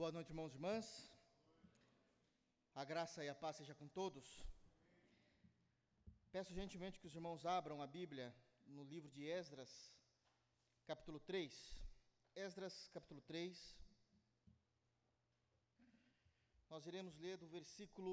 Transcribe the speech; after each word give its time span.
Boa 0.00 0.12
noite, 0.12 0.28
irmãos 0.28 0.52
e 0.52 0.56
irmãs. 0.56 0.86
A 2.74 2.84
graça 2.84 3.24
e 3.24 3.30
a 3.30 3.34
paz 3.34 3.56
seja 3.56 3.74
com 3.74 3.88
todos. 3.88 4.26
Peço 6.30 6.52
gentilmente 6.52 6.98
que 7.00 7.06
os 7.06 7.14
irmãos 7.14 7.46
abram 7.46 7.80
a 7.80 7.86
Bíblia 7.86 8.26
no 8.66 8.84
livro 8.84 9.10
de 9.10 9.24
Esdras, 9.24 9.70
capítulo 10.84 11.18
3. 11.20 11.50
Esdras, 12.34 12.90
capítulo 12.92 13.22
3. 13.22 13.74
Nós 16.68 16.84
iremos 16.84 17.16
ler 17.16 17.38
do 17.38 17.48
versículo 17.48 18.12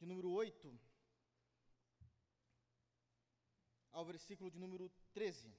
de 0.00 0.04
número 0.04 0.32
8 0.32 0.80
ao 3.92 4.04
versículo 4.04 4.50
de 4.50 4.58
número 4.58 4.90
13. 5.12 5.54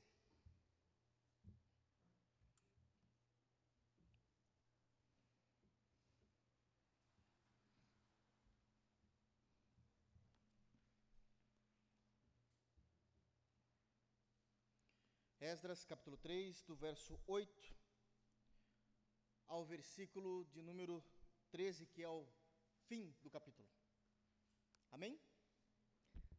Esdras 15.48 15.86
capítulo 15.86 16.18
3, 16.18 16.62
do 16.64 16.76
verso 16.76 17.18
8 17.26 17.74
ao 19.48 19.64
versículo 19.64 20.44
de 20.54 20.62
número 20.62 21.02
13, 21.52 21.86
que 21.86 22.04
é 22.04 22.10
o 22.10 22.28
fim 22.88 23.16
do 23.24 23.30
capítulo. 23.30 23.66
Amém? 24.92 25.18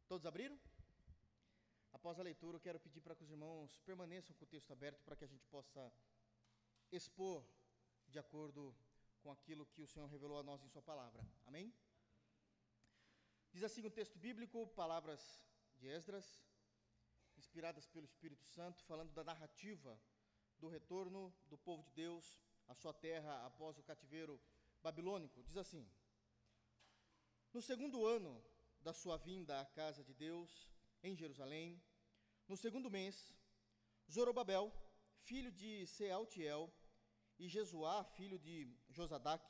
Todos 0.07 0.27
abriram? 0.27 0.61
Após 1.91 2.21
a 2.21 2.23
leitura, 2.23 2.59
eu 2.59 2.61
quero 2.61 2.79
pedir 2.79 3.01
para 3.01 3.17
que 3.17 3.25
os 3.25 3.31
irmãos 3.31 3.79
permaneçam 3.87 4.37
com 4.37 4.45
o 4.45 4.53
texto 4.55 4.73
aberto 4.75 5.03
para 5.07 5.17
que 5.17 5.25
a 5.25 5.33
gente 5.33 5.47
possa 5.47 5.91
expor 6.93 7.43
de 8.09 8.19
acordo 8.19 8.77
com 9.23 9.33
aquilo 9.33 9.65
que 9.65 9.81
o 9.81 9.87
Senhor 9.87 10.07
revelou 10.07 10.39
a 10.39 10.43
nós 10.43 10.63
em 10.63 10.69
Sua 10.69 10.83
palavra. 10.83 11.27
Amém? 11.47 11.73
Diz 13.55 13.63
assim 13.63 13.87
o 13.87 13.91
texto 13.91 14.19
bíblico, 14.19 14.67
palavras 14.83 15.43
de 15.79 15.89
Esdras, 15.89 16.47
inspiradas 17.39 17.87
pelo 17.87 18.05
Espírito 18.05 18.45
Santo, 18.47 18.83
falando 18.85 19.13
da 19.13 19.25
narrativa 19.25 19.99
do 20.59 20.69
retorno 20.69 21.33
do 21.47 21.57
povo 21.57 21.83
de 21.85 21.93
Deus 21.93 22.41
à 22.67 22.75
sua 22.75 22.93
terra 22.93 23.47
após 23.47 23.79
o 23.79 23.83
cativeiro 23.83 24.41
babilônico. 24.83 25.43
Diz 25.45 25.57
assim: 25.57 25.89
No 27.53 27.63
segundo 27.63 28.05
ano 28.07 28.45
da 28.81 28.93
sua 28.93 29.17
vinda 29.17 29.61
à 29.61 29.65
casa 29.65 30.03
de 30.05 30.15
Deus, 30.15 30.69
em 31.03 31.15
Jerusalém, 31.15 31.83
no 32.47 32.57
segundo 32.57 32.91
mês, 32.91 33.35
Zorobabel, 34.11 34.73
filho 35.21 35.53
de 35.53 35.87
Sealtiel, 35.87 36.73
e 37.39 37.49
Jesuá, 37.49 38.05
filho 38.05 38.39
de 38.39 38.77
Josadac, 38.89 39.45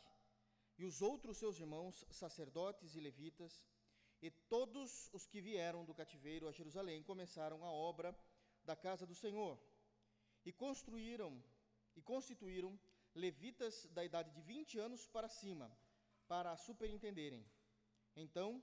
e 0.76 0.84
os 0.84 1.00
outros 1.00 1.38
seus 1.38 1.58
irmãos, 1.58 2.04
sacerdotes 2.10 2.94
e 2.94 3.00
levitas, 3.00 3.64
e 4.20 4.30
todos 4.30 5.08
os 5.12 5.26
que 5.26 5.40
vieram 5.40 5.84
do 5.84 5.94
cativeiro 5.94 6.48
a 6.48 6.52
Jerusalém 6.52 7.02
começaram 7.02 7.64
a 7.64 7.70
obra 7.70 8.16
da 8.64 8.74
casa 8.74 9.06
do 9.06 9.14
Senhor 9.14 9.58
e 10.44 10.52
construíram 10.52 11.42
e 11.94 12.02
constituíram 12.02 12.78
levitas 13.14 13.86
da 13.92 14.04
idade 14.04 14.30
de 14.30 14.40
20 14.40 14.78
anos 14.78 15.06
para 15.08 15.28
cima, 15.28 15.70
para 16.26 16.56
superintenderem. 16.56 17.44
Então 18.14 18.62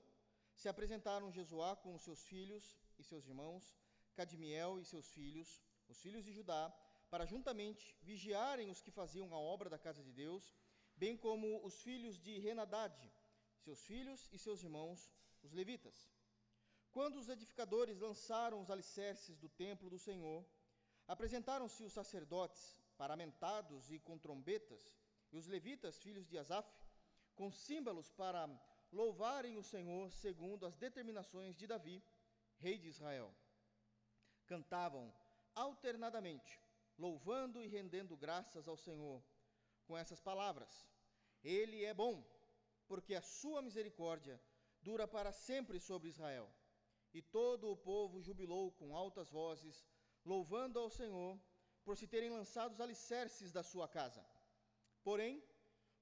se 0.54 0.68
apresentaram 0.68 1.32
Jesuá 1.32 1.76
com 1.76 1.94
os 1.94 2.02
seus 2.02 2.22
filhos 2.24 2.78
e 2.98 3.04
seus 3.04 3.26
irmãos, 3.26 3.76
Cadmiel 4.14 4.78
e 4.80 4.84
seus 4.84 5.10
filhos, 5.10 5.62
os 5.88 6.00
filhos 6.00 6.24
de 6.24 6.32
Judá, 6.32 6.74
para 7.10 7.26
juntamente 7.26 7.96
vigiarem 8.02 8.70
os 8.70 8.80
que 8.80 8.90
faziam 8.90 9.32
a 9.34 9.38
obra 9.38 9.68
da 9.68 9.78
casa 9.78 10.02
de 10.02 10.12
Deus, 10.12 10.54
bem 10.96 11.16
como 11.16 11.64
os 11.64 11.82
filhos 11.82 12.18
de 12.18 12.38
Renadade, 12.38 13.12
seus 13.58 13.84
filhos 13.84 14.28
e 14.32 14.38
seus 14.38 14.62
irmãos, 14.62 15.10
os 15.46 15.52
levitas. 15.52 15.96
Quando 16.90 17.16
os 17.16 17.28
edificadores 17.28 17.98
lançaram 18.00 18.60
os 18.60 18.70
alicerces 18.70 19.38
do 19.38 19.48
templo 19.48 19.88
do 19.88 19.98
Senhor, 19.98 20.44
apresentaram-se 21.06 21.82
os 21.82 21.92
sacerdotes, 21.92 22.76
paramentados 22.96 23.90
e 23.90 23.98
com 23.98 24.18
trombetas, 24.18 24.82
e 25.32 25.36
os 25.36 25.46
levitas, 25.46 25.98
filhos 25.98 26.26
de 26.26 26.38
Asaf, 26.38 26.68
com 27.34 27.50
símbolos 27.50 28.10
para 28.10 28.48
louvarem 28.92 29.56
o 29.56 29.62
Senhor 29.62 30.10
segundo 30.10 30.64
as 30.64 30.76
determinações 30.76 31.56
de 31.56 31.66
Davi, 31.66 32.02
rei 32.56 32.78
de 32.78 32.88
Israel. 32.88 33.30
Cantavam 34.46 35.12
alternadamente, 35.54 36.60
louvando 36.98 37.62
e 37.62 37.66
rendendo 37.66 38.16
graças 38.16 38.66
ao 38.66 38.76
Senhor, 38.76 39.22
com 39.86 39.96
essas 39.96 40.20
palavras: 40.20 40.88
Ele 41.42 41.84
é 41.84 41.92
bom 41.92 42.24
porque 42.86 43.14
a 43.14 43.22
sua 43.22 43.60
misericórdia 43.60 44.40
dura 44.88 45.06
para 45.16 45.32
sempre 45.32 45.78
sobre 45.88 46.10
Israel. 46.14 46.48
E 47.18 47.20
todo 47.38 47.64
o 47.70 47.76
povo 47.90 48.22
jubilou 48.28 48.64
com 48.78 48.96
altas 49.04 49.28
vozes, 49.38 49.76
louvando 50.32 50.78
ao 50.78 50.90
Senhor 50.98 51.32
por 51.84 51.94
se 51.96 52.06
terem 52.06 52.30
lançado 52.38 52.72
os 52.72 52.80
alicerces 52.86 53.50
da 53.56 53.62
sua 53.62 53.88
casa. 53.88 54.22
Porém, 55.06 55.34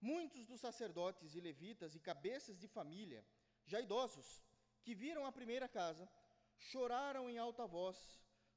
muitos 0.00 0.44
dos 0.50 0.60
sacerdotes 0.66 1.34
e 1.34 1.40
levitas 1.48 1.94
e 1.94 2.00
cabeças 2.10 2.58
de 2.62 2.68
família, 2.76 3.22
já 3.64 3.80
idosos, 3.80 4.28
que 4.84 4.94
viram 5.02 5.24
a 5.24 5.36
primeira 5.38 5.68
casa, 5.80 6.06
choraram 6.70 7.24
em 7.30 7.38
alta 7.38 7.66
voz 7.66 7.98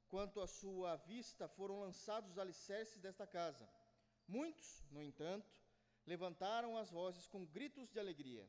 quanto 0.10 0.42
à 0.42 0.48
sua 0.48 0.96
vista 1.14 1.48
foram 1.58 1.80
lançados 1.86 2.32
os 2.32 2.38
alicerces 2.38 3.00
desta 3.06 3.26
casa. 3.26 3.66
Muitos, 4.28 4.70
no 4.92 5.02
entanto, 5.02 5.50
levantaram 6.06 6.78
as 6.78 6.90
vozes 6.90 7.28
com 7.28 7.46
gritos 7.46 7.90
de 7.94 8.00
alegria, 8.00 8.46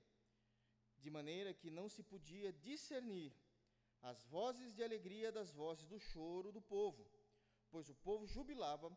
de 0.98 1.10
maneira 1.10 1.54
que 1.54 1.70
não 1.70 1.88
se 1.88 2.02
podia 2.02 2.52
discernir 2.52 3.32
as 4.02 4.22
vozes 4.24 4.74
de 4.74 4.82
alegria 4.82 5.30
das 5.32 5.50
vozes 5.50 5.86
do 5.86 5.98
choro 5.98 6.52
do 6.52 6.60
povo, 6.60 7.08
pois 7.70 7.88
o 7.88 7.94
povo 7.94 8.26
jubilava 8.26 8.90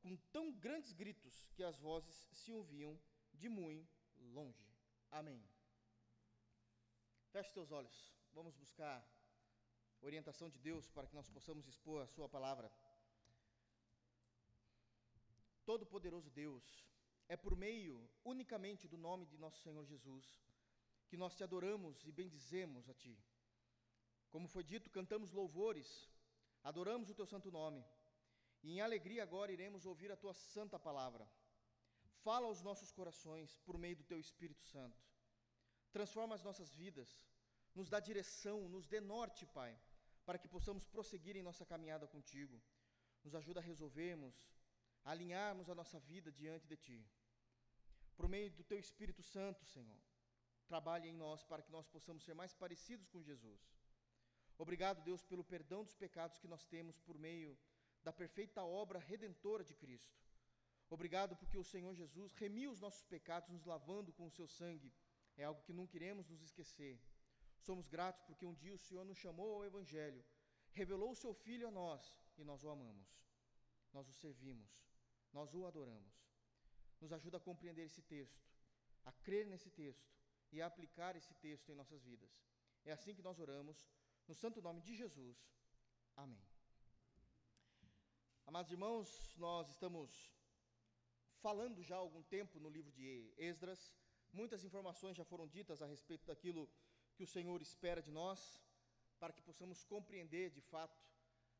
com 0.00 0.16
tão 0.32 0.52
grandes 0.52 0.92
gritos 0.92 1.48
que 1.54 1.62
as 1.62 1.78
vozes 1.78 2.14
se 2.32 2.52
ouviam 2.52 2.98
de 3.32 3.48
muito 3.48 3.88
longe. 4.32 4.66
Amém. 5.10 5.42
Feche 7.30 7.52
teus 7.52 7.70
olhos, 7.70 8.14
vamos 8.32 8.54
buscar 8.54 9.04
orientação 10.00 10.48
de 10.48 10.58
Deus 10.58 10.88
para 10.90 11.06
que 11.06 11.14
nós 11.14 11.28
possamos 11.28 11.66
expor 11.66 12.02
a 12.02 12.06
Sua 12.06 12.28
palavra. 12.28 12.70
Todo-Poderoso 15.64 16.30
Deus, 16.30 16.86
é 17.28 17.36
por 17.36 17.56
meio 17.56 18.08
unicamente 18.24 18.86
do 18.86 18.96
nome 18.96 19.26
de 19.26 19.36
nosso 19.36 19.60
Senhor 19.60 19.84
Jesus 19.84 20.45
que 21.08 21.16
nós 21.16 21.34
te 21.34 21.42
adoramos 21.44 22.04
e 22.04 22.12
bendizemos 22.12 22.88
a 22.88 22.94
ti. 22.94 23.16
Como 24.30 24.48
foi 24.48 24.64
dito, 24.64 24.90
cantamos 24.90 25.32
louvores, 25.32 26.10
adoramos 26.62 27.08
o 27.10 27.14
teu 27.14 27.26
santo 27.26 27.50
nome. 27.50 27.84
E 28.62 28.72
em 28.72 28.80
alegria 28.80 29.22
agora 29.22 29.52
iremos 29.52 29.86
ouvir 29.86 30.10
a 30.10 30.16
tua 30.16 30.34
santa 30.34 30.78
palavra. 30.78 31.28
Fala 32.24 32.46
aos 32.46 32.62
nossos 32.62 32.90
corações 32.90 33.58
por 33.64 33.78
meio 33.78 33.96
do 33.96 34.04
teu 34.04 34.18
Espírito 34.18 34.64
Santo. 34.64 35.00
Transforma 35.92 36.34
as 36.34 36.42
nossas 36.42 36.74
vidas, 36.74 37.08
nos 37.74 37.88
dá 37.88 38.00
direção, 38.00 38.68
nos 38.68 38.86
dê 38.86 39.00
norte, 39.00 39.46
Pai, 39.46 39.78
para 40.24 40.38
que 40.38 40.48
possamos 40.48 40.84
prosseguir 40.84 41.36
em 41.36 41.42
nossa 41.42 41.64
caminhada 41.64 42.06
contigo. 42.06 42.60
Nos 43.22 43.34
ajuda 43.34 43.60
a 43.60 43.62
resolvermos, 43.62 44.34
a 45.04 45.12
alinharmos 45.12 45.70
a 45.70 45.74
nossa 45.74 46.00
vida 46.00 46.32
diante 46.32 46.66
de 46.66 46.76
ti 46.76 47.06
por 48.16 48.28
meio 48.28 48.50
do 48.50 48.64
Teu 48.64 48.78
Espírito 48.78 49.22
Santo, 49.22 49.64
Senhor. 49.66 50.00
Trabalhe 50.66 51.08
em 51.08 51.12
nós 51.12 51.42
para 51.44 51.62
que 51.62 51.70
nós 51.70 51.86
possamos 51.86 52.24
ser 52.24 52.34
mais 52.34 52.52
parecidos 52.54 53.08
com 53.08 53.22
Jesus. 53.22 53.60
Obrigado, 54.58 55.02
Deus, 55.02 55.22
pelo 55.22 55.44
perdão 55.44 55.84
dos 55.84 55.94
pecados 55.94 56.38
que 56.38 56.48
nós 56.48 56.64
temos 56.66 56.98
por 57.00 57.18
meio 57.18 57.56
da 58.02 58.12
perfeita 58.12 58.62
obra 58.62 58.98
redentora 58.98 59.62
de 59.64 59.74
Cristo. 59.74 60.16
Obrigado 60.88 61.36
porque 61.36 61.58
o 61.58 61.64
Senhor 61.64 61.94
Jesus 61.94 62.32
remiu 62.34 62.70
os 62.70 62.80
nossos 62.80 63.04
pecados, 63.04 63.50
nos 63.50 63.64
lavando 63.64 64.12
com 64.12 64.26
o 64.26 64.30
seu 64.30 64.46
sangue. 64.46 64.92
É 65.36 65.44
algo 65.44 65.62
que 65.62 65.72
não 65.72 65.86
queremos 65.86 66.28
nos 66.28 66.42
esquecer. 66.42 67.00
Somos 67.60 67.88
gratos 67.88 68.22
porque 68.22 68.46
um 68.46 68.54
dia 68.54 68.74
o 68.74 68.78
Senhor 68.78 69.04
nos 69.04 69.18
chamou 69.18 69.54
ao 69.54 69.64
Evangelho, 69.64 70.24
revelou 70.72 71.10
o 71.10 71.16
seu 71.16 71.34
Filho 71.34 71.68
a 71.68 71.70
nós 71.70 72.16
e 72.38 72.44
nós 72.44 72.62
o 72.62 72.70
amamos. 72.70 73.08
Nós 73.92 74.08
o 74.08 74.12
servimos, 74.12 74.84
nós 75.32 75.54
o 75.54 75.66
adoramos 75.66 76.26
nos 77.00 77.12
ajuda 77.12 77.36
a 77.36 77.40
compreender 77.40 77.84
esse 77.84 78.02
texto, 78.02 78.44
a 79.04 79.12
crer 79.12 79.46
nesse 79.46 79.70
texto 79.70 80.10
e 80.52 80.62
aplicar 80.62 81.16
esse 81.16 81.34
texto 81.34 81.70
em 81.70 81.74
nossas 81.74 82.02
vidas. 82.02 82.30
É 82.84 82.92
assim 82.92 83.14
que 83.14 83.22
nós 83.22 83.38
oramos, 83.38 83.88
no 84.28 84.34
santo 84.34 84.62
nome 84.62 84.80
de 84.80 84.94
Jesus. 84.94 85.36
Amém. 86.16 86.46
Amados 88.46 88.70
irmãos, 88.70 89.34
nós 89.36 89.68
estamos 89.68 90.32
falando 91.40 91.82
já 91.82 91.96
há 91.96 91.98
algum 91.98 92.22
tempo 92.22 92.58
no 92.60 92.68
livro 92.68 92.92
de 92.92 93.32
Esdras, 93.36 93.94
muitas 94.32 94.64
informações 94.64 95.16
já 95.16 95.24
foram 95.24 95.46
ditas 95.46 95.82
a 95.82 95.86
respeito 95.86 96.26
daquilo 96.26 96.68
que 97.14 97.24
o 97.24 97.26
Senhor 97.26 97.60
espera 97.60 98.02
de 98.02 98.10
nós, 98.10 98.60
para 99.18 99.32
que 99.32 99.42
possamos 99.42 99.82
compreender 99.84 100.50
de 100.50 100.60
fato 100.60 100.96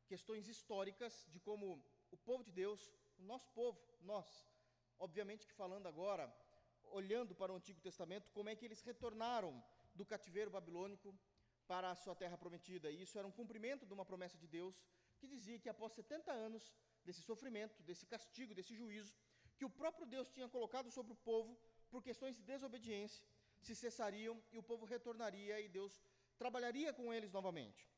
questões 0.07 0.47
históricas 0.47 1.25
de 1.29 1.39
como 1.39 1.83
o 2.11 2.17
povo 2.17 2.43
de 2.43 2.51
Deus, 2.51 2.91
o 3.17 3.23
nosso 3.23 3.49
povo, 3.51 3.79
nós, 4.01 4.27
Obviamente 4.99 5.45
que 5.45 5.53
falando 5.53 5.87
agora, 5.87 6.25
olhando 6.91 7.35
para 7.35 7.51
o 7.51 7.55
Antigo 7.55 7.79
Testamento, 7.79 8.29
como 8.31 8.49
é 8.49 8.55
que 8.55 8.65
eles 8.65 8.81
retornaram 8.81 9.63
do 9.93 10.05
cativeiro 10.05 10.51
babilônico 10.51 11.17
para 11.67 11.91
a 11.91 11.95
sua 11.95 12.15
terra 12.15 12.37
prometida. 12.37 12.89
E 12.89 13.01
isso 13.01 13.17
era 13.17 13.27
um 13.27 13.31
cumprimento 13.31 13.85
de 13.85 13.93
uma 13.93 14.05
promessa 14.05 14.37
de 14.37 14.47
Deus 14.47 14.75
que 15.19 15.27
dizia 15.27 15.59
que 15.59 15.69
após 15.69 15.93
70 15.93 16.31
anos 16.31 16.73
desse 17.03 17.21
sofrimento, 17.21 17.81
desse 17.83 18.05
castigo, 18.05 18.53
desse 18.53 18.75
juízo, 18.75 19.13
que 19.57 19.65
o 19.65 19.69
próprio 19.69 20.05
Deus 20.05 20.29
tinha 20.29 20.47
colocado 20.47 20.89
sobre 20.91 21.11
o 21.13 21.15
povo 21.15 21.57
por 21.89 22.03
questões 22.03 22.35
de 22.35 22.43
desobediência, 22.43 23.25
se 23.59 23.75
cessariam 23.75 24.41
e 24.51 24.57
o 24.57 24.63
povo 24.63 24.85
retornaria 24.85 25.59
e 25.59 25.67
Deus 25.67 26.01
trabalharia 26.37 26.93
com 26.93 27.13
eles 27.13 27.31
novamente. 27.31 27.89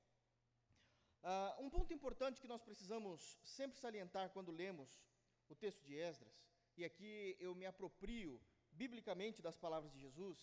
Uh, 1.22 1.66
um 1.66 1.70
ponto 1.70 1.94
importante 1.94 2.40
que 2.40 2.48
nós 2.48 2.62
precisamos 2.62 3.38
sempre 3.44 3.78
salientar 3.78 4.30
quando 4.30 4.52
lemos 4.52 5.04
o 5.50 5.56
texto 5.56 5.84
de 5.84 5.96
Esdras, 5.96 6.34
e 6.78 6.86
aqui 6.86 7.36
eu 7.40 7.54
me 7.54 7.66
aproprio 7.66 8.40
biblicamente 8.82 9.44
das 9.48 9.58
palavras 9.64 9.92
de 9.94 10.00
Jesus, 10.06 10.38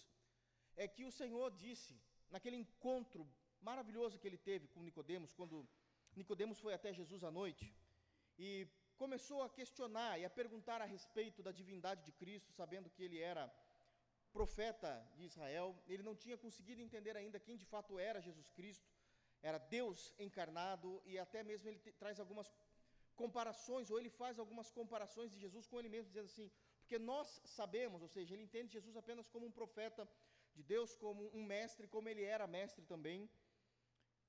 é 0.82 0.86
que 0.94 1.04
o 1.10 1.12
Senhor 1.20 1.48
disse, 1.64 1.94
naquele 2.34 2.58
encontro 2.62 3.22
maravilhoso 3.68 4.18
que 4.20 4.28
ele 4.30 4.40
teve 4.50 4.66
com 4.72 4.86
Nicodemos, 4.88 5.32
quando 5.38 5.56
Nicodemos 6.20 6.58
foi 6.64 6.72
até 6.74 6.90
Jesus 7.00 7.22
à 7.28 7.30
noite 7.40 7.66
e 8.46 8.50
começou 9.02 9.42
a 9.42 9.48
questionar 9.58 10.12
e 10.20 10.24
a 10.24 10.30
perguntar 10.40 10.80
a 10.82 10.90
respeito 10.96 11.42
da 11.46 11.52
divindade 11.60 12.02
de 12.08 12.12
Cristo, 12.20 12.52
sabendo 12.60 12.90
que 12.94 13.02
ele 13.06 13.18
era 13.32 13.44
profeta 14.36 14.90
de 15.16 15.24
Israel, 15.30 15.68
ele 15.92 16.02
não 16.08 16.14
tinha 16.22 16.36
conseguido 16.44 16.80
entender 16.86 17.14
ainda 17.16 17.44
quem 17.46 17.56
de 17.62 17.66
fato 17.72 17.98
era 17.98 18.26
Jesus 18.28 18.50
Cristo, 18.58 18.88
era 19.42 19.58
Deus 19.76 19.98
encarnado 20.26 20.88
e 21.10 21.18
até 21.18 21.42
mesmo 21.50 21.68
ele 21.68 21.78
traz 22.02 22.18
algumas 22.20 22.48
comparações, 23.22 23.90
ou 23.90 23.98
ele 23.98 24.10
faz 24.10 24.38
algumas 24.38 24.70
comparações 24.78 25.30
de 25.32 25.38
Jesus 25.44 25.66
com 25.66 25.78
ele 25.80 25.88
mesmo, 25.88 26.08
dizendo 26.12 26.30
assim: 26.32 26.50
porque 26.86 27.00
nós 27.00 27.28
sabemos, 27.44 28.00
ou 28.00 28.08
seja, 28.08 28.32
ele 28.32 28.44
entende 28.44 28.74
Jesus 28.74 28.96
apenas 28.96 29.28
como 29.28 29.44
um 29.44 29.50
profeta 29.50 30.08
de 30.54 30.62
Deus, 30.62 30.90
como 31.04 31.28
um 31.38 31.42
mestre, 31.44 31.88
como 31.94 32.08
ele 32.08 32.22
era 32.22 32.46
mestre 32.46 32.84
também. 32.92 33.28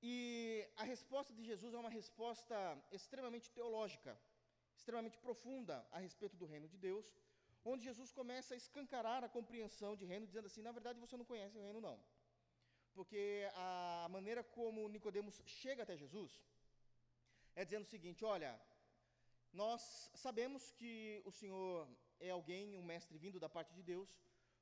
E 0.02 0.66
a 0.76 0.82
resposta 0.82 1.32
de 1.32 1.44
Jesus 1.50 1.72
é 1.72 1.78
uma 1.78 1.94
resposta 2.00 2.56
extremamente 2.90 3.48
teológica, 3.52 4.18
extremamente 4.76 5.18
profunda 5.18 5.86
a 5.92 6.00
respeito 6.00 6.36
do 6.36 6.46
reino 6.46 6.66
de 6.66 6.76
Deus, 6.76 7.06
onde 7.64 7.84
Jesus 7.84 8.10
começa 8.10 8.54
a 8.54 8.56
escancarar 8.56 9.22
a 9.22 9.28
compreensão 9.28 9.94
de 9.94 10.04
reino, 10.04 10.26
dizendo 10.26 10.46
assim: 10.46 10.60
na 10.68 10.72
verdade 10.72 10.98
você 10.98 11.16
não 11.16 11.24
conhece 11.24 11.56
o 11.56 11.62
reino, 11.62 11.80
não. 11.80 11.96
Porque 12.92 13.48
a 13.54 14.08
maneira 14.10 14.42
como 14.42 14.88
Nicodemos 14.88 15.40
chega 15.46 15.84
até 15.84 15.96
Jesus 15.96 16.42
é 17.54 17.64
dizendo 17.64 17.84
o 17.84 17.92
seguinte: 17.94 18.24
olha, 18.24 18.52
nós 19.52 20.10
sabemos 20.16 20.72
que 20.72 21.22
o 21.24 21.30
Senhor 21.30 21.88
é 22.20 22.30
alguém, 22.30 22.76
um 22.76 22.82
mestre 22.82 23.16
vindo 23.18 23.38
da 23.38 23.48
parte 23.48 23.72
de 23.74 23.82
Deus, 23.82 24.10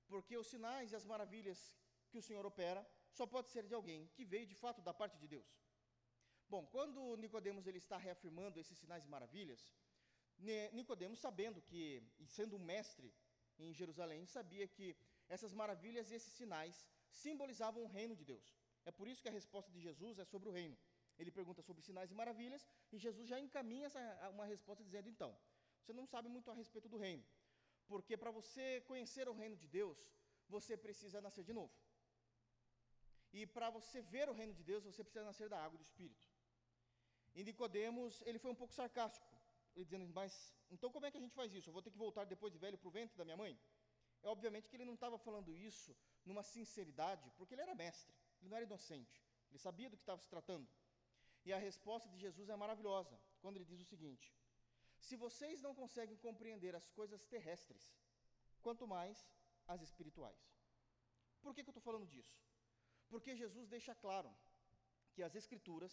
porque 0.06 0.37
os 0.37 0.47
sinais 0.47 0.93
e 0.93 0.97
as 0.97 1.05
maravilhas 1.05 1.75
que 2.11 2.19
o 2.19 2.23
Senhor 2.23 2.44
opera 2.47 2.87
só 3.11 3.26
pode 3.26 3.50
ser 3.50 3.67
de 3.67 3.75
alguém 3.75 4.06
que 4.14 4.25
veio 4.25 4.47
de 4.47 4.55
fato 4.55 4.81
da 4.82 4.94
parte 4.94 5.17
de 5.19 5.26
Deus. 5.26 5.49
Bom, 6.49 6.64
quando 6.67 7.17
Nicodemos 7.17 7.67
ele 7.67 7.79
está 7.79 7.97
reafirmando 7.97 8.61
esses 8.61 8.79
sinais 8.79 9.05
e 9.05 9.08
maravilhas, 9.08 9.61
Nicodemos 10.73 11.19
sabendo 11.19 11.61
que, 11.62 12.03
e 12.19 12.26
sendo 12.26 12.56
um 12.56 12.64
mestre 12.73 13.12
em 13.59 13.73
Jerusalém, 13.73 14.26
sabia 14.26 14.67
que 14.69 14.97
essas 15.29 15.52
maravilhas 15.52 16.11
e 16.11 16.14
esses 16.14 16.32
sinais 16.32 16.87
simbolizavam 17.11 17.82
o 17.82 17.88
reino 17.88 18.14
de 18.14 18.25
Deus. 18.25 18.55
É 18.85 18.93
por 18.93 19.09
isso 19.09 19.23
que 19.23 19.29
a 19.29 19.32
resposta 19.32 19.70
de 19.73 19.81
Jesus 19.81 20.19
é 20.19 20.25
sobre 20.25 20.49
o 20.49 20.52
reino. 20.52 20.76
Ele 21.19 21.31
pergunta 21.31 21.62
sobre 21.62 21.82
sinais 21.82 22.11
e 22.11 22.14
maravilhas, 22.14 22.69
e 22.93 22.99
Jesus 22.99 23.26
já 23.29 23.41
encaminha 23.41 23.87
essa, 23.87 24.31
uma 24.31 24.47
resposta 24.47 24.85
dizendo: 24.85 25.09
então, 25.09 25.37
você 25.81 25.93
não 25.93 26.06
sabe 26.06 26.29
muito 26.29 26.50
a 26.50 26.55
respeito 26.55 26.88
do 26.88 26.99
reino, 26.99 27.25
porque 27.88 28.17
para 28.17 28.31
você 28.31 28.81
conhecer 28.83 29.29
o 29.29 29.33
reino 29.33 29.56
de 29.56 29.69
Deus, 29.69 29.99
você 30.49 30.77
precisa 30.77 31.21
nascer 31.21 31.44
de 31.44 31.53
novo. 31.53 31.75
E 33.33 33.47
para 33.47 33.69
você 33.71 34.00
ver 34.00 34.29
o 34.29 34.33
reino 34.33 34.55
de 34.55 34.65
Deus, 34.65 34.85
você 34.85 35.03
precisa 35.05 35.25
nascer 35.25 35.49
da 35.49 35.59
água 35.65 35.79
do 35.79 35.83
Espírito. 35.83 36.27
E 37.35 37.44
Nicodemos, 37.44 38.23
ele 38.29 38.38
foi 38.38 38.50
um 38.50 38.55
pouco 38.55 38.73
sarcástico, 38.73 39.27
ele 39.75 39.85
dizendo, 39.85 40.06
mas 40.15 40.55
então 40.71 40.91
como 40.91 41.06
é 41.06 41.11
que 41.11 41.19
a 41.19 41.21
gente 41.21 41.35
faz 41.35 41.53
isso? 41.53 41.69
Eu 41.69 41.73
vou 41.73 41.83
ter 41.83 41.91
que 41.91 41.99
voltar 41.99 42.25
depois 42.25 42.53
de 42.53 42.59
velho 42.59 42.79
para 42.79 42.88
o 42.88 42.91
ventre 42.91 43.17
da 43.17 43.25
minha 43.25 43.37
mãe? 43.37 43.59
É 44.23 44.29
obviamente 44.29 44.69
que 44.69 44.77
ele 44.77 44.85
não 44.85 44.94
estava 44.94 45.19
falando 45.19 45.55
isso 45.55 45.94
numa 46.25 46.43
sinceridade, 46.43 47.31
porque 47.37 47.55
ele 47.55 47.62
era 47.62 47.75
mestre, 47.75 48.15
ele 48.41 48.49
não 48.49 48.56
era 48.56 48.65
inocente, 48.65 49.23
ele 49.50 49.59
sabia 49.59 49.91
do 49.91 49.97
que 49.97 50.03
estava 50.03 50.21
se 50.21 50.29
tratando. 50.29 50.67
E 51.44 51.53
a 51.53 51.59
resposta 51.59 52.09
de 52.09 52.19
Jesus 52.19 52.49
é 52.49 52.56
maravilhosa, 52.56 53.17
quando 53.41 53.56
ele 53.56 53.65
diz 53.65 53.81
o 53.81 53.85
seguinte: 53.85 54.35
Se 55.06 55.17
vocês 55.25 55.61
não 55.67 55.73
conseguem 55.81 56.17
compreender 56.26 56.75
as 56.75 56.87
coisas 56.99 57.25
terrestres, 57.35 57.85
quanto 58.64 58.87
mais 58.94 59.17
as 59.75 59.81
espirituais. 59.88 60.41
Por 61.43 61.55
que, 61.55 61.62
que 61.62 61.70
eu 61.70 61.75
estou 61.75 61.88
falando 61.88 62.06
disso? 62.14 62.37
Porque 63.08 63.37
Jesus 63.43 63.69
deixa 63.69 63.94
claro 64.05 64.31
que 65.14 65.23
as 65.23 65.35
Escrituras 65.41 65.93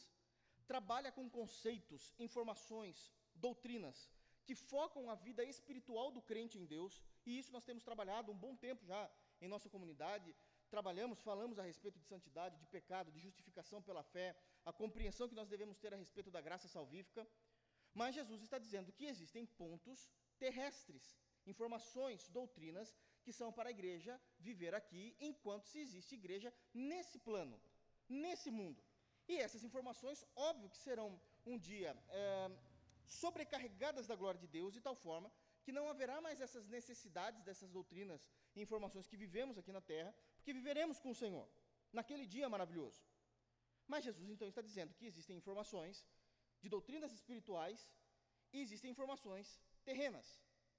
trabalham 0.72 1.12
com 1.18 1.30
conceitos, 1.30 2.14
informações, 2.28 2.98
doutrinas 3.36 4.10
que 4.46 4.56
focam 4.56 5.04
a 5.10 5.16
vida 5.16 5.44
espiritual 5.44 6.12
do 6.12 6.22
crente 6.22 6.58
em 6.58 6.66
Deus, 6.66 6.94
e 7.26 7.38
isso 7.40 7.52
nós 7.52 7.64
temos 7.64 7.84
trabalhado 7.84 8.32
um 8.32 8.38
bom 8.46 8.56
tempo 8.56 8.86
já 8.86 9.02
em 9.40 9.48
nossa 9.48 9.70
comunidade, 9.70 10.36
trabalhamos, 10.70 11.22
falamos 11.22 11.60
a 11.60 11.64
respeito 11.64 12.00
de 12.00 12.06
santidade, 12.06 12.58
de 12.58 12.66
pecado, 12.68 13.12
de 13.12 13.20
justificação 13.20 13.82
pela 13.82 14.04
fé, 14.04 14.36
a 14.66 14.74
compreensão 14.74 15.30
que 15.30 15.36
nós 15.36 15.48
devemos 15.48 15.78
ter 15.78 15.94
a 15.94 15.98
respeito 15.98 16.32
da 16.32 16.42
graça 16.42 16.68
salvífica. 16.68 17.28
Mas 17.94 18.16
Jesus 18.16 18.42
está 18.42 18.58
dizendo 18.58 18.92
que 18.92 19.06
existem 19.06 19.46
pontos 19.46 20.10
terrestres, 20.38 21.18
informações, 21.46 22.28
doutrinas 22.30 22.96
que 23.24 23.32
são 23.32 23.52
para 23.52 23.70
a 23.70 23.76
igreja 23.78 24.20
viver 24.40 24.74
aqui 24.74 25.16
enquanto 25.20 25.66
se 25.66 25.80
existe 25.80 26.16
igreja 26.16 26.54
nesse 26.74 27.18
plano, 27.20 27.62
nesse 28.10 28.50
mundo. 28.52 28.84
E 29.28 29.38
essas 29.38 29.64
informações, 29.64 30.26
óbvio 30.36 30.70
que 30.70 30.78
serão 30.78 31.20
um 31.46 31.58
dia 31.58 31.96
é, 32.10 32.52
sobrecarregadas 33.06 34.08
da 34.08 34.16
glória 34.16 34.40
de 34.40 34.48
Deus, 34.48 34.74
de 34.74 34.82
tal 34.82 34.96
forma 34.96 35.32
que 35.64 35.72
não 35.72 35.88
haverá 35.90 36.20
mais 36.20 36.42
essas 36.42 36.68
necessidades 36.68 37.42
dessas 37.44 37.70
doutrinas 37.72 38.28
e 38.56 38.62
informações 38.62 39.08
que 39.08 39.16
vivemos 39.16 39.58
aqui 39.58 39.72
na 39.72 39.82
terra, 39.82 40.14
porque 40.36 40.52
viveremos 40.52 41.00
com 41.00 41.12
o 41.12 41.16
Senhor, 41.16 41.48
naquele 41.92 42.26
dia 42.26 42.50
maravilhoso. 42.50 43.02
Mas 43.88 44.04
Jesus 44.04 44.30
então 44.30 44.48
está 44.50 44.62
dizendo 44.62 44.94
que 44.94 45.06
existem 45.06 45.38
informações 45.38 46.06
de 46.64 46.70
doutrinas 46.76 47.12
espirituais 47.12 47.80
e 48.54 48.62
existem 48.66 48.92
informações 48.92 49.48
terrenas. 49.90 50.28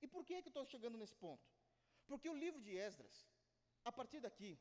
E 0.03 0.07
por 0.15 0.25
que, 0.25 0.35
é 0.35 0.43
que 0.43 0.49
eu 0.49 0.55
estou 0.55 0.65
chegando 0.65 0.99
nesse 1.01 1.17
ponto? 1.25 1.47
Porque 2.07 2.29
o 2.29 2.41
livro 2.45 2.61
de 2.67 2.73
Esdras, 2.89 3.17
a 3.85 3.93
partir 3.99 4.21
daqui, 4.27 4.59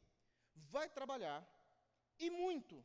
vai 0.75 0.87
trabalhar 0.97 1.39
e 2.19 2.29
muito 2.29 2.75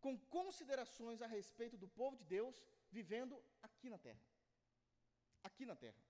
com 0.00 0.18
considerações 0.38 1.22
a 1.22 1.26
respeito 1.26 1.76
do 1.82 1.88
povo 2.00 2.16
de 2.16 2.24
Deus 2.24 2.56
vivendo 2.90 3.42
aqui 3.62 3.88
na 3.94 3.98
terra. 3.98 4.22
Aqui 5.48 5.64
na 5.64 5.76
terra. 5.76 6.02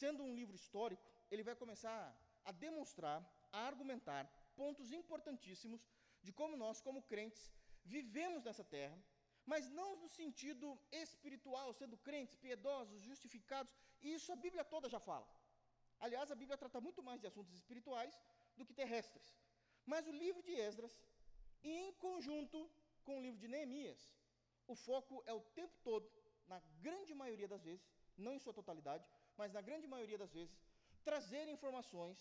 Sendo 0.00 0.22
um 0.22 0.34
livro 0.34 0.56
histórico, 0.56 1.08
ele 1.30 1.44
vai 1.48 1.54
começar 1.54 2.00
a 2.44 2.52
demonstrar, 2.52 3.18
a 3.52 3.60
argumentar 3.70 4.24
pontos 4.56 4.90
importantíssimos 4.90 5.88
de 6.22 6.32
como 6.32 6.56
nós, 6.56 6.80
como 6.80 7.02
crentes, 7.02 7.52
vivemos 7.84 8.44
nessa 8.44 8.64
terra, 8.64 8.98
mas 9.46 9.68
não 9.68 9.96
no 9.96 10.08
sentido 10.08 10.78
espiritual, 10.90 11.72
sendo 11.72 11.96
crentes, 11.96 12.36
piedosos, 12.36 13.02
justificados, 13.02 13.74
e 14.00 14.14
isso 14.14 14.32
a 14.32 14.36
Bíblia 14.36 14.64
toda 14.64 14.88
já 14.88 15.00
fala. 15.00 15.26
Aliás, 16.00 16.30
a 16.30 16.34
Bíblia 16.34 16.58
trata 16.58 16.80
muito 16.80 17.02
mais 17.02 17.20
de 17.20 17.26
assuntos 17.26 17.54
espirituais 17.54 18.20
do 18.56 18.64
que 18.64 18.74
terrestres. 18.74 19.36
Mas 19.84 20.06
o 20.06 20.12
livro 20.12 20.42
de 20.42 20.52
Esdras, 20.52 21.00
em 21.62 21.92
conjunto 21.94 22.70
com 23.04 23.18
o 23.18 23.22
livro 23.22 23.38
de 23.38 23.48
Neemias, 23.48 24.14
o 24.66 24.74
foco 24.74 25.22
é 25.26 25.32
o 25.32 25.40
tempo 25.40 25.76
todo, 25.82 26.10
na 26.46 26.60
grande 26.80 27.14
maioria 27.14 27.48
das 27.48 27.62
vezes, 27.62 27.88
não 28.16 28.34
em 28.34 28.38
sua 28.38 28.52
totalidade, 28.52 29.04
mas 29.36 29.52
na 29.52 29.60
grande 29.60 29.86
maioria 29.86 30.18
das 30.18 30.32
vezes, 30.32 30.60
trazer 31.04 31.48
informações 31.48 32.18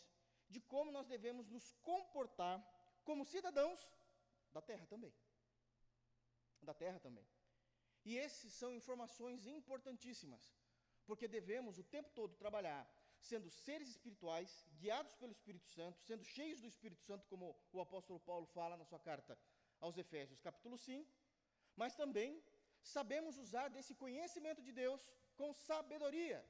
de 0.50 0.60
como 0.60 0.92
nós 0.92 1.08
devemos 1.08 1.50
nos 1.50 1.72
comportar 1.82 2.56
como 3.04 3.26
cidadãos 3.26 3.80
da 4.52 4.62
terra 4.62 4.86
também. 4.86 5.14
Da 6.62 6.74
terra 6.74 7.00
também. 7.00 7.28
E 8.06 8.18
esses 8.18 8.54
são 8.54 8.74
informações 8.74 9.46
importantíssimas, 9.46 10.56
porque 11.06 11.28
devemos 11.28 11.78
o 11.78 11.84
tempo 11.84 12.10
todo 12.12 12.36
trabalhar 12.36 12.88
sendo 13.20 13.50
seres 13.50 13.90
espirituais, 13.90 14.66
guiados 14.80 15.14
pelo 15.16 15.32
Espírito 15.32 15.68
Santo, 15.68 16.00
sendo 16.02 16.24
cheios 16.24 16.60
do 16.62 16.68
Espírito 16.68 17.02
Santo, 17.02 17.28
como 17.28 17.56
o 17.72 17.80
apóstolo 17.80 18.20
Paulo 18.20 18.48
fala 18.48 18.76
na 18.76 18.86
sua 18.86 19.00
carta 19.00 19.38
aos 19.80 19.98
Efésios, 19.98 20.40
capítulo 20.42 20.78
5, 20.78 21.12
mas 21.76 21.96
também 21.96 22.44
sabemos 22.82 23.38
usar 23.38 23.68
desse 23.70 23.94
conhecimento 23.94 24.62
de 24.62 24.72
Deus 24.72 25.08
com 25.36 25.54
sabedoria, 25.54 26.44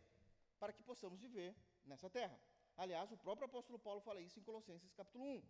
para 0.60 0.74
que 0.74 0.84
possamos 0.84 1.20
viver 1.20 1.56
nessa 1.84 2.10
terra. 2.10 2.40
Aliás, 2.78 3.12
o 3.12 3.18
próprio 3.18 3.46
apóstolo 3.46 3.78
Paulo 3.78 4.02
fala 4.02 4.22
isso 4.22 4.40
em 4.40 4.44
Colossenses 4.44 4.94
capítulo 4.94 5.26
1, 5.26 5.44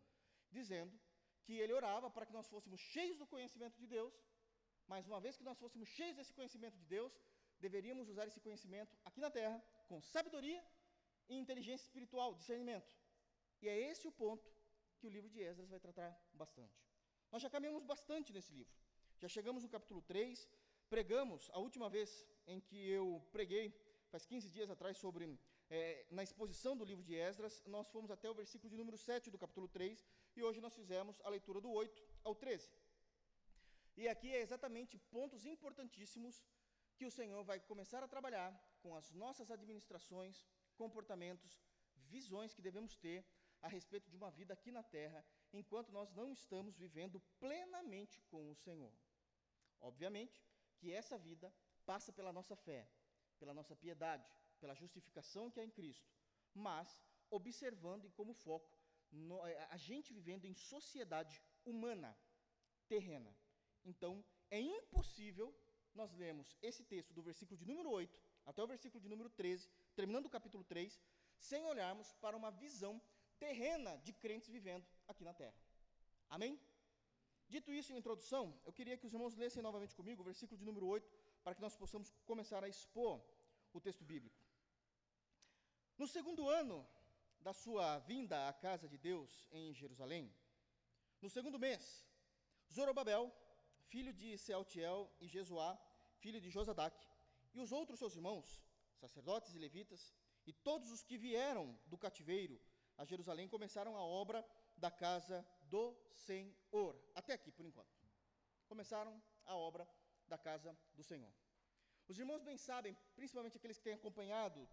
dizendo 0.52 1.00
que 1.44 1.54
ele 1.54 1.74
orava 1.74 2.10
para 2.10 2.26
que 2.26 2.34
nós 2.34 2.48
fôssemos 2.48 2.80
cheios 2.80 3.18
do 3.18 3.28
conhecimento 3.28 3.78
de 3.78 3.88
Deus, 3.88 4.14
mas 4.88 5.08
uma 5.08 5.20
vez 5.20 5.38
que 5.38 5.44
nós 5.44 5.58
fôssemos 5.58 5.88
cheios 5.90 6.16
desse 6.16 6.34
conhecimento 6.34 6.78
de 6.78 6.86
Deus, 6.86 7.14
deveríamos 7.60 8.10
usar 8.10 8.28
esse 8.28 8.40
conhecimento 8.40 8.96
aqui 9.06 9.20
na 9.20 9.30
terra 9.30 9.64
com 9.88 10.02
sabedoria 10.02 10.64
e 11.30 11.38
inteligência 11.38 11.86
espiritual, 11.86 12.36
discernimento. 12.36 12.92
E 13.62 13.68
é 13.68 13.80
esse 13.90 14.08
o 14.08 14.12
ponto 14.12 14.50
que 14.98 15.08
o 15.08 15.10
livro 15.10 15.30
de 15.30 15.42
Esdras 15.42 15.70
vai 15.70 15.80
tratar 15.80 16.12
bastante. 16.34 16.80
Nós 17.32 17.42
já 17.42 17.50
caminhamos 17.50 17.84
bastante 17.84 18.34
nesse 18.34 18.54
livro. 18.54 18.74
Já 19.18 19.28
chegamos 19.28 19.64
no 19.64 19.70
capítulo 19.70 20.02
3, 20.02 20.48
pregamos 20.90 21.50
a 21.54 21.60
última 21.60 21.90
vez 21.90 22.26
em 22.48 22.60
que 22.60 22.90
eu 22.90 23.26
preguei, 23.32 23.74
faz 24.10 24.26
15 24.26 24.50
dias 24.50 24.70
atrás, 24.70 24.98
sobre 24.98 25.40
é, 25.70 26.06
na 26.12 26.22
exposição 26.22 26.76
do 26.76 26.84
livro 26.84 27.04
de 27.04 27.16
Esdras, 27.16 27.64
nós 27.66 27.88
fomos 27.88 28.12
até 28.12 28.30
o 28.30 28.34
versículo 28.34 28.70
de 28.70 28.76
número 28.76 28.98
7 28.98 29.32
do 29.32 29.38
capítulo 29.38 29.70
3, 29.70 30.06
e 30.36 30.44
hoje 30.44 30.60
nós 30.60 30.76
fizemos 30.76 31.22
a 31.24 31.30
leitura 31.30 31.62
do 31.62 31.72
8 31.72 32.04
ao 32.24 32.36
13. 32.36 32.70
E 33.96 34.08
aqui 34.08 34.34
é 34.34 34.42
exatamente 34.42 34.98
pontos 34.98 35.46
importantíssimos 35.46 36.44
que 36.96 37.06
o 37.06 37.12
Senhor 37.12 37.44
vai 37.44 37.60
começar 37.60 38.04
a 38.04 38.08
trabalhar 38.08 38.52
com 38.82 38.96
as 38.96 39.12
nossas 39.12 39.52
administrações, 39.52 40.46
comportamentos, 40.76 41.60
visões 41.96 42.54
que 42.54 42.62
devemos 42.62 42.96
ter 42.96 43.26
a 43.62 43.68
respeito 43.68 44.10
de 44.10 44.18
uma 44.18 44.32
vida 44.32 44.54
aqui 44.54 44.72
na 44.72 44.84
terra, 44.84 45.26
enquanto 45.54 45.92
nós 45.92 46.12
não 46.12 46.32
estamos 46.32 46.78
vivendo 46.78 47.20
plenamente 47.40 48.22
com 48.30 48.50
o 48.50 48.56
Senhor. 48.56 48.94
Obviamente 49.80 50.44
que 50.78 50.92
essa 50.92 51.18
vida 51.18 51.54
passa 51.86 52.12
pela 52.12 52.34
nossa 52.34 52.56
fé, 52.56 52.88
pela 53.40 53.54
nossa 53.54 53.76
piedade, 53.76 54.28
pela 54.60 54.76
justificação 54.76 55.50
que 55.50 55.60
há 55.60 55.64
em 55.64 55.70
Cristo, 55.70 56.10
mas 56.54 57.02
observando 57.30 58.06
e 58.06 58.12
como 58.12 58.34
foco 58.34 58.72
no, 59.12 59.46
é, 59.46 59.68
a 59.70 59.78
gente 59.78 60.14
vivendo 60.14 60.46
em 60.46 60.54
sociedade 60.54 61.42
humana, 61.66 62.18
terrena. 62.88 63.36
Então, 63.86 64.24
é 64.50 64.60
impossível 64.60 65.54
nós 65.94 66.14
lermos 66.14 66.56
esse 66.62 66.84
texto 66.84 67.14
do 67.14 67.22
versículo 67.22 67.58
de 67.58 67.66
número 67.66 67.90
8 67.90 68.22
até 68.46 68.64
o 68.64 68.68
versículo 68.68 69.02
de 69.02 69.10
número 69.10 69.30
13, 69.30 69.70
terminando 69.96 70.26
o 70.26 70.30
capítulo 70.30 70.64
3, 70.64 71.00
sem 71.38 71.64
olharmos 71.66 72.14
para 72.14 72.36
uma 72.36 72.52
visão 72.52 73.02
terrena 73.40 73.98
de 73.98 74.14
crentes 74.14 74.50
vivendo 74.50 74.86
aqui 75.08 75.24
na 75.24 75.34
terra. 75.34 75.56
Amém? 76.30 76.60
Dito 77.48 77.74
isso 77.74 77.92
em 77.92 77.98
introdução, 77.98 78.58
eu 78.66 78.72
queria 78.72 78.98
que 78.98 79.06
os 79.06 79.14
irmãos 79.14 79.36
lessem 79.36 79.62
novamente 79.62 79.96
comigo 79.96 80.22
o 80.22 80.26
versículo 80.26 80.58
de 80.58 80.64
número 80.64 80.86
8, 80.88 81.12
para 81.44 81.56
que 81.56 81.62
nós 81.62 81.76
possamos 81.76 82.10
começar 82.26 82.64
a 82.64 82.70
expor 82.70 83.22
o 83.74 83.82
texto 83.82 84.06
bíblico. 84.06 84.40
No 85.98 86.08
segundo 86.08 86.48
ano 86.48 86.88
da 87.42 87.54
sua 87.54 88.00
vinda 88.00 88.48
à 88.48 88.54
casa 88.54 88.88
de 88.88 88.98
Deus 88.98 89.48
em 89.52 89.74
Jerusalém, 89.74 90.34
no 91.22 91.30
segundo 91.30 91.60
mês, 91.60 92.08
Zorobabel, 92.72 93.32
filho 93.92 94.14
de 94.14 94.38
Sealtiel, 94.38 95.00
e 95.20 95.28
Jesuá, 95.28 95.70
filho 96.24 96.40
de 96.40 96.50
Josadac, 96.50 96.96
e 97.54 97.60
os 97.60 97.72
outros 97.80 98.00
seus 98.00 98.16
irmãos, 98.16 98.48
sacerdotes 99.04 99.54
e 99.54 99.60
levitas, 99.60 100.02
e 100.50 100.54
todos 100.54 100.90
os 100.96 101.04
que 101.04 101.18
vieram 101.18 101.66
do 101.92 101.98
cativeiro 101.98 102.60
a 102.98 103.04
Jerusalém 103.04 103.48
começaram 103.50 103.94
a 103.98 104.04
obra 104.24 104.40
da 104.78 104.90
casa 104.90 105.46
do 105.64 105.84
Senhor. 106.14 106.94
Até 107.14 107.34
aqui, 107.34 107.52
por 107.52 107.66
enquanto. 107.66 107.94
Começaram 108.68 109.14
a 109.46 109.56
obra 109.56 109.86
da 110.28 110.38
casa 110.38 110.72
do 110.94 111.04
Senhor. 111.04 111.34
Os 112.08 112.18
irmãos 112.18 112.42
bem 112.42 112.58
sabem, 112.58 112.96
principalmente 113.16 113.58
aqueles 113.58 113.78
que 113.78 113.84
têm 113.84 113.94
acompanhado 113.94 114.68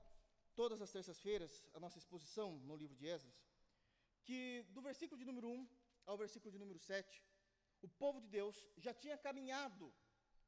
todas 0.54 0.80
as 0.80 0.92
terças-feiras 0.92 1.66
a 1.74 1.80
nossa 1.80 1.98
exposição 1.98 2.58
no 2.60 2.76
livro 2.76 2.96
de 2.96 3.06
Esdras, 3.06 3.38
que 4.22 4.64
do 4.70 4.80
versículo 4.80 5.18
de 5.18 5.24
número 5.24 5.48
1 5.48 5.68
ao 6.06 6.16
versículo 6.16 6.52
de 6.52 6.58
número 6.58 6.78
7, 6.78 7.22
o 7.82 7.88
povo 7.88 8.20
de 8.20 8.28
Deus 8.28 8.64
já 8.76 8.92
tinha 8.92 9.16
caminhado 9.16 9.92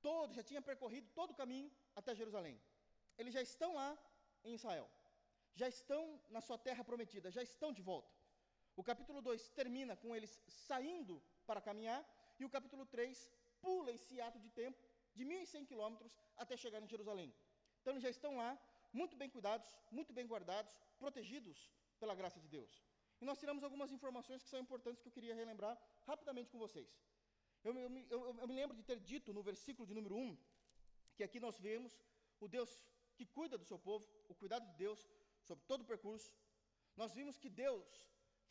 todo, 0.01 0.35
já 0.35 0.43
tinha 0.43 0.63
percorrido 0.63 1.09
todo 1.15 1.31
o 1.31 1.35
caminho 1.35 1.71
até 1.95 2.15
Jerusalém. 2.15 2.61
Eles 3.19 3.35
já 3.35 3.43
estão 3.43 3.75
lá 3.75 3.99
em 4.45 4.55
Israel. 4.55 4.89
Já 5.55 5.69
estão 5.69 6.21
na 6.29 6.41
sua 6.41 6.59
terra 6.59 6.83
prometida, 6.85 7.31
já 7.31 7.43
estão 7.43 7.73
de 7.73 7.83
volta. 7.83 8.13
O 8.77 8.83
capítulo 8.83 9.21
2 9.21 9.51
termina 9.51 9.97
com 9.97 10.15
eles 10.17 10.41
saindo 10.49 11.23
para 11.47 11.61
caminhar, 11.61 12.03
e 12.39 12.45
o 12.45 12.49
capítulo 12.49 12.87
3 12.87 13.31
pula 13.61 13.91
esse 13.93 14.21
ato 14.21 14.39
de 14.39 14.49
tempo 14.49 14.83
de 15.15 15.25
1.100 15.25 15.67
quilômetros 15.67 16.19
até 16.37 16.57
chegar 16.57 16.83
em 16.83 16.87
Jerusalém. 16.87 17.35
Então 17.81 17.93
eles 17.93 18.03
já 18.03 18.11
estão 18.11 18.37
lá, 18.37 18.59
muito 18.93 19.17
bem 19.17 19.29
cuidados, 19.29 19.69
muito 19.91 20.13
bem 20.13 20.27
guardados, 20.27 20.75
protegidos 20.99 21.71
pela 21.99 22.15
graça 22.15 22.41
de 22.41 22.49
Deus. 22.49 22.83
E 23.21 23.25
nós 23.25 23.39
tiramos 23.39 23.63
algumas 23.63 23.93
informações 23.93 24.43
que 24.43 24.49
são 24.49 24.61
importantes 24.61 25.03
que 25.03 25.09
eu 25.09 25.13
queria 25.13 25.35
relembrar 25.35 25.79
rapidamente 26.07 26.51
com 26.51 26.59
vocês. 26.59 26.89
Eu, 27.65 27.73
eu, 27.79 27.91
eu, 28.11 28.21
eu 28.43 28.47
me 28.49 28.55
lembro 28.55 28.77
de 28.77 28.83
ter 28.83 28.99
dito 28.99 29.33
no 29.33 29.43
versículo 29.43 29.87
de 29.87 29.95
número 29.95 30.17
1 30.17 30.37
que 31.17 31.25
aqui 31.25 31.39
nós 31.39 31.59
vemos 31.59 31.93
o 32.41 32.49
Deus 32.49 32.71
que 33.17 33.27
cuida 33.27 33.59
do 33.59 33.65
seu 33.65 33.79
povo, 33.79 34.07
o 34.29 34.35
cuidado 34.35 34.67
de 34.71 34.75
Deus 34.85 35.01
sobre 35.43 35.65
todo 35.71 35.83
o 35.83 35.91
percurso. 35.93 36.33
Nós 36.97 37.13
vimos 37.13 37.37
que 37.37 37.51
Deus 37.51 37.87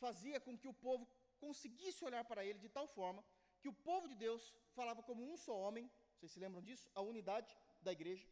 fazia 0.04 0.38
com 0.40 0.56
que 0.56 0.68
o 0.68 0.74
povo 0.74 1.08
conseguisse 1.38 2.04
olhar 2.04 2.24
para 2.24 2.44
ele 2.44 2.58
de 2.58 2.68
tal 2.68 2.86
forma 2.86 3.24
que 3.60 3.68
o 3.68 3.72
povo 3.72 4.06
de 4.08 4.14
Deus 4.14 4.42
falava 4.78 5.02
como 5.02 5.22
um 5.30 5.36
só 5.36 5.54
homem, 5.64 5.90
vocês 6.14 6.32
se 6.32 6.40
lembram 6.44 6.62
disso? 6.62 6.88
A 6.94 7.02
unidade 7.02 7.50
da 7.82 7.92
igreja. 7.92 8.26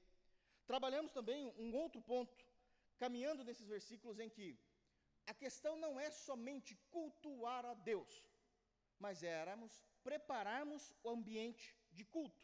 Trabalhamos 0.67 1.13
também 1.13 1.53
um 1.65 1.75
outro 1.75 2.01
ponto, 2.01 2.35
caminhando 2.99 3.45
nesses 3.45 3.67
versículos 3.67 4.19
em 4.19 4.29
que 4.29 4.59
a 5.27 5.35
questão 5.35 5.77
não 5.77 5.99
é 6.01 6.11
somente 6.11 6.75
cultuar 6.91 7.65
a 7.65 7.75
Deus, 7.75 8.25
mas 8.99 9.23
éramos 9.23 9.73
prepararmos 10.09 10.83
o 11.05 11.11
ambiente 11.17 11.65
de 11.99 12.05
culto. 12.15 12.43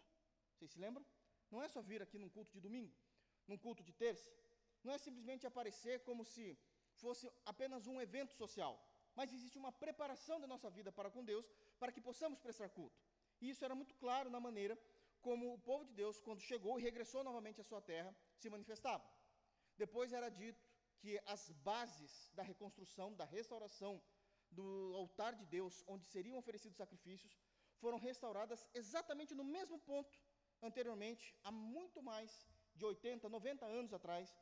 Vocês 0.53 0.71
se 0.73 0.79
lembram? 0.85 1.05
Não 1.51 1.63
é 1.65 1.69
só 1.75 1.81
vir 1.91 2.01
aqui 2.07 2.19
num 2.23 2.29
culto 2.37 2.53
de 2.57 2.61
domingo, 2.67 2.93
num 3.49 3.59
culto 3.65 3.83
de 3.89 3.93
terça. 4.05 4.31
Não 4.85 4.93
é 4.97 4.99
simplesmente 4.99 5.47
aparecer 5.51 5.97
como 6.09 6.23
se 6.33 6.45
fosse 7.03 7.25
apenas 7.53 7.87
um 7.93 7.99
evento 8.07 8.33
social, 8.43 8.75
mas 9.19 9.33
existe 9.37 9.57
uma 9.63 9.73
preparação 9.85 10.37
da 10.43 10.49
nossa 10.53 10.69
vida 10.79 10.91
para 10.99 11.11
com 11.15 11.25
Deus 11.33 11.47
para 11.81 11.91
que 11.95 12.03
possamos 12.09 12.39
prestar 12.47 12.69
culto. 12.69 13.01
E 13.41 13.49
isso 13.53 13.65
era 13.65 13.75
muito 13.81 13.95
claro 13.95 14.29
na 14.37 14.41
maneira 14.49 14.77
como 15.27 15.55
o 15.55 15.59
povo 15.59 15.85
de 15.87 15.95
Deus, 16.03 16.21
quando 16.27 16.41
chegou 16.51 16.79
e 16.79 16.83
regressou 16.83 17.25
novamente 17.25 17.63
à 17.63 17.65
sua 17.65 17.81
terra, 17.81 18.15
se 18.37 18.51
manifestava. 18.51 19.05
Depois 19.85 20.13
era 20.13 20.29
dito 20.29 20.63
que 21.01 21.19
as 21.35 21.51
bases 21.69 22.31
da 22.35 22.43
reconstrução, 22.43 23.15
da 23.15 23.25
restauração 23.25 23.93
do 24.51 24.93
altar 24.95 25.35
de 25.35 25.47
Deus, 25.47 25.83
onde 25.87 26.05
seriam 26.07 26.37
oferecidos 26.37 26.77
sacrifícios, 26.77 27.33
foram 27.85 27.99
restauradas 27.99 28.61
exatamente 28.73 29.33
no 29.35 29.45
mesmo 29.57 29.79
ponto 29.79 30.19
anteriormente, 30.69 31.25
há 31.45 31.51
muito 31.53 32.03
mais 32.03 32.31
de 32.75 32.83
80, 32.83 33.29
90 33.29 33.67
anos 33.67 33.93
atrás, 33.93 34.35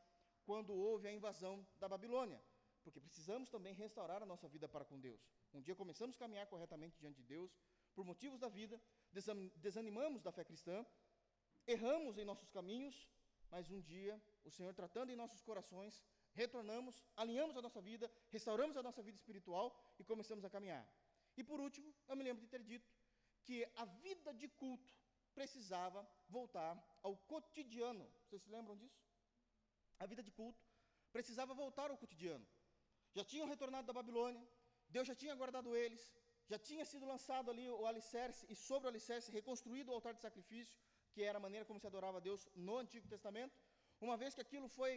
quando 0.48 0.72
houve 0.72 1.08
a 1.08 1.12
invasão 1.12 1.54
da 1.80 1.88
Babilônia. 1.88 2.40
Porque 2.84 3.00
precisamos 3.00 3.50
também 3.50 3.74
restaurar 3.74 4.22
a 4.22 4.26
nossa 4.32 4.46
vida 4.54 4.68
para 4.68 4.84
com 4.84 4.96
Deus. 5.08 5.20
Um 5.52 5.60
dia 5.60 5.74
começamos 5.74 6.14
a 6.14 6.18
caminhar 6.20 6.46
corretamente 6.46 6.96
diante 7.00 7.16
de 7.16 7.24
Deus, 7.24 7.50
por 7.96 8.04
motivos 8.04 8.38
da 8.38 8.48
vida, 8.48 8.80
desanimamos 9.56 10.22
da 10.22 10.30
fé 10.30 10.44
cristã, 10.44 10.86
erramos 11.66 12.18
em 12.18 12.24
nossos 12.24 12.48
caminhos, 12.48 13.08
mas 13.50 13.68
um 13.72 13.80
dia, 13.80 14.22
o 14.44 14.50
Senhor 14.52 14.72
tratando 14.72 15.10
em 15.10 15.16
nossos 15.16 15.42
corações, 15.42 16.00
retornamos, 16.32 17.02
alinhamos 17.16 17.56
a 17.56 17.62
nossa 17.62 17.80
vida, 17.80 18.08
restauramos 18.30 18.76
a 18.76 18.82
nossa 18.84 19.02
vida 19.02 19.16
espiritual 19.16 19.66
e 19.98 20.04
começamos 20.04 20.44
a 20.44 20.50
caminhar. 20.50 20.86
E 21.36 21.42
por 21.42 21.58
último, 21.60 21.92
eu 22.08 22.14
me 22.14 22.22
lembro 22.22 22.40
de 22.40 22.48
ter 22.48 22.62
dito 22.62 23.01
que 23.44 23.58
a 23.76 23.84
vida 23.84 24.32
de 24.32 24.48
culto 24.48 24.92
precisava 25.34 26.00
voltar 26.28 26.74
ao 27.02 27.16
cotidiano. 27.16 28.06
Vocês 28.24 28.42
se 28.42 28.50
lembram 28.50 28.76
disso? 28.76 29.00
A 29.98 30.06
vida 30.06 30.22
de 30.22 30.30
culto 30.30 30.62
precisava 31.12 31.54
voltar 31.54 31.90
ao 31.90 31.96
cotidiano. 31.96 32.46
Já 33.14 33.24
tinham 33.24 33.46
retornado 33.46 33.86
da 33.86 33.92
Babilônia, 33.92 34.42
Deus 34.88 35.06
já 35.06 35.14
tinha 35.14 35.34
guardado 35.34 35.76
eles, 35.76 36.02
já 36.46 36.58
tinha 36.58 36.84
sido 36.84 37.06
lançado 37.06 37.50
ali 37.50 37.68
o 37.70 37.86
alicerce 37.86 38.46
e 38.52 38.54
sobre 38.54 38.86
o 38.86 38.90
alicerce 38.90 39.30
reconstruído 39.30 39.90
o 39.90 39.94
altar 39.94 40.14
de 40.14 40.20
sacrifício, 40.20 40.78
que 41.12 41.22
era 41.22 41.38
a 41.38 41.40
maneira 41.46 41.64
como 41.64 41.80
se 41.80 41.86
adorava 41.86 42.18
a 42.18 42.20
Deus 42.20 42.48
no 42.54 42.76
Antigo 42.78 43.06
Testamento. 43.08 43.54
Uma 44.00 44.16
vez 44.16 44.34
que 44.34 44.40
aquilo 44.40 44.68
foi 44.68 44.92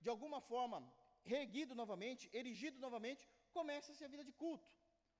de 0.00 0.08
alguma 0.08 0.40
forma 0.40 0.78
reerguido 1.22 1.74
novamente, 1.74 2.30
erigido 2.32 2.78
novamente, 2.78 3.28
começa-se 3.52 4.04
a 4.04 4.08
vida 4.08 4.24
de 4.24 4.32
culto. 4.32 4.68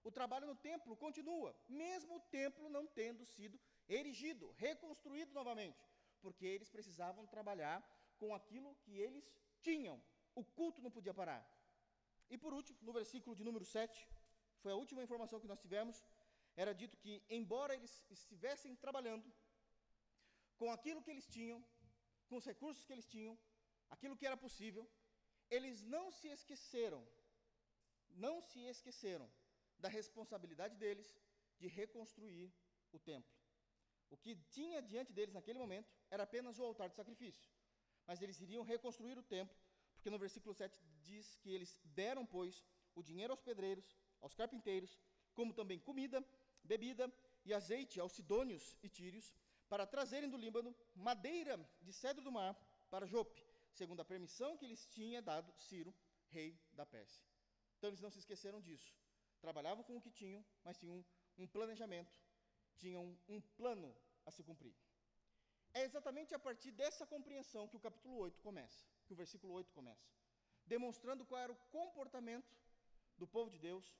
O 0.03 0.11
trabalho 0.11 0.47
no 0.47 0.55
templo 0.55 0.97
continua, 0.97 1.55
mesmo 1.69 2.17
o 2.17 2.21
templo 2.21 2.69
não 2.71 2.87
tendo 2.87 3.25
sido 3.25 3.61
erigido, 3.89 4.51
reconstruído 4.53 5.33
novamente, 5.35 5.87
porque 6.23 6.47
eles 6.47 6.71
precisavam 6.71 7.27
trabalhar 7.27 7.79
com 8.19 8.35
aquilo 8.35 8.75
que 8.83 8.97
eles 8.99 9.27
tinham. 9.61 10.03
O 10.35 10.45
culto 10.45 10.81
não 10.81 10.91
podia 10.91 11.13
parar. 11.13 11.43
E 12.31 12.39
por 12.39 12.55
último, 12.55 12.79
no 12.83 12.93
versículo 12.93 13.37
de 13.37 13.45
número 13.45 13.65
7, 13.65 14.09
foi 14.63 14.73
a 14.73 14.77
última 14.77 15.03
informação 15.03 15.41
que 15.41 15.49
nós 15.49 15.61
tivemos, 15.61 16.03
era 16.57 16.73
dito 16.73 16.97
que, 16.97 17.23
embora 17.29 17.75
eles 17.75 18.03
estivessem 18.11 18.75
trabalhando 18.77 19.31
com 20.57 20.71
aquilo 20.73 21.03
que 21.03 21.11
eles 21.11 21.27
tinham, 21.27 21.63
com 22.29 22.37
os 22.37 22.45
recursos 22.45 22.85
que 22.85 22.93
eles 22.93 23.07
tinham, 23.07 23.39
aquilo 23.91 24.17
que 24.17 24.27
era 24.27 24.37
possível, 24.37 24.89
eles 25.51 25.83
não 25.83 26.11
se 26.11 26.29
esqueceram, 26.29 27.07
não 28.11 28.41
se 28.41 28.61
esqueceram 28.61 29.31
da 29.81 29.89
responsabilidade 29.89 30.77
deles 30.77 31.17
de 31.59 31.67
reconstruir 31.69 32.53
o 32.93 32.99
templo. 32.99 33.33
O 34.11 34.17
que 34.17 34.35
tinha 34.57 34.83
diante 34.83 35.13
deles 35.13 35.35
naquele 35.35 35.59
momento 35.59 35.89
era 36.11 36.25
apenas 36.25 36.59
o 36.59 36.65
altar 36.65 36.89
de 36.89 36.97
sacrifício, 36.97 37.49
mas 38.07 38.21
eles 38.21 38.41
iriam 38.41 38.65
reconstruir 38.65 39.17
o 39.19 39.23
templo, 39.23 39.57
Porque 39.95 40.11
no 40.11 40.19
versículo 40.19 40.55
7 40.55 40.81
diz 41.03 41.37
que 41.37 41.51
eles 41.51 41.79
deram, 41.85 42.25
pois, 42.25 42.65
o 42.95 43.03
dinheiro 43.03 43.35
aos 43.35 43.43
pedreiros, 43.43 43.95
aos 44.23 44.35
carpinteiros, 44.35 44.99
como 45.35 45.53
também 45.53 45.79
comida, 45.79 46.25
bebida 46.65 47.13
e 47.45 47.53
azeite 47.53 48.01
aos 48.01 48.13
sidônios 48.13 48.79
e 48.83 48.89
tírios, 48.89 49.35
para 49.69 49.87
trazerem 49.87 50.31
do 50.31 50.39
Líbano 50.39 50.75
madeira 50.95 51.61
de 51.83 51.93
cedro 51.93 52.25
do 52.25 52.33
mar 52.33 52.57
para 52.89 53.07
Jope, 53.07 53.45
segundo 53.73 54.01
a 54.01 54.05
permissão 54.05 54.57
que 54.57 54.67
lhes 54.67 54.87
tinha 54.87 55.21
dado 55.21 55.53
Ciro, 55.59 55.95
rei 56.29 56.59
da 56.73 56.87
Pérsia. 56.87 57.23
Então 57.77 57.91
eles 57.91 58.01
não 58.01 58.11
se 58.11 58.19
esqueceram 58.19 58.61
disso. 58.61 58.97
Trabalhavam 59.41 59.83
com 59.85 59.97
o 59.97 60.01
que 60.01 60.11
tinham, 60.11 60.45
mas 60.65 60.79
tinham 60.79 61.05
um 61.39 61.47
planejamento, 61.47 62.13
tinham 62.77 63.19
um 63.29 63.41
plano 63.59 63.95
a 64.27 64.31
se 64.31 64.43
cumprir. 64.43 64.75
É 65.73 65.83
exatamente 65.83 66.35
a 66.35 66.39
partir 66.39 66.73
dessa 66.73 67.07
compreensão 67.07 67.69
que 67.69 67.77
o 67.77 67.81
capítulo 67.81 68.17
8 68.19 68.41
começa, 68.41 68.87
que 69.07 69.13
o 69.13 69.17
versículo 69.17 69.53
8 69.55 69.73
começa, 69.73 70.09
demonstrando 70.67 71.25
qual 71.25 71.41
era 71.41 71.53
o 71.53 71.63
comportamento 71.79 72.55
do 73.17 73.27
povo 73.27 73.51
de 73.51 73.59
Deus, 73.59 73.97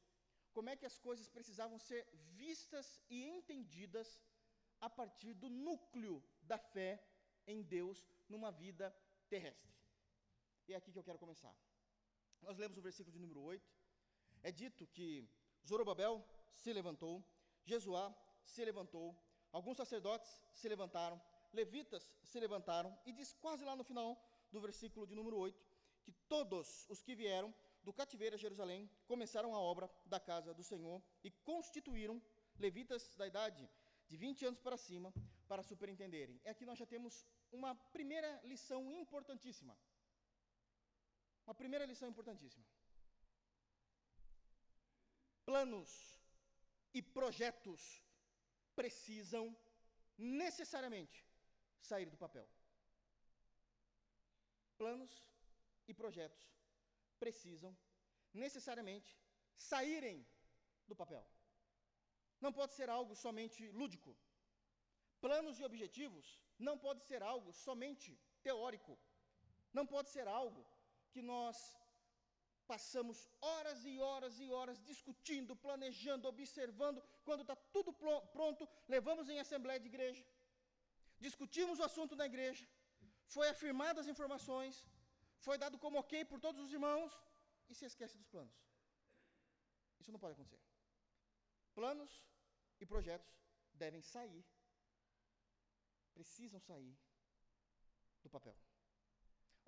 como 0.53 0.69
é 0.69 0.77
que 0.77 0.87
as 0.87 0.99
coisas 0.99 1.29
precisavam 1.29 1.79
ser 1.79 2.07
vistas 2.35 3.01
e 3.09 3.25
entendidas 3.25 4.21
a 4.81 4.91
partir 4.91 5.35
do 5.35 5.49
núcleo 5.49 6.23
da 6.43 6.59
fé 6.59 7.03
em 7.47 7.63
Deus 7.63 8.05
numa 8.29 8.51
vida 8.51 8.95
terrestre. 9.29 9.71
E 10.67 10.73
é 10.73 10.77
aqui 10.77 10.93
que 10.93 10.99
eu 10.99 11.05
quero 11.05 11.19
começar. 11.19 11.55
Nós 12.43 12.57
lemos 12.57 12.79
o 12.79 12.83
versículo 12.83 13.13
de 13.13 13.19
número 13.19 13.41
8. 13.43 13.80
É 14.43 14.51
dito 14.51 14.87
que 14.87 15.29
Zorobabel 15.67 16.25
se 16.53 16.73
levantou, 16.73 17.25
Jesuá 17.65 18.15
se 18.45 18.65
levantou, 18.65 19.17
alguns 19.53 19.77
sacerdotes 19.77 20.31
se 20.53 20.69
levantaram, 20.69 21.21
levitas 21.53 22.09
se 22.23 22.41
levantaram, 22.41 22.97
e 23.05 23.13
diz 23.13 23.33
quase 23.35 23.65
lá 23.65 23.77
no 23.77 23.85
final 23.85 24.19
do 24.51 24.61
versículo 24.61 25.07
de 25.07 25.15
número 25.15 25.37
8, 25.37 25.67
que 26.03 26.13
todos 26.29 26.87
os 26.89 27.03
que 27.03 27.15
vieram 27.15 27.55
do 27.83 27.93
cativeiro 27.93 28.37
a 28.37 28.39
Jerusalém 28.39 28.91
começaram 29.07 29.55
a 29.55 29.61
obra 29.61 29.91
da 30.07 30.21
casa 30.21 30.53
do 30.55 30.63
Senhor 30.63 31.03
e 31.23 31.31
constituíram 31.31 32.21
levitas 32.59 33.15
da 33.17 33.27
idade 33.27 33.69
de 34.09 34.17
20 34.17 34.47
anos 34.47 34.61
para 34.61 34.77
cima 34.77 35.13
para 35.47 35.63
superintenderem. 35.63 36.41
E 36.45 36.49
aqui 36.49 36.65
nós 36.65 36.79
já 36.79 36.87
temos 36.87 37.27
uma 37.53 37.75
primeira 37.75 38.41
lição 38.45 38.91
importantíssima. 38.91 39.77
Uma 41.47 41.55
primeira 41.55 41.85
lição 41.85 42.09
importantíssima. 42.09 42.65
Planos 45.45 45.91
e 46.95 47.01
projetos 47.03 48.05
precisam 48.75 49.57
necessariamente 50.17 51.27
sair 51.81 52.09
do 52.11 52.17
papel. 52.17 52.49
Planos 54.77 55.13
e 55.89 55.95
projetos 55.95 56.49
precisam 57.19 57.77
necessariamente 58.33 59.19
saírem 59.57 60.27
do 60.87 60.97
papel. 60.97 61.27
Não 62.41 62.53
pode 62.53 62.73
ser 62.73 62.89
algo 62.89 63.15
somente 63.15 63.69
lúdico. 63.71 64.17
Planos 65.21 65.59
e 65.59 65.65
objetivos 65.65 66.41
não 66.59 66.79
pode 66.79 67.03
ser 67.03 67.23
algo 67.23 67.53
somente 67.53 68.19
teórico. 68.43 68.99
Não 69.73 69.87
pode 69.87 70.09
ser 70.09 70.27
algo 70.27 70.67
que 71.13 71.23
nós 71.23 71.77
passamos 72.71 73.19
horas 73.51 73.79
e 73.91 73.95
horas 74.07 74.35
e 74.45 74.47
horas 74.57 74.79
discutindo, 74.91 75.53
planejando, 75.65 76.29
observando, 76.33 77.01
quando 77.27 77.43
está 77.45 77.57
tudo 77.77 77.91
pronto, 78.37 78.63
levamos 78.95 79.29
em 79.33 79.41
assembleia 79.45 79.81
de 79.85 79.89
igreja, 79.93 80.25
discutimos 81.27 81.79
o 81.81 81.87
assunto 81.89 82.15
na 82.21 82.27
igreja, 82.33 82.65
foi 83.35 83.47
afirmadas 83.55 84.03
as 84.03 84.13
informações, 84.15 84.75
foi 85.47 85.57
dado 85.65 85.77
como 85.85 85.99
ok 86.03 86.25
por 86.31 86.39
todos 86.47 86.61
os 86.65 86.73
irmãos 86.79 87.13
e 87.71 87.75
se 87.79 87.87
esquece 87.91 88.17
dos 88.21 88.31
planos. 88.35 88.57
Isso 90.01 90.13
não 90.15 90.23
pode 90.25 90.35
acontecer. 90.37 90.61
Planos 91.79 92.13
e 92.83 92.87
projetos 92.93 93.33
devem 93.83 94.03
sair, 94.15 94.45
precisam 96.19 96.61
sair 96.71 96.95
do 98.25 98.31
papel. 98.37 98.57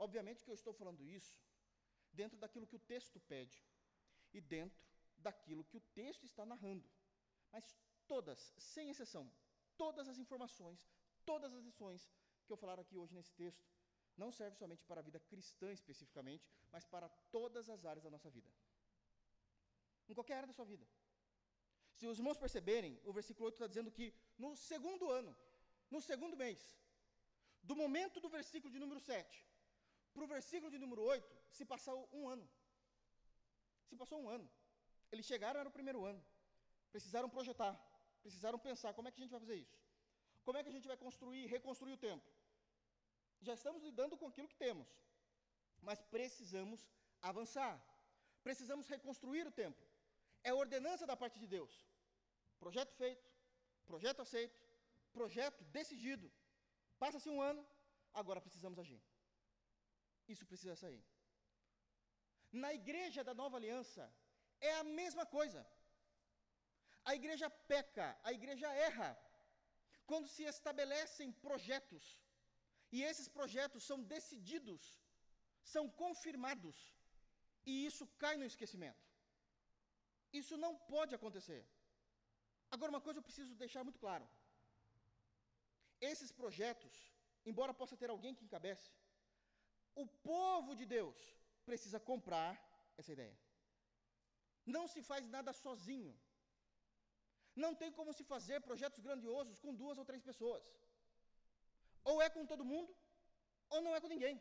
Obviamente 0.06 0.44
que 0.44 0.52
eu 0.52 0.60
estou 0.60 0.74
falando 0.80 1.02
isso 1.18 1.34
dentro 2.12 2.38
daquilo 2.38 2.66
que 2.66 2.76
o 2.76 2.78
texto 2.78 3.20
pede 3.20 3.62
e 4.32 4.40
dentro 4.40 4.80
daquilo 5.18 5.64
que 5.64 5.76
o 5.76 5.80
texto 5.94 6.24
está 6.24 6.44
narrando. 6.44 6.88
Mas 7.50 7.76
todas, 8.06 8.52
sem 8.58 8.90
exceção, 8.90 9.30
todas 9.76 10.08
as 10.08 10.18
informações, 10.18 10.86
todas 11.24 11.52
as 11.54 11.62
lições 11.62 12.10
que 12.46 12.52
eu 12.52 12.56
falar 12.56 12.78
aqui 12.80 12.96
hoje 12.96 13.14
nesse 13.14 13.32
texto, 13.32 13.64
não 14.16 14.30
serve 14.30 14.56
somente 14.56 14.84
para 14.84 15.00
a 15.00 15.02
vida 15.02 15.20
cristã 15.20 15.72
especificamente, 15.72 16.46
mas 16.70 16.84
para 16.84 17.08
todas 17.30 17.68
as 17.68 17.84
áreas 17.84 18.04
da 18.04 18.10
nossa 18.10 18.30
vida. 18.30 18.50
Em 20.08 20.14
qualquer 20.14 20.34
área 20.34 20.48
da 20.48 20.52
sua 20.52 20.64
vida. 20.64 20.86
Se 21.94 22.06
os 22.06 22.18
irmãos 22.18 22.36
perceberem, 22.36 23.00
o 23.04 23.12
versículo 23.12 23.46
8 23.46 23.54
está 23.54 23.66
dizendo 23.66 23.90
que 23.90 24.12
no 24.36 24.56
segundo 24.56 25.10
ano, 25.10 25.34
no 25.90 26.00
segundo 26.00 26.36
mês, 26.36 26.76
do 27.62 27.76
momento 27.76 28.20
do 28.20 28.28
versículo 28.28 28.72
de 28.72 28.78
número 28.78 29.00
7 29.00 29.46
para 30.12 30.24
o 30.24 30.26
versículo 30.26 30.70
de 30.70 30.78
número 30.78 31.02
8, 31.02 31.36
se 31.50 31.64
passou 31.64 32.08
um 32.12 32.28
ano. 32.28 32.48
Se 33.88 33.96
passou 33.96 34.18
um 34.22 34.28
ano. 34.28 34.48
Eles 35.10 35.26
chegaram, 35.26 35.60
era 35.60 35.68
o 35.68 35.72
primeiro 35.78 36.04
ano. 36.04 36.22
Precisaram 36.90 37.28
projetar, 37.28 37.74
precisaram 38.22 38.58
pensar 38.58 38.92
como 38.94 39.08
é 39.08 39.10
que 39.10 39.20
a 39.20 39.24
gente 39.24 39.30
vai 39.30 39.40
fazer 39.40 39.56
isso. 39.56 39.78
Como 40.44 40.58
é 40.58 40.62
que 40.62 40.68
a 40.68 40.72
gente 40.76 40.88
vai 40.88 40.96
construir, 40.96 41.46
reconstruir 41.46 41.92
o 41.92 41.96
templo? 41.96 42.32
Já 43.40 43.54
estamos 43.54 43.82
lidando 43.82 44.16
com 44.16 44.26
aquilo 44.28 44.48
que 44.48 44.56
temos, 44.56 44.88
mas 45.80 46.00
precisamos 46.16 46.80
avançar. 47.20 47.74
Precisamos 48.42 48.88
reconstruir 48.88 49.46
o 49.46 49.52
templo. 49.52 49.86
É 50.42 50.52
ordenança 50.52 51.06
da 51.06 51.16
parte 51.16 51.38
de 51.38 51.46
Deus. 51.46 51.72
Projeto 52.58 52.92
feito, 52.94 53.28
projeto 53.86 54.20
aceito, 54.22 54.58
projeto 55.12 55.64
decidido. 55.64 56.30
Passa-se 56.98 57.28
um 57.28 57.40
ano, 57.40 57.66
agora 58.12 58.40
precisamos 58.40 58.78
agir. 58.78 59.00
Isso 60.28 60.46
precisa 60.46 60.76
sair. 60.76 61.02
Na 62.52 62.72
igreja 62.72 63.24
da 63.24 63.34
nova 63.34 63.56
aliança, 63.56 64.04
é 64.60 64.72
a 64.78 64.84
mesma 64.84 65.24
coisa. 65.26 65.66
A 67.04 67.14
igreja 67.14 67.48
peca, 67.50 68.18
a 68.22 68.32
igreja 68.32 68.68
erra, 68.88 69.10
quando 70.06 70.28
se 70.28 70.42
estabelecem 70.44 71.32
projetos, 71.32 72.04
e 72.94 73.02
esses 73.02 73.28
projetos 73.28 73.82
são 73.82 73.98
decididos, 74.02 74.82
são 75.62 75.88
confirmados, 75.88 76.76
e 77.64 77.86
isso 77.86 78.06
cai 78.22 78.36
no 78.36 78.44
esquecimento. 78.44 79.04
Isso 80.32 80.56
não 80.56 80.76
pode 80.76 81.14
acontecer. 81.14 81.66
Agora, 82.70 82.90
uma 82.90 83.00
coisa 83.00 83.18
eu 83.18 83.28
preciso 83.28 83.54
deixar 83.54 83.84
muito 83.84 83.98
claro: 83.98 84.26
esses 86.00 86.30
projetos, 86.32 86.94
embora 87.44 87.74
possa 87.80 87.96
ter 87.96 88.10
alguém 88.10 88.34
que 88.34 88.44
encabece, 88.44 88.90
o 89.94 90.06
povo 90.06 90.74
de 90.74 90.84
Deus 90.86 91.16
precisa 91.64 91.98
comprar 92.00 92.52
essa 92.96 93.12
ideia. 93.12 93.36
Não 94.64 94.86
se 94.86 95.02
faz 95.02 95.28
nada 95.28 95.52
sozinho. 95.52 96.14
Não 97.54 97.74
tem 97.74 97.90
como 97.92 98.12
se 98.12 98.24
fazer 98.24 98.60
projetos 98.60 99.00
grandiosos 99.00 99.58
com 99.58 99.74
duas 99.74 99.98
ou 99.98 100.04
três 100.04 100.22
pessoas. 100.22 100.64
Ou 102.04 102.20
é 102.22 102.28
com 102.30 102.46
todo 102.46 102.64
mundo, 102.64 102.94
ou 103.68 103.80
não 103.80 103.94
é 103.94 104.00
com 104.00 104.08
ninguém. 104.08 104.40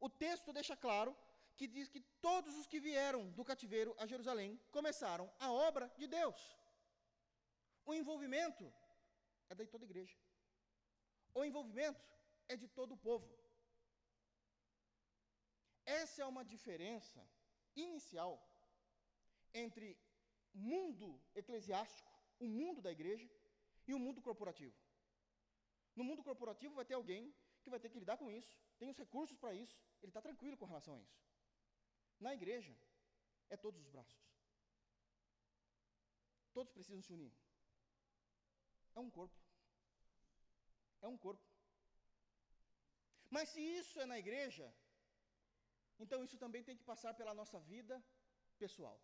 O 0.00 0.08
texto 0.08 0.52
deixa 0.52 0.76
claro 0.76 1.16
que 1.56 1.66
diz 1.66 1.88
que 1.88 2.00
todos 2.22 2.56
os 2.56 2.66
que 2.66 2.80
vieram 2.80 3.30
do 3.32 3.44
cativeiro 3.44 3.94
a 3.98 4.06
Jerusalém 4.06 4.58
começaram 4.70 5.30
a 5.38 5.52
obra 5.52 5.92
de 5.98 6.06
Deus. 6.06 6.40
O 7.84 7.92
envolvimento 7.92 8.72
é 9.50 9.54
de 9.54 9.66
toda 9.66 9.84
a 9.84 9.90
igreja. 9.90 10.16
O 11.34 11.44
envolvimento 11.44 12.00
é 12.48 12.56
de 12.56 12.66
todo 12.68 12.94
o 12.94 12.96
povo. 12.96 13.28
Essa 15.98 16.22
é 16.22 16.26
uma 16.26 16.44
diferença 16.44 17.20
inicial 17.74 18.32
entre 19.62 19.86
mundo 20.54 21.08
eclesiástico, 21.34 22.10
o 22.38 22.46
mundo 22.46 22.80
da 22.80 22.92
igreja, 22.92 23.28
e 23.88 23.94
o 23.94 23.98
mundo 23.98 24.20
corporativo. 24.26 24.76
No 25.96 26.04
mundo 26.04 26.22
corporativo 26.22 26.74
vai 26.74 26.84
ter 26.84 26.94
alguém 26.94 27.34
que 27.62 27.70
vai 27.70 27.80
ter 27.80 27.90
que 27.90 27.98
lidar 27.98 28.16
com 28.16 28.30
isso, 28.30 28.52
tem 28.78 28.88
os 28.88 28.96
recursos 28.96 29.36
para 29.36 29.52
isso, 29.52 29.76
ele 30.00 30.10
está 30.10 30.22
tranquilo 30.22 30.56
com 30.56 30.64
relação 30.64 30.94
a 30.94 31.00
isso. 31.00 31.18
Na 32.18 32.32
igreja, 32.38 32.74
é 33.48 33.56
todos 33.56 33.80
os 33.80 33.88
braços. 33.88 34.20
Todos 36.52 36.72
precisam 36.72 37.02
se 37.02 37.12
unir. 37.12 37.32
É 38.94 39.00
um 39.00 39.10
corpo. 39.10 39.36
É 41.02 41.08
um 41.08 41.16
corpo. 41.16 41.44
Mas 43.28 43.48
se 43.48 43.60
isso 43.60 44.00
é 44.00 44.06
na 44.06 44.18
igreja, 44.18 44.72
então 46.04 46.24
isso 46.24 46.36
também 46.44 46.62
tem 46.68 46.76
que 46.76 46.88
passar 46.92 47.12
pela 47.20 47.34
nossa 47.40 47.60
vida 47.72 48.02
pessoal. 48.58 48.96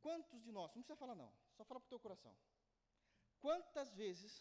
Quantos 0.00 0.42
de 0.42 0.50
nós, 0.50 0.74
não 0.74 0.82
precisa 0.82 1.02
falar 1.04 1.14
não, 1.14 1.30
só 1.56 1.64
fala 1.64 1.80
para 1.80 1.86
o 1.86 1.94
teu 1.94 2.00
coração. 2.00 2.34
Quantas 3.44 3.92
vezes 4.02 4.32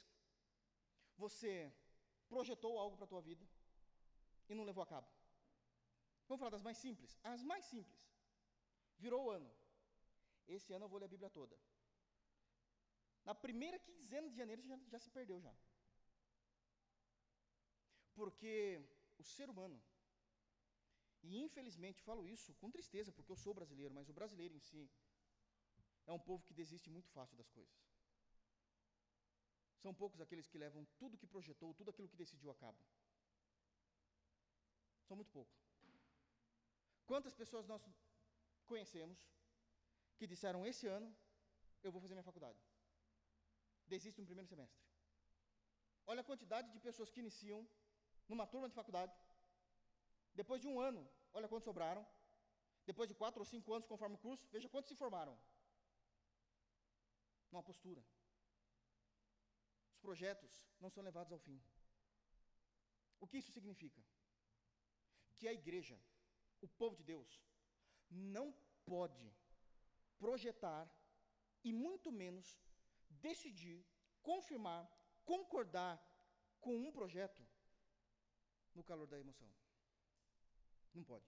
você 1.24 1.52
projetou 2.28 2.80
algo 2.80 2.96
para 2.98 3.06
a 3.06 3.14
tua 3.14 3.22
vida, 3.22 3.46
e 4.50 4.56
não 4.56 4.64
levou 4.64 4.84
a 4.84 4.88
cabo. 4.88 5.08
Vamos 6.28 6.40
falar 6.40 6.52
das 6.52 6.62
mais 6.62 6.78
simples. 6.78 7.18
As 7.24 7.44
mais 7.44 7.66
simples. 7.66 8.02
Virou 8.98 9.26
o 9.26 9.32
ano. 9.32 9.52
Esse 10.48 10.74
ano 10.74 10.86
eu 10.86 10.90
vou 10.90 11.00
ler 11.00 11.06
a 11.06 11.16
Bíblia 11.16 11.30
toda. 11.30 11.58
Na 13.24 13.36
primeira 13.36 13.78
quinzena 13.80 14.30
de 14.30 14.36
janeiro 14.36 14.62
já, 14.62 14.78
já 14.88 15.00
se 15.00 15.10
perdeu 15.10 15.40
já. 15.42 15.54
Porque 18.16 18.82
o 19.18 19.24
ser 19.24 19.50
humano, 19.50 19.82
e 21.24 21.38
infelizmente 21.46 22.02
falo 22.02 22.28
isso 22.36 22.54
com 22.56 22.70
tristeza, 22.72 23.12
porque 23.12 23.32
eu 23.32 23.36
sou 23.36 23.54
brasileiro, 23.54 23.94
mas 23.94 24.10
o 24.10 24.14
brasileiro 24.14 24.56
em 24.56 24.60
si 24.60 24.90
é 26.06 26.14
um 26.14 26.20
povo 26.20 26.46
que 26.48 26.54
desiste 26.54 26.90
muito 26.90 27.10
fácil 27.10 27.36
das 27.36 27.50
coisas. 27.50 27.76
São 29.84 29.94
poucos 29.94 30.22
aqueles 30.22 30.48
que 30.48 30.58
levam 30.58 30.86
tudo 30.98 31.18
que 31.18 31.28
projetou, 31.28 31.74
tudo 31.74 31.90
aquilo 31.92 32.10
que 32.10 32.22
decidiu 32.24 32.50
a 32.52 32.56
cabo. 32.56 32.80
São 35.08 35.16
muito 35.16 35.32
poucos. 35.32 35.58
Quantas 37.06 37.34
pessoas 37.42 37.66
nós 37.66 37.82
conhecemos 38.66 39.20
que 40.18 40.28
disseram: 40.28 40.66
Esse 40.66 40.88
ano 40.88 41.10
eu 41.84 41.92
vou 41.92 42.02
fazer 42.02 42.16
minha 42.16 42.30
faculdade? 42.32 42.60
Desistem 43.86 44.24
no 44.24 44.28
primeiro 44.28 44.50
semestre. 44.50 44.82
Olha 46.06 46.22
a 46.22 46.30
quantidade 46.30 46.72
de 46.72 46.80
pessoas 46.80 47.10
que 47.10 47.20
iniciam 47.20 47.68
numa 48.28 48.46
turma 48.46 48.68
de 48.70 48.76
faculdade. 48.76 49.14
Depois 50.34 50.62
de 50.62 50.68
um 50.68 50.80
ano, 50.80 51.08
olha 51.34 51.48
quantos 51.48 51.66
sobraram. 51.66 52.06
Depois 52.86 53.10
de 53.10 53.16
quatro 53.16 53.42
ou 53.42 53.46
cinco 53.46 53.74
anos, 53.74 53.88
conforme 53.88 54.16
o 54.16 54.20
curso, 54.20 54.48
veja 54.52 54.70
quantos 54.70 54.90
se 54.90 54.96
formaram. 54.96 55.38
Há 57.52 57.64
postura. 57.64 58.04
Os 59.92 59.98
projetos 60.00 60.64
não 60.80 60.90
são 60.90 61.04
levados 61.04 61.32
ao 61.32 61.40
fim. 61.40 61.62
O 63.20 63.28
que 63.28 63.38
isso 63.38 63.52
significa? 63.52 64.02
Que 65.38 65.48
a 65.48 65.54
igreja, 65.54 66.00
o 66.62 66.68
povo 66.68 66.96
de 66.96 67.04
Deus, 67.04 67.42
não 68.10 68.54
pode 68.86 69.34
projetar 70.18 70.90
e 71.64 71.74
muito 71.74 72.12
menos 72.12 72.60
decidir, 73.10 73.86
confirmar, 74.22 74.88
concordar 75.26 76.00
com 76.62 76.76
um 76.76 76.92
projeto 76.92 77.47
no 78.78 78.84
calor 78.84 79.08
da 79.08 79.20
emoção. 79.20 79.50
Não 80.94 81.04
pode. 81.04 81.28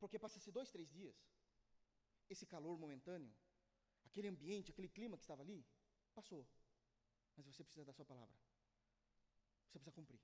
Porque 0.00 0.18
passa-se 0.18 0.50
dois, 0.50 0.70
três 0.70 0.88
dias, 0.90 1.16
esse 2.28 2.46
calor 2.46 2.78
momentâneo, 2.78 3.32
aquele 4.04 4.28
ambiente, 4.28 4.70
aquele 4.70 4.88
clima 4.88 5.16
que 5.16 5.22
estava 5.22 5.42
ali, 5.42 5.64
passou. 6.14 6.44
Mas 7.36 7.46
você 7.46 7.62
precisa 7.62 7.84
da 7.84 7.92
sua 7.92 8.04
palavra. 8.04 8.34
Você 9.66 9.78
precisa 9.78 9.92
cumprir. 9.92 10.20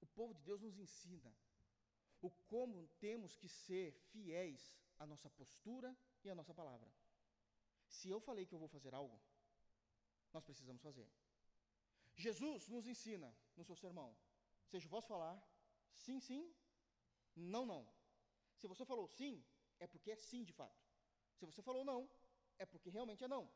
O 0.00 0.06
povo 0.06 0.34
de 0.34 0.42
Deus 0.42 0.60
nos 0.60 0.78
ensina 0.78 1.32
o 2.20 2.30
como 2.52 2.88
temos 3.00 3.36
que 3.36 3.48
ser 3.48 3.92
fiéis 4.10 4.76
à 4.98 5.06
nossa 5.06 5.28
postura 5.30 5.96
e 6.24 6.30
à 6.30 6.34
nossa 6.34 6.54
palavra. 6.54 6.90
Se 7.88 8.08
eu 8.08 8.20
falei 8.20 8.46
que 8.46 8.54
eu 8.54 8.58
vou 8.58 8.68
fazer 8.68 8.94
algo, 8.94 9.20
nós 10.32 10.44
precisamos 10.44 10.80
fazer. 10.80 11.08
Jesus 12.16 12.68
nos 12.68 12.86
ensina 12.86 13.34
no 13.56 13.64
seu 13.64 13.76
sermão: 13.76 14.16
seja 14.66 14.88
vosso 14.88 15.08
falar, 15.08 15.36
sim, 15.94 16.20
sim, 16.20 16.54
não, 17.34 17.64
não. 17.66 17.86
Se 18.56 18.66
você 18.66 18.84
falou 18.84 19.06
sim, 19.06 19.44
é 19.80 19.86
porque 19.86 20.10
é 20.10 20.16
sim 20.16 20.44
de 20.44 20.52
fato. 20.52 20.80
Se 21.38 21.44
você 21.44 21.62
falou 21.62 21.84
não, 21.84 22.08
é 22.58 22.66
porque 22.66 22.90
realmente 22.90 23.24
é 23.24 23.28
não. 23.28 23.50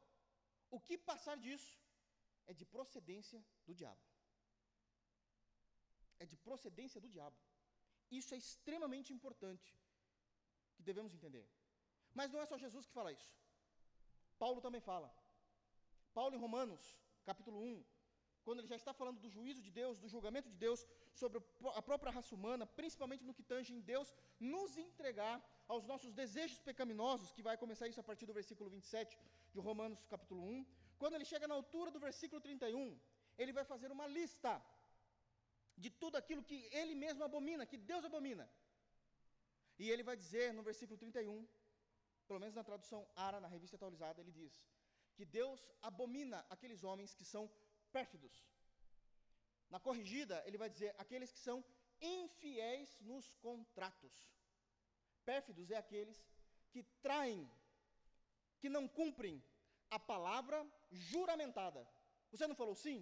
O 0.70 0.80
que 0.80 0.96
passar 0.98 1.36
disso 1.36 1.78
é 2.46 2.52
de 2.52 2.64
procedência 2.64 3.44
do 3.66 3.74
diabo. 3.74 4.00
É 6.18 6.26
de 6.26 6.36
procedência 6.36 7.00
do 7.00 7.08
diabo. 7.08 7.36
Isso 8.10 8.34
é 8.34 8.38
extremamente 8.38 9.12
importante 9.12 9.78
que 10.74 10.82
devemos 10.82 11.14
entender. 11.14 11.46
Mas 12.14 12.30
não 12.30 12.40
é 12.40 12.46
só 12.46 12.56
Jesus 12.56 12.86
que 12.86 12.92
fala 12.92 13.12
isso. 13.12 13.34
Paulo 14.38 14.60
também 14.60 14.80
fala. 14.80 15.14
Paulo 16.14 16.34
em 16.34 16.38
Romanos, 16.38 16.96
capítulo 17.24 17.60
1, 17.60 17.84
quando 18.46 18.60
ele 18.60 18.72
já 18.72 18.78
está 18.80 18.92
falando 18.98 19.18
do 19.22 19.28
juízo 19.36 19.60
de 19.66 19.72
Deus, 19.78 19.98
do 20.02 20.08
julgamento 20.12 20.48
de 20.52 20.58
Deus 20.64 20.80
sobre 21.20 21.38
a 21.78 21.82
própria 21.88 22.12
raça 22.16 22.32
humana, 22.36 22.64
principalmente 22.80 23.24
no 23.28 23.34
que 23.38 23.44
tange 23.52 23.70
em 23.76 23.80
Deus 23.92 24.08
nos 24.38 24.76
entregar 24.84 25.36
aos 25.72 25.84
nossos 25.90 26.12
desejos 26.20 26.60
pecaminosos, 26.68 27.32
que 27.36 27.42
vai 27.48 27.56
começar 27.62 27.88
isso 27.88 28.02
a 28.02 28.08
partir 28.10 28.26
do 28.30 28.36
versículo 28.40 28.70
27 28.70 29.18
de 29.52 29.58
Romanos 29.68 30.06
capítulo 30.14 30.42
1. 30.42 30.64
Quando 31.00 31.14
ele 31.16 31.26
chega 31.32 31.48
na 31.50 31.56
altura 31.60 31.90
do 31.96 31.98
versículo 32.06 32.40
31, 32.40 32.96
ele 33.36 33.52
vai 33.58 33.64
fazer 33.72 33.90
uma 33.96 34.06
lista 34.18 34.52
de 35.84 35.90
tudo 36.02 36.16
aquilo 36.22 36.44
que 36.50 36.58
ele 36.80 36.94
mesmo 36.94 37.24
abomina, 37.24 37.66
que 37.66 37.76
Deus 37.76 38.04
abomina. 38.04 38.48
E 39.76 39.90
ele 39.90 40.04
vai 40.04 40.16
dizer 40.16 40.54
no 40.54 40.62
versículo 40.62 40.96
31, 40.96 41.44
pelo 42.28 42.38
menos 42.38 42.54
na 42.54 42.62
tradução 42.70 43.00
Ara, 43.28 43.40
na 43.40 43.48
revista 43.48 43.74
atualizada, 43.76 44.20
ele 44.20 44.30
diz 44.30 44.54
que 45.16 45.24
Deus 45.24 45.60
abomina 45.82 46.38
aqueles 46.54 46.84
homens 46.84 47.12
que 47.18 47.24
são 47.24 47.50
pérfidos. 47.96 48.34
Na 49.74 49.80
corrigida, 49.86 50.36
ele 50.46 50.58
vai 50.62 50.68
dizer 50.74 50.90
aqueles 51.02 51.30
que 51.34 51.42
são 51.48 51.64
infiéis 52.00 52.90
nos 53.10 53.26
contratos. 53.46 54.14
Pérfidos 55.24 55.70
é 55.70 55.78
aqueles 55.84 56.18
que 56.72 56.82
traem, 57.06 57.40
que 58.60 58.68
não 58.76 58.84
cumprem 58.98 59.36
a 59.96 59.98
palavra 60.12 60.58
juramentada. 60.90 61.82
Você 62.32 62.46
não 62.46 62.58
falou 62.60 62.74
sim? 62.74 62.98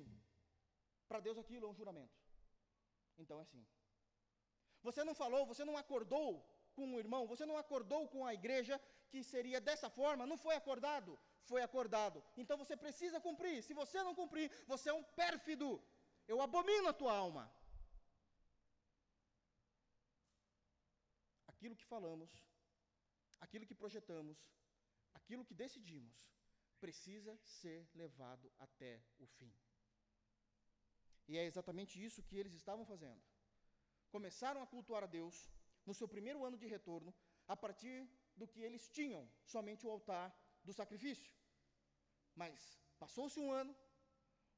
Para 1.08 1.22
Deus 1.26 1.38
aquilo 1.42 1.66
é 1.66 1.70
um 1.70 1.78
juramento. 1.80 2.18
Então 3.22 3.40
é 3.40 3.46
sim. 3.52 3.66
Você 4.86 5.02
não 5.08 5.14
falou, 5.22 5.44
você 5.52 5.64
não 5.64 5.76
acordou 5.76 6.28
com 6.76 6.86
o 6.94 7.00
irmão, 7.04 7.26
você 7.26 7.44
não 7.50 7.58
acordou 7.64 8.02
com 8.14 8.24
a 8.24 8.34
igreja 8.40 8.80
que 9.10 9.22
seria 9.32 9.60
dessa 9.60 9.90
forma, 9.98 10.30
não 10.32 10.38
foi 10.44 10.54
acordado, 10.54 11.18
foi 11.50 11.62
acordado. 11.62 12.22
Então 12.36 12.56
você 12.56 12.76
precisa 12.76 13.20
cumprir. 13.20 13.62
Se 13.62 13.74
você 13.74 14.02
não 14.02 14.14
cumprir, 14.14 14.50
você 14.66 14.88
é 14.90 14.92
um 14.92 15.04
pérfido. 15.20 15.82
Eu 16.26 16.40
abomino 16.40 16.88
a 16.88 16.92
tua 16.92 17.14
alma. 17.14 17.44
Aquilo 21.46 21.76
que 21.76 21.84
falamos, 21.84 22.30
aquilo 23.40 23.66
que 23.66 23.74
projetamos, 23.74 24.38
aquilo 25.14 25.44
que 25.44 25.54
decidimos, 25.54 26.16
precisa 26.80 27.36
ser 27.42 27.88
levado 27.94 28.52
até 28.58 29.02
o 29.18 29.26
fim. 29.26 29.52
E 31.26 31.38
é 31.38 31.44
exatamente 31.44 32.02
isso 32.02 32.22
que 32.22 32.36
eles 32.36 32.54
estavam 32.54 32.84
fazendo. 32.84 33.22
Começaram 34.10 34.62
a 34.62 34.66
cultuar 34.66 35.02
a 35.04 35.06
Deus 35.06 35.50
no 35.86 35.94
seu 35.94 36.06
primeiro 36.06 36.44
ano 36.44 36.58
de 36.58 36.66
retorno, 36.66 37.14
a 37.46 37.56
partir 37.56 38.08
do 38.36 38.46
que 38.46 38.60
eles 38.60 38.88
tinham, 38.90 39.28
somente 39.44 39.86
o 39.86 39.90
altar 39.90 40.34
do 40.64 40.72
sacrifício. 40.72 41.30
Mas 42.34 42.78
passou-se 42.98 43.38
um 43.38 43.52
ano, 43.52 43.74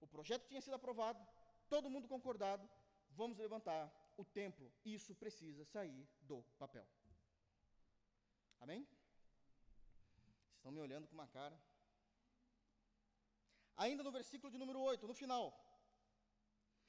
o 0.01 0.07
projeto 0.07 0.47
tinha 0.47 0.61
sido 0.61 0.75
aprovado, 0.75 1.27
todo 1.69 1.90
mundo 1.90 2.09
concordado, 2.09 2.69
vamos 3.11 3.38
levantar 3.38 3.92
o 4.16 4.25
templo. 4.25 4.73
Isso 4.85 5.14
precisa 5.14 5.64
sair 5.64 6.09
do 6.23 6.42
papel. 6.59 6.87
Amém? 8.61 8.87
Vocês 10.14 10.57
estão 10.57 10.73
me 10.73 10.81
olhando 10.81 11.07
com 11.07 11.14
uma 11.14 11.27
cara. 11.29 11.59
Ainda 13.77 14.03
no 14.03 14.11
versículo 14.11 14.51
de 14.51 14.59
número 14.59 14.81
8, 14.81 15.07
no 15.07 15.14
final. 15.14 15.47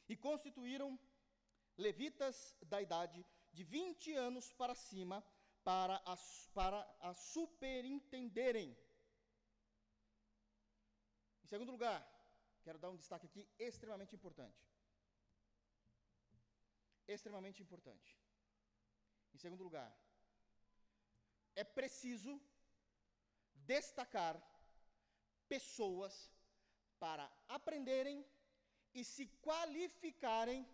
E 0.08 0.16
constituíram 0.16 0.98
levitas 1.78 2.56
da 2.62 2.82
idade 2.82 3.26
de 3.52 3.64
20 3.64 4.14
anos 4.14 4.54
para 4.54 4.74
cima 4.74 5.24
para 5.64 6.02
a, 6.06 6.18
para 6.54 6.98
a 7.02 7.14
superintenderem. 7.14 8.76
Em 11.48 11.50
segundo 11.50 11.72
lugar, 11.72 12.00
quero 12.62 12.78
dar 12.78 12.90
um 12.90 12.98
destaque 12.98 13.26
aqui 13.26 13.48
extremamente 13.58 14.14
importante. 14.14 14.62
Extremamente 17.08 17.62
importante. 17.66 18.20
Em 19.34 19.38
segundo 19.38 19.64
lugar, 19.64 19.90
é 21.56 21.64
preciso 21.64 22.34
destacar 23.72 24.36
pessoas 25.48 26.30
para 27.00 27.32
aprenderem 27.48 28.26
e 28.94 29.06
se 29.06 29.26
qualificarem 29.48 30.68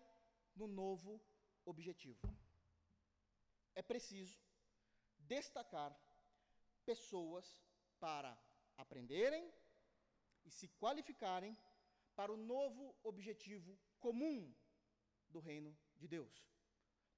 no 0.55 0.65
novo 0.65 1.21
objetivo. 1.65 2.27
É 3.75 3.83
preciso 3.83 4.41
destacar 5.19 5.95
pessoas 6.83 7.62
para 7.99 8.36
aprenderem 8.75 9.53
e 10.45 10.49
se 10.51 10.67
qualificarem 10.67 11.58
para 12.15 12.32
o 12.32 12.38
novo 12.38 12.95
objetivo 13.03 13.77
comum 13.99 14.53
do 15.29 15.39
reino 15.39 15.75
de 15.95 16.08
Deus. 16.08 16.34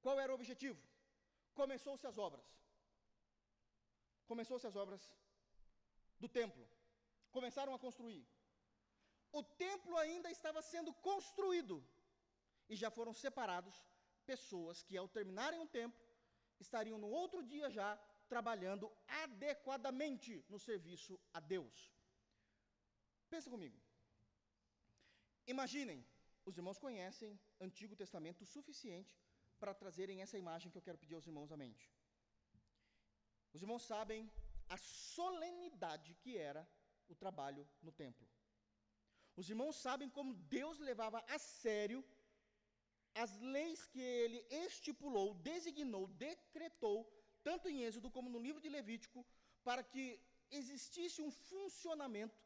Qual 0.01 0.19
era 0.19 0.31
o 0.31 0.35
objetivo? 0.35 0.81
Começou-se 1.53 2.05
as 2.05 2.17
obras. 2.17 2.45
Começou-se 4.25 4.67
as 4.67 4.75
obras 4.75 5.01
do 6.19 6.29
templo. 6.29 6.67
Começaram 7.31 7.73
a 7.73 7.79
construir. 7.79 8.25
O 9.31 9.43
templo 9.43 9.97
ainda 9.97 10.29
estava 10.31 10.61
sendo 10.61 10.93
construído. 10.93 11.83
E 12.69 12.75
já 12.75 12.89
foram 12.89 13.13
separados 13.13 13.75
pessoas 14.25 14.81
que, 14.81 14.97
ao 14.97 15.07
terminarem 15.07 15.59
um 15.59 15.67
tempo, 15.67 15.99
estariam 16.59 16.97
no 16.97 17.07
outro 17.07 17.43
dia 17.43 17.69
já 17.69 17.97
trabalhando 18.27 18.91
adequadamente 19.07 20.43
no 20.49 20.59
serviço 20.59 21.19
a 21.33 21.39
Deus. 21.39 21.94
Pensa 23.35 23.49
comigo. 23.55 23.77
Imaginem, 25.53 25.99
os 26.49 26.57
irmãos 26.59 26.77
conhecem 26.83 27.31
Antigo 27.65 27.93
Testamento 28.01 28.43
o 28.43 28.51
suficiente 28.51 29.13
para 29.59 29.73
trazerem 29.81 30.21
essa 30.21 30.37
imagem 30.43 30.71
que 30.71 30.77
eu 30.77 30.85
quero 30.85 31.01
pedir 31.01 31.15
aos 31.15 31.27
irmãos 31.29 31.51
à 31.51 31.57
mente. 31.63 31.85
Os 33.55 33.61
irmãos 33.63 33.83
sabem 33.93 34.21
a 34.75 34.77
solenidade 34.77 36.13
que 36.21 36.37
era 36.37 36.63
o 37.09 37.15
trabalho 37.23 37.67
no 37.81 37.91
templo. 38.03 38.25
Os 39.35 39.49
irmãos 39.53 39.75
sabem 39.87 40.09
como 40.17 40.39
Deus 40.57 40.79
levava 40.89 41.19
a 41.35 41.37
sério 41.37 41.99
as 43.23 43.33
leis 43.55 43.85
que 43.91 43.99
ele 43.99 44.39
estipulou, 44.65 45.27
designou, 45.51 46.07
decretou, 46.07 46.97
tanto 47.43 47.67
em 47.67 47.83
Êxodo 47.83 48.09
como 48.09 48.29
no 48.29 48.43
livro 48.47 48.61
de 48.61 48.69
Levítico, 48.77 49.27
para 49.67 49.83
que 49.83 50.05
existisse 50.61 51.21
um 51.21 51.31
funcionamento 51.51 52.44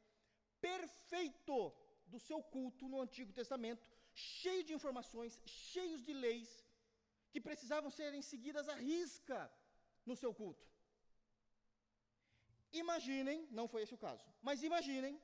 perfeito 0.67 1.73
do 2.11 2.19
seu 2.19 2.39
culto 2.55 2.87
no 2.87 3.01
Antigo 3.05 3.31
Testamento, 3.39 3.85
cheio 4.13 4.63
de 4.63 4.73
informações, 4.73 5.39
cheios 5.45 6.03
de 6.07 6.13
leis 6.13 6.49
que 7.31 7.41
precisavam 7.47 7.91
serem 7.91 8.21
seguidas 8.21 8.67
à 8.67 8.75
risca 8.75 9.39
no 10.05 10.15
seu 10.15 10.33
culto. 10.33 10.65
Imaginem, 12.71 13.47
não 13.51 13.67
foi 13.67 13.81
esse 13.83 13.93
o 13.93 14.03
caso, 14.07 14.25
mas 14.41 14.63
imaginem 14.69 15.19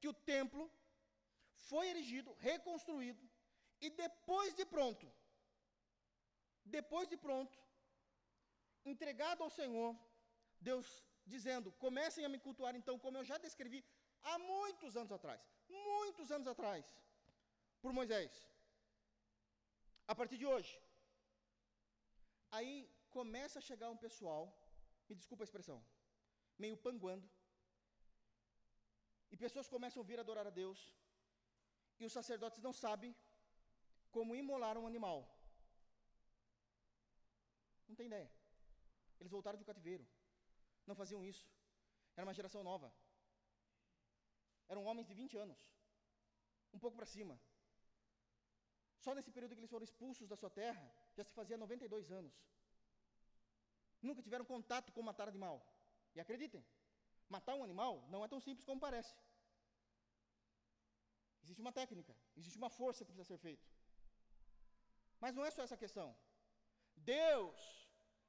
que 0.00 0.08
o 0.08 0.18
templo 0.34 0.70
foi 1.68 1.88
erigido, 1.88 2.32
reconstruído, 2.38 3.22
e 3.80 3.88
depois 3.90 4.54
de 4.54 4.64
pronto, 4.74 5.06
depois 6.64 7.08
de 7.08 7.16
pronto, 7.16 7.58
entregado 8.84 9.42
ao 9.42 9.50
Senhor, 9.50 9.90
Deus 10.60 10.86
dizendo: 11.26 11.72
comecem 11.72 12.24
a 12.24 12.28
me 12.28 12.38
cultuar 12.38 12.74
então, 12.74 12.98
como 12.98 13.18
eu 13.18 13.24
já 13.24 13.38
descrevi 13.38 13.84
há 14.22 14.38
muitos 14.38 14.96
anos 14.96 15.12
atrás, 15.12 15.40
muitos 15.68 16.30
anos 16.30 16.46
atrás, 16.46 16.84
por 17.82 17.92
Moisés. 17.92 18.32
A 20.06 20.14
partir 20.14 20.38
de 20.38 20.46
hoje. 20.46 20.72
Aí 22.50 22.72
começa 23.10 23.58
a 23.58 23.62
chegar 23.62 23.90
um 23.90 23.96
pessoal, 23.96 24.42
me 25.08 25.14
desculpa 25.14 25.44
a 25.44 25.48
expressão, 25.48 25.78
meio 26.58 26.76
panguando, 26.76 27.28
e 29.30 29.36
pessoas 29.36 29.68
começam 29.68 30.02
a 30.02 30.06
vir 30.06 30.18
adorar 30.18 30.46
a 30.46 30.50
Deus, 30.62 30.80
e 32.00 32.04
os 32.04 32.12
sacerdotes 32.12 32.62
não 32.66 32.72
sabem 32.72 33.14
como 34.10 34.34
imolar 34.34 34.76
um 34.76 34.86
animal. 34.86 35.18
Não 37.88 37.94
tem 37.94 38.06
ideia. 38.06 38.30
Eles 39.18 39.30
voltaram 39.30 39.58
de 39.58 39.64
cativeiro. 39.64 40.06
Não 40.86 40.94
faziam 40.94 41.24
isso. 41.24 41.46
Era 42.16 42.26
uma 42.26 42.34
geração 42.34 42.62
nova. 42.64 42.92
Eram 44.72 44.84
homens 44.88 45.06
de 45.10 45.14
20 45.20 45.36
anos. 45.44 45.60
Um 46.74 46.78
pouco 46.84 46.96
para 46.96 47.06
cima. 47.14 47.34
Só 49.04 49.10
nesse 49.14 49.30
período 49.34 49.54
que 49.54 49.60
eles 49.62 49.74
foram 49.74 49.88
expulsos 49.88 50.28
da 50.32 50.36
sua 50.36 50.50
terra, 50.62 50.84
já 51.16 51.24
se 51.28 51.32
fazia 51.38 51.56
92 51.56 52.10
anos. 52.20 52.34
Nunca 54.08 54.22
tiveram 54.26 54.44
contato 54.44 54.92
com 54.92 55.02
matar 55.10 55.28
animal. 55.28 55.56
E 56.14 56.20
acreditem, 56.20 56.62
matar 57.28 57.54
um 57.54 57.64
animal 57.68 57.92
não 58.12 58.24
é 58.24 58.28
tão 58.28 58.40
simples 58.46 58.66
como 58.68 58.84
parece. 58.86 59.14
Existe 61.42 61.60
uma 61.64 61.72
técnica, 61.80 62.14
existe 62.36 62.58
uma 62.62 62.70
força 62.78 63.04
que 63.04 63.12
precisa 63.12 63.32
ser 63.32 63.38
feita. 63.38 63.66
Mas 65.22 65.34
não 65.34 65.44
é 65.44 65.50
só 65.50 65.62
essa 65.62 65.76
questão. 65.84 66.08
Deus 66.96 67.58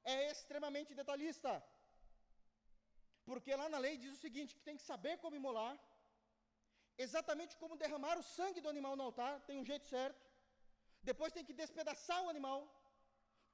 é 0.04 0.30
extremamente 0.30 0.94
detalhista. 0.94 1.52
Porque 3.24 3.54
lá 3.54 3.68
na 3.68 3.78
lei 3.78 3.96
diz 3.96 4.12
o 4.14 4.22
seguinte: 4.24 4.54
que 4.56 4.66
tem 4.68 4.76
que 4.76 4.82
saber 4.82 5.14
como 5.18 5.36
imolar, 5.40 5.74
exatamente 6.98 7.56
como 7.56 7.76
derramar 7.82 8.18
o 8.18 8.22
sangue 8.36 8.60
do 8.60 8.68
animal 8.68 8.94
no 8.96 9.04
altar, 9.08 9.40
tem 9.48 9.58
um 9.58 9.64
jeito 9.64 9.86
certo. 9.86 10.22
Depois 11.02 11.32
tem 11.32 11.44
que 11.44 11.52
despedaçar 11.52 12.22
o 12.22 12.28
animal, 12.28 12.60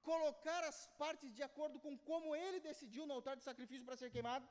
colocar 0.03 0.63
as 0.65 0.87
partes 1.03 1.33
de 1.35 1.43
acordo 1.43 1.79
com 1.85 1.97
como 2.11 2.35
ele 2.37 2.61
decidiu 2.61 3.07
no 3.07 3.15
altar 3.15 3.37
de 3.37 3.45
sacrifício 3.45 3.85
para 3.87 3.97
ser 3.97 4.11
queimado. 4.11 4.47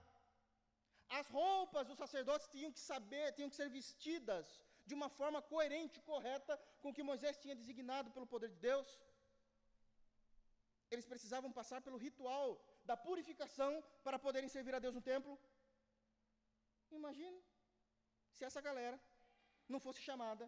As 1.19 1.27
roupas 1.29 1.87
dos 1.87 1.97
sacerdotes 1.97 2.47
tinham 2.47 2.71
que 2.71 2.79
saber, 2.79 3.33
tinham 3.33 3.49
que 3.49 3.55
ser 3.55 3.69
vestidas 3.69 4.47
de 4.85 4.93
uma 4.93 5.09
forma 5.09 5.41
coerente, 5.41 6.01
correta 6.01 6.53
com 6.81 6.89
o 6.89 6.93
que 6.93 7.03
Moisés 7.03 7.37
tinha 7.37 7.55
designado 7.55 8.11
pelo 8.11 8.27
poder 8.33 8.49
de 8.49 8.59
Deus. 8.69 8.87
Eles 10.89 11.05
precisavam 11.05 11.51
passar 11.51 11.81
pelo 11.81 11.97
ritual 11.97 12.47
da 12.89 12.95
purificação 12.95 13.71
para 14.03 14.17
poderem 14.25 14.49
servir 14.49 14.73
a 14.75 14.79
Deus 14.79 14.95
no 14.95 15.01
templo. 15.01 15.33
Imagine 16.99 17.39
se 18.37 18.45
essa 18.49 18.61
galera 18.67 18.97
não 19.73 19.79
fosse 19.85 20.01
chamada, 20.07 20.45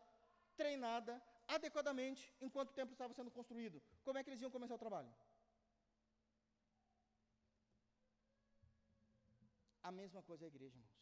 treinada 0.62 1.14
adequadamente 1.58 2.24
enquanto 2.46 2.70
o 2.72 2.78
templo 2.80 2.94
estava 2.94 3.14
sendo 3.20 3.32
construído. 3.38 3.82
Como 4.06 4.18
é 4.18 4.24
que 4.24 4.30
eles 4.30 4.42
iam 4.42 4.56
começar 4.56 4.76
o 4.76 4.84
trabalho? 4.86 5.12
A 9.90 9.92
mesma 10.00 10.22
coisa 10.30 10.46
a 10.46 10.52
igreja, 10.54 10.78
irmãos. 10.78 11.00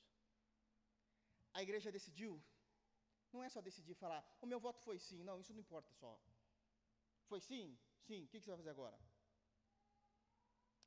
A 1.58 1.62
igreja 1.66 1.92
decidiu 1.98 2.32
não 3.34 3.44
é 3.44 3.50
só 3.50 3.62
decidir 3.62 3.96
falar, 3.96 4.22
o 4.42 4.48
meu 4.52 4.60
voto 4.66 4.80
foi 4.88 4.98
sim. 5.08 5.22
Não, 5.24 5.40
isso 5.40 5.54
não 5.54 5.60
importa 5.60 5.92
só. 6.02 6.12
Foi 7.30 7.42
sim? 7.42 7.78
Sim. 8.08 8.24
O 8.24 8.28
que 8.28 8.40
você 8.40 8.50
vai 8.52 8.58
fazer 8.58 8.70
agora? 8.70 8.98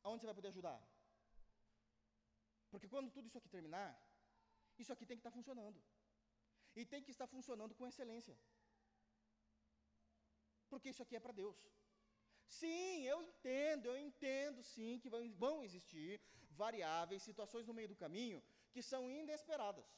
Aonde 0.03 0.21
você 0.21 0.27
vai 0.27 0.35
poder 0.35 0.49
ajudar? 0.49 0.81
Porque 2.71 2.89
quando 2.89 3.11
tudo 3.11 3.27
isso 3.27 3.37
aqui 3.37 3.49
terminar, 3.49 3.89
isso 4.83 4.93
aqui 4.95 5.07
tem 5.07 5.17
que 5.19 5.25
estar 5.25 5.37
funcionando. 5.39 5.79
E 6.79 6.85
tem 6.93 7.03
que 7.07 7.13
estar 7.17 7.27
funcionando 7.35 7.75
com 7.75 7.87
excelência. 7.87 8.37
Porque 10.71 10.91
isso 10.93 11.03
aqui 11.05 11.17
é 11.17 11.21
para 11.21 11.39
Deus. 11.43 11.59
Sim, 12.59 13.03
eu 13.13 13.19
entendo, 13.29 13.87
eu 13.91 13.97
entendo 14.07 14.63
sim 14.75 14.99
que 15.03 15.11
vão 15.43 15.63
existir 15.67 16.21
variáveis, 16.65 17.23
situações 17.23 17.67
no 17.67 17.75
meio 17.79 17.91
do 17.93 18.01
caminho 18.05 18.43
que 18.73 18.83
são 18.83 19.03
inesperadas. 19.11 19.89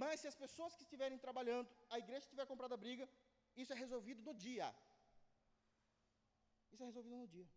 Mas 0.00 0.20
se 0.20 0.28
as 0.32 0.38
pessoas 0.42 0.74
que 0.76 0.84
estiverem 0.86 1.18
trabalhando, 1.18 1.68
a 1.94 1.98
igreja 1.98 2.30
tiver 2.32 2.46
comprado 2.46 2.74
a 2.74 2.82
briga, 2.84 3.06
isso 3.62 3.72
é 3.74 3.76
resolvido 3.76 4.22
no 4.28 4.34
dia. 4.34 4.68
Isso 6.72 6.82
é 6.82 6.86
resolvido 6.86 7.16
no 7.16 7.28
dia. 7.28 7.48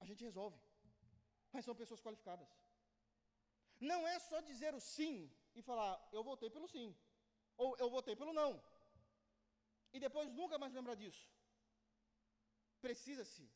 A 0.00 0.06
gente 0.06 0.24
resolve. 0.24 0.58
Mas 1.52 1.64
são 1.66 1.74
pessoas 1.74 2.00
qualificadas. 2.00 2.48
Não 3.78 4.06
é 4.06 4.18
só 4.18 4.40
dizer 4.40 4.74
o 4.74 4.80
sim 4.80 5.30
e 5.54 5.62
falar, 5.62 5.94
eu 6.12 6.22
votei 6.22 6.50
pelo 6.50 6.68
sim. 6.68 6.96
Ou 7.56 7.76
eu 7.78 7.88
votei 7.90 8.16
pelo 8.16 8.32
não. 8.32 8.62
E 9.92 10.00
depois 10.00 10.30
nunca 10.32 10.58
mais 10.58 10.72
lembrar 10.72 10.94
disso. 10.94 11.28
Precisa-se 12.80 13.50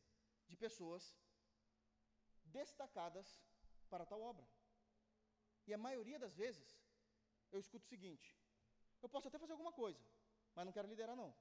de 0.49 0.57
pessoas 0.57 1.15
destacadas 2.45 3.29
para 3.89 4.07
tal 4.07 4.21
obra. 4.21 4.47
E 5.67 5.75
a 5.75 5.79
maioria 5.79 6.19
das 6.19 6.35
vezes, 6.35 6.69
eu 7.53 7.61
escuto 7.61 7.85
o 7.85 7.89
seguinte: 7.89 8.37
eu 9.03 9.09
posso 9.09 9.29
até 9.29 9.39
fazer 9.39 9.53
alguma 9.53 9.73
coisa, 9.73 10.05
mas 10.55 10.65
não 10.65 10.73
quero 10.73 10.89
liderar, 10.89 11.17
não. 11.17 11.35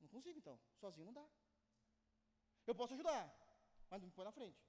Não 0.00 0.08
consigo, 0.08 0.38
então. 0.38 0.58
Sozinho 0.80 1.06
não 1.06 1.12
dá. 1.12 1.26
Eu 2.66 2.74
posso 2.74 2.94
ajudar, 2.94 3.24
mas 3.88 4.00
não 4.00 4.08
me 4.08 4.14
põe 4.14 4.24
na 4.24 4.32
frente. 4.32 4.60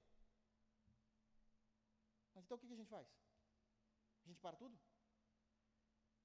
Mas 2.38 2.44
então 2.44 2.56
o 2.56 2.60
que 2.60 2.66
a 2.66 2.76
gente 2.76 2.88
faz? 2.88 3.08
A 4.24 4.28
gente 4.28 4.40
para 4.40 4.56
tudo? 4.56 4.78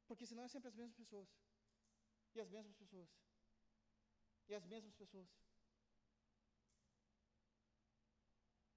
Porque 0.08 0.28
senão 0.28 0.44
é 0.44 0.48
sempre 0.48 0.68
as 0.68 0.76
mesmas 0.76 0.96
pessoas. 0.96 1.28
E 2.36 2.40
as 2.40 2.50
mesmas 2.52 2.76
pessoas. 2.76 3.10
E 4.48 4.54
as 4.54 4.66
mesmas 4.74 4.94
pessoas. 4.94 5.28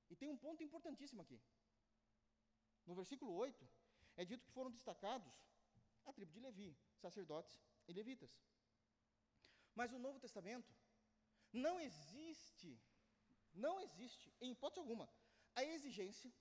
E 0.08 0.16
tem 0.16 0.30
um 0.30 0.38
ponto 0.38 0.62
importantíssimo 0.62 1.20
aqui. 1.20 1.38
No 2.86 2.94
versículo 2.94 3.34
8, 3.34 3.68
é 4.16 4.24
dito 4.24 4.46
que 4.46 4.56
foram 4.58 4.70
destacados 4.70 5.34
a 6.06 6.14
tribo 6.14 6.32
de 6.32 6.40
Levi, 6.40 6.74
sacerdotes 6.96 7.60
e 7.86 7.92
levitas. 7.92 8.40
Mas 9.74 9.90
no 9.90 9.98
Novo 9.98 10.18
Testamento 10.18 10.74
não 11.52 11.78
existe, 11.78 12.80
não 13.52 13.78
existe, 13.78 14.34
em 14.40 14.52
hipótese 14.52 14.80
alguma, 14.80 15.06
a 15.54 15.62
exigência 15.62 16.32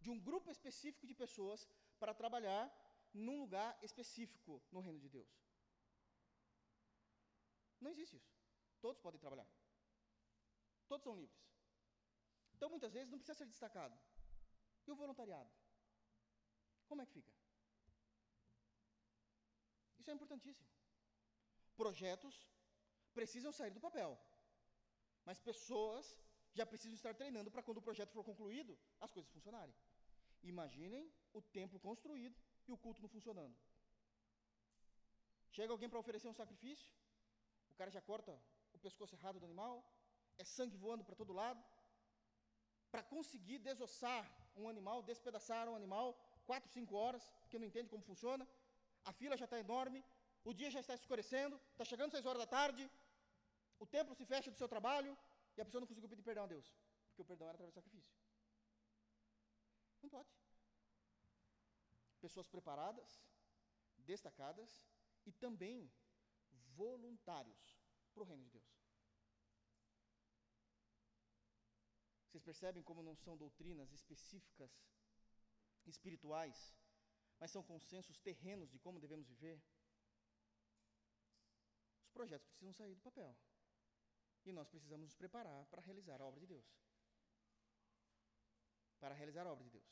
de 0.00 0.10
um 0.10 0.18
grupo 0.18 0.50
específico 0.50 1.06
de 1.06 1.14
pessoas 1.14 1.68
para 1.98 2.14
trabalhar 2.14 2.64
num 3.12 3.40
lugar 3.40 3.78
específico 3.82 4.62
no 4.72 4.80
reino 4.80 4.98
de 4.98 5.08
Deus. 5.08 5.30
Não 7.80 7.90
existe 7.90 8.16
isso. 8.16 8.32
Todos 8.80 9.00
podem 9.00 9.20
trabalhar. 9.20 9.48
Todos 10.88 11.04
são 11.04 11.16
livres. 11.16 11.40
Então, 12.54 12.68
muitas 12.68 12.92
vezes, 12.92 13.10
não 13.10 13.18
precisa 13.18 13.38
ser 13.38 13.46
destacado. 13.46 13.98
E 14.86 14.90
o 14.90 14.96
voluntariado? 14.96 15.50
Como 16.88 17.02
é 17.02 17.06
que 17.06 17.12
fica? 17.12 17.32
Isso 19.98 20.10
é 20.10 20.14
importantíssimo. 20.14 20.68
projetos 21.76 22.36
precisam 23.14 23.52
sair 23.58 23.70
do 23.70 23.80
papel, 23.80 24.10
mas 25.24 25.38
pessoas 25.38 26.06
já 26.52 26.66
precisam 26.66 26.94
estar 26.94 27.14
treinando 27.14 27.50
para 27.50 27.62
quando 27.62 27.78
o 27.78 27.86
projeto 27.88 28.12
for 28.12 28.24
concluído, 28.24 28.78
as 29.00 29.10
coisas 29.10 29.30
funcionarem. 29.30 29.74
Imaginem 30.42 31.12
o 31.32 31.42
templo 31.42 31.78
construído 31.78 32.36
e 32.66 32.72
o 32.72 32.78
culto 32.78 33.02
não 33.02 33.08
funcionando. 33.08 33.56
Chega 35.50 35.72
alguém 35.72 35.88
para 35.88 35.98
oferecer 35.98 36.28
um 36.28 36.32
sacrifício, 36.32 36.88
o 37.70 37.74
cara 37.74 37.90
já 37.90 38.00
corta 38.00 38.32
o 38.72 38.78
pescoço 38.78 39.14
errado 39.14 39.38
do 39.40 39.46
animal, 39.46 39.84
é 40.38 40.44
sangue 40.44 40.76
voando 40.76 41.04
para 41.04 41.14
todo 41.14 41.32
lado. 41.32 41.62
Para 42.90 43.02
conseguir 43.02 43.58
desossar 43.58 44.24
um 44.56 44.68
animal, 44.68 45.02
despedaçar 45.02 45.68
um 45.68 45.76
animal, 45.76 46.06
quatro, 46.46 46.70
cinco 46.70 46.94
horas, 46.96 47.24
porque 47.42 47.58
não 47.58 47.66
entende 47.66 47.88
como 47.88 48.02
funciona, 48.02 48.46
a 49.04 49.12
fila 49.12 49.36
já 49.36 49.44
está 49.44 49.58
enorme, 49.58 50.04
o 50.44 50.52
dia 50.52 50.70
já 50.70 50.80
está 50.80 50.94
escurecendo, 50.94 51.60
está 51.72 51.84
chegando 51.84 52.10
seis 52.10 52.26
horas 52.26 52.40
da 52.40 52.46
tarde, 52.46 52.90
o 53.78 53.86
templo 53.86 54.14
se 54.14 54.24
fecha 54.24 54.50
do 54.50 54.56
seu 54.56 54.68
trabalho 54.68 55.16
e 55.56 55.60
a 55.60 55.64
pessoa 55.64 55.80
não 55.80 55.86
conseguiu 55.86 56.08
pedir 56.08 56.22
perdão 56.22 56.44
a 56.44 56.46
Deus, 56.46 56.66
porque 57.08 57.22
o 57.22 57.24
perdão 57.24 57.46
era 57.48 57.54
através 57.54 57.72
do 57.72 57.78
sacrifício. 57.80 58.19
Não 60.02 60.10
pode. 60.10 60.28
Pessoas 62.20 62.48
preparadas, 62.48 63.22
destacadas 63.98 64.86
e 65.24 65.32
também 65.32 65.90
voluntários 66.74 67.78
para 68.12 68.22
o 68.22 68.26
reino 68.26 68.44
de 68.44 68.50
Deus. 68.50 68.80
Vocês 72.26 72.42
percebem 72.44 72.82
como 72.82 73.02
não 73.02 73.16
são 73.16 73.36
doutrinas 73.36 73.92
específicas, 73.92 74.70
espirituais, 75.86 76.76
mas 77.40 77.50
são 77.50 77.62
consensos 77.62 78.18
terrenos 78.18 78.70
de 78.70 78.78
como 78.78 79.00
devemos 79.00 79.26
viver? 79.26 79.60
Os 82.04 82.10
projetos 82.12 82.48
precisam 82.48 82.72
sair 82.72 82.94
do 82.94 83.00
papel. 83.00 83.36
E 84.44 84.52
nós 84.52 84.68
precisamos 84.68 85.06
nos 85.06 85.14
preparar 85.16 85.66
para 85.66 85.82
realizar 85.82 86.20
a 86.20 86.24
obra 86.24 86.40
de 86.40 86.46
Deus. 86.46 86.66
Para 89.00 89.14
realizar 89.14 89.46
a 89.46 89.52
obra 89.52 89.64
de 89.64 89.70
Deus. 89.70 89.90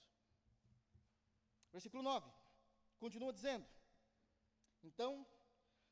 Versículo 1.72 2.02
9. 2.02 2.30
Continua 2.98 3.32
dizendo: 3.32 3.66
Então 4.82 5.26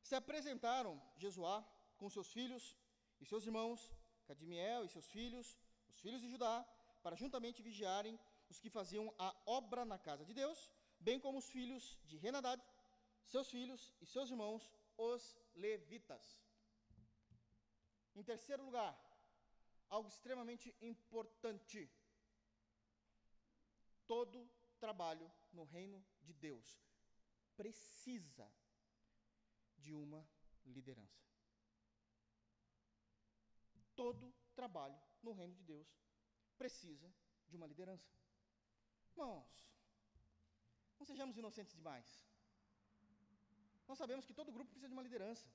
se 0.02 0.14
apresentaram 0.14 1.00
Jesuá 1.16 1.64
com 1.96 2.08
seus 2.08 2.30
filhos 2.32 2.76
e 3.20 3.24
seus 3.24 3.44
irmãos, 3.46 3.92
Cadimiel 4.26 4.84
e 4.84 4.88
seus 4.88 5.08
filhos, 5.08 5.58
os 5.88 5.98
filhos 6.00 6.20
de 6.20 6.28
Judá, 6.28 6.64
para 7.02 7.16
juntamente 7.16 7.62
vigiarem 7.62 8.18
os 8.50 8.60
que 8.60 8.70
faziam 8.70 9.12
a 9.18 9.34
obra 9.46 9.84
na 9.84 9.98
casa 9.98 10.24
de 10.24 10.34
Deus, 10.34 10.70
bem 10.98 11.18
como 11.18 11.38
os 11.38 11.48
filhos 11.48 11.98
de 12.04 12.16
Renadad, 12.16 12.60
seus 13.24 13.48
filhos 13.50 13.92
e 14.00 14.06
seus 14.06 14.30
irmãos, 14.30 14.70
os 14.96 15.36
levitas. 15.54 16.38
Em 18.14 18.22
terceiro 18.22 18.64
lugar, 18.64 18.92
algo 19.88 20.08
extremamente 20.08 20.74
importante. 20.80 21.90
Todo 24.06 24.48
trabalho 24.78 25.30
no 25.52 25.64
reino 25.64 26.04
de 26.22 26.32
Deus 26.32 26.80
precisa 27.56 28.50
de 29.78 29.92
uma 29.92 30.26
liderança. 30.64 31.24
Todo 33.94 34.34
trabalho 34.54 35.00
no 35.22 35.32
reino 35.32 35.54
de 35.54 35.64
Deus 35.64 35.88
precisa 36.56 37.12
de 37.48 37.56
uma 37.56 37.66
liderança. 37.66 38.10
Irmãos, 39.12 39.48
não 40.98 41.06
sejamos 41.06 41.36
inocentes 41.36 41.74
demais. 41.74 42.06
Nós 43.88 43.98
sabemos 43.98 44.26
que 44.26 44.34
todo 44.34 44.52
grupo 44.52 44.70
precisa 44.70 44.88
de 44.88 44.92
uma 44.92 45.02
liderança. 45.02 45.48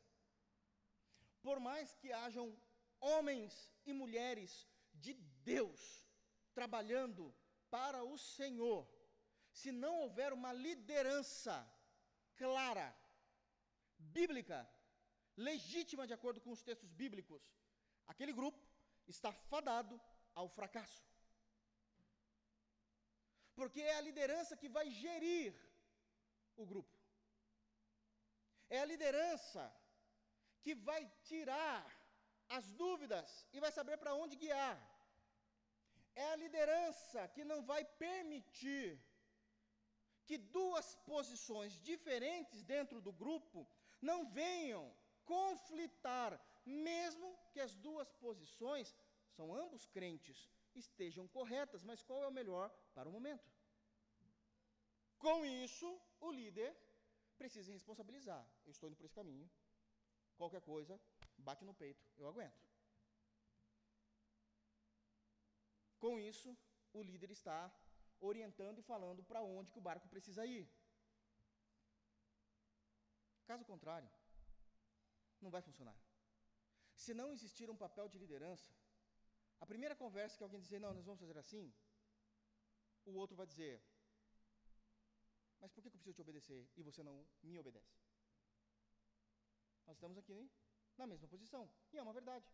Por 1.41 1.59
mais 1.59 1.93
que 1.95 2.11
hajam 2.11 2.55
homens 2.99 3.71
e 3.85 3.93
mulheres 3.93 4.67
de 4.93 5.13
Deus 5.43 6.07
trabalhando 6.53 7.33
para 7.75 8.03
o 8.03 8.17
Senhor, 8.17 8.81
se 9.59 9.71
não 9.71 9.93
houver 10.01 10.31
uma 10.33 10.51
liderança 10.67 11.55
clara, 12.41 12.87
bíblica, 14.17 14.59
legítima 15.49 16.05
de 16.05 16.13
acordo 16.13 16.41
com 16.41 16.51
os 16.51 16.63
textos 16.69 16.91
bíblicos, 17.01 17.43
aquele 18.11 18.33
grupo 18.39 18.59
está 19.07 19.31
fadado 19.31 19.99
ao 20.33 20.47
fracasso. 20.57 21.03
Porque 23.55 23.81
é 23.81 23.95
a 23.97 24.05
liderança 24.09 24.57
que 24.61 24.69
vai 24.69 24.89
gerir 24.89 25.53
o 26.55 26.65
grupo. 26.65 26.95
É 28.69 28.79
a 28.79 28.85
liderança 28.85 29.63
que 30.61 30.73
vai 30.73 31.01
tirar 31.23 31.85
as 32.57 32.71
dúvidas 32.71 33.47
e 33.53 33.59
vai 33.59 33.71
saber 33.71 33.97
para 33.97 34.13
onde 34.13 34.35
guiar. 34.35 34.77
É 36.15 36.25
a 36.31 36.35
liderança 36.35 37.27
que 37.29 37.43
não 37.43 37.63
vai 37.63 37.83
permitir 37.85 38.99
que 40.25 40.37
duas 40.37 40.95
posições 40.97 41.79
diferentes 41.81 42.63
dentro 42.63 43.01
do 43.01 43.11
grupo 43.11 43.67
não 44.01 44.25
venham 44.25 44.93
conflitar, 45.25 46.39
mesmo 46.65 47.37
que 47.51 47.59
as 47.59 47.75
duas 47.75 48.11
posições, 48.13 48.95
são 49.29 49.53
ambos 49.53 49.85
crentes, 49.87 50.49
estejam 50.75 51.27
corretas, 51.27 51.83
mas 51.83 52.03
qual 52.03 52.23
é 52.23 52.27
o 52.27 52.31
melhor 52.31 52.69
para 52.93 53.07
o 53.07 53.11
momento? 53.11 53.49
Com 55.17 55.45
isso, 55.45 56.01
o 56.19 56.31
líder 56.31 56.75
precisa 57.37 57.71
responsabilizar. 57.71 58.45
Eu 58.65 58.71
estou 58.71 58.87
indo 58.87 58.95
por 58.95 59.05
esse 59.05 59.15
caminho. 59.15 59.49
Qualquer 60.35 60.61
coisa, 60.61 60.99
bate 61.37 61.63
no 61.63 61.73
peito, 61.73 62.03
eu 62.17 62.27
aguento. 62.27 62.70
Com 66.03 66.13
isso, 66.31 66.49
o 66.97 67.01
líder 67.09 67.31
está 67.39 67.59
orientando 68.29 68.79
e 68.79 68.87
falando 68.91 69.21
para 69.29 69.41
onde 69.57 69.71
que 69.71 69.81
o 69.81 69.87
barco 69.89 70.07
precisa 70.13 70.45
ir. 70.45 70.65
Caso 73.49 73.65
contrário, 73.71 74.09
não 75.43 75.51
vai 75.55 75.61
funcionar. 75.67 75.97
Se 77.03 77.13
não 77.19 77.27
existir 77.35 77.67
um 77.69 77.81
papel 77.85 78.07
de 78.13 78.17
liderança, 78.23 78.71
a 79.63 79.65
primeira 79.71 79.95
conversa 80.03 80.37
que 80.37 80.43
alguém 80.43 80.61
dizer, 80.65 80.79
não, 80.79 80.93
nós 80.93 81.05
vamos 81.05 81.19
fazer 81.23 81.37
assim, 81.37 81.65
o 83.05 83.13
outro 83.21 83.35
vai 83.35 83.47
dizer, 83.53 83.75
mas 85.59 85.71
por 85.71 85.81
que 85.81 85.87
eu 85.87 85.91
preciso 85.91 86.15
te 86.15 86.21
obedecer 86.21 86.61
e 86.75 86.83
você 86.89 87.03
não 87.03 87.15
me 87.43 87.59
obedece? 87.59 87.95
Nós 89.85 89.97
estamos 89.97 90.17
aqui 90.17 90.39
na 90.97 91.05
mesma 91.05 91.27
posição, 91.27 91.63
e 91.91 91.97
é 91.97 92.01
uma 92.01 92.13
verdade. 92.13 92.47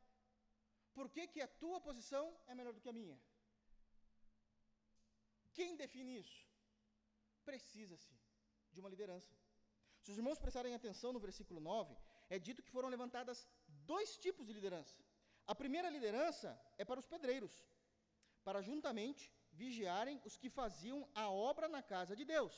Por 0.93 1.09
que, 1.09 1.27
que 1.27 1.41
a 1.41 1.47
tua 1.47 1.79
posição 1.79 2.25
é 2.47 2.55
melhor 2.55 2.73
do 2.73 2.81
que 2.81 2.89
a 2.89 2.93
minha? 2.93 3.17
Quem 5.57 5.75
define 5.75 6.11
isso? 6.21 6.39
Precisa-se 7.49 8.15
de 8.73 8.79
uma 8.81 8.89
liderança. 8.93 9.33
Se 10.03 10.11
os 10.11 10.17
irmãos 10.19 10.39
prestarem 10.43 10.75
atenção 10.75 11.11
no 11.11 11.23
versículo 11.27 11.59
9, 11.59 11.97
é 12.29 12.37
dito 12.47 12.61
que 12.65 12.73
foram 12.75 12.89
levantadas 12.95 13.39
dois 13.91 14.09
tipos 14.25 14.45
de 14.47 14.53
liderança. 14.57 14.99
A 15.51 15.55
primeira 15.61 15.89
liderança 15.95 16.49
é 16.77 16.85
para 16.89 16.99
os 17.01 17.07
pedreiros, 17.13 17.55
para 18.43 18.61
juntamente 18.61 19.23
vigiarem 19.51 20.21
os 20.23 20.37
que 20.41 20.49
faziam 20.59 20.99
a 21.15 21.25
obra 21.29 21.67
na 21.67 21.81
casa 21.81 22.15
de 22.15 22.25
Deus. 22.33 22.55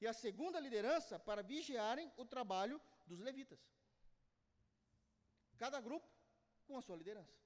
E 0.00 0.06
a 0.12 0.12
segunda 0.12 0.58
liderança 0.58 1.20
para 1.28 1.44
vigiarem 1.54 2.10
o 2.16 2.24
trabalho 2.24 2.80
dos 3.06 3.20
levitas. 3.20 3.60
Cada 5.62 5.80
grupo 5.80 6.08
com 6.66 6.76
a 6.76 6.82
sua 6.82 6.96
liderança, 6.96 7.38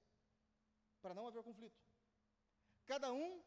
para 1.03 1.13
não 1.13 1.27
haver 1.27 1.43
conflito. 1.43 1.79
Cada 2.87 3.13
um 3.13 3.43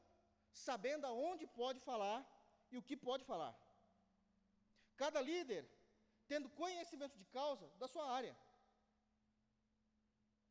sabendo 0.51 1.05
aonde 1.05 1.45
pode 1.47 1.79
falar 1.79 2.19
e 2.71 2.77
o 2.77 2.83
que 2.83 2.95
pode 2.95 3.23
falar. 3.23 3.53
Cada 4.95 5.21
líder 5.21 5.69
tendo 6.27 6.49
conhecimento 6.49 7.17
de 7.17 7.25
causa 7.25 7.67
da 7.77 7.87
sua 7.87 8.11
área. 8.11 8.35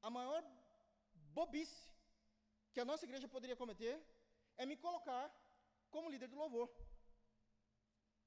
A 0.03 0.11
maior 0.11 0.43
bobice 1.39 1.89
que 2.73 2.81
a 2.81 2.85
nossa 2.85 3.05
igreja 3.05 3.29
poderia 3.29 3.57
cometer 3.57 3.95
é 4.57 4.67
me 4.67 4.77
colocar 4.77 5.25
como 5.91 6.11
líder 6.11 6.29
do 6.29 6.37
louvor. 6.37 6.69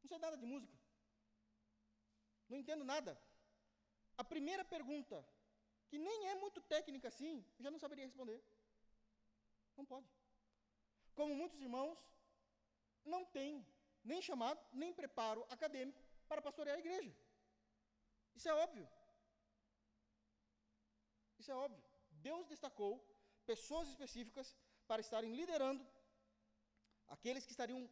Não 0.01 0.07
sei 0.07 0.17
nada 0.17 0.37
de 0.37 0.45
música. 0.45 0.75
Não 2.49 2.57
entendo 2.57 2.83
nada. 2.83 3.19
A 4.17 4.23
primeira 4.23 4.63
pergunta, 4.63 5.25
que 5.89 5.97
nem 5.97 6.27
é 6.29 6.35
muito 6.35 6.59
técnica 6.61 7.07
assim, 7.07 7.45
eu 7.57 7.63
já 7.63 7.71
não 7.71 7.79
saberia 7.79 8.05
responder. 8.05 8.39
Não 9.77 9.85
pode. 9.85 10.07
Como 11.15 11.35
muitos 11.35 11.59
irmãos 11.59 11.99
não 13.03 13.25
têm 13.25 13.65
nem 14.03 14.21
chamado, 14.21 14.59
nem 14.71 14.93
preparo 14.93 15.45
acadêmico 15.49 16.01
para 16.27 16.41
pastorear 16.41 16.77
a 16.77 16.79
igreja. 16.79 17.15
Isso 18.35 18.49
é 18.49 18.53
óbvio. 18.53 18.87
Isso 21.39 21.51
é 21.51 21.55
óbvio. 21.55 21.83
Deus 22.11 22.47
destacou 22.47 23.03
pessoas 23.45 23.89
específicas 23.89 24.55
para 24.87 25.01
estarem 25.01 25.33
liderando 25.35 25.85
aqueles 27.07 27.45
que 27.45 27.51
estariam 27.51 27.89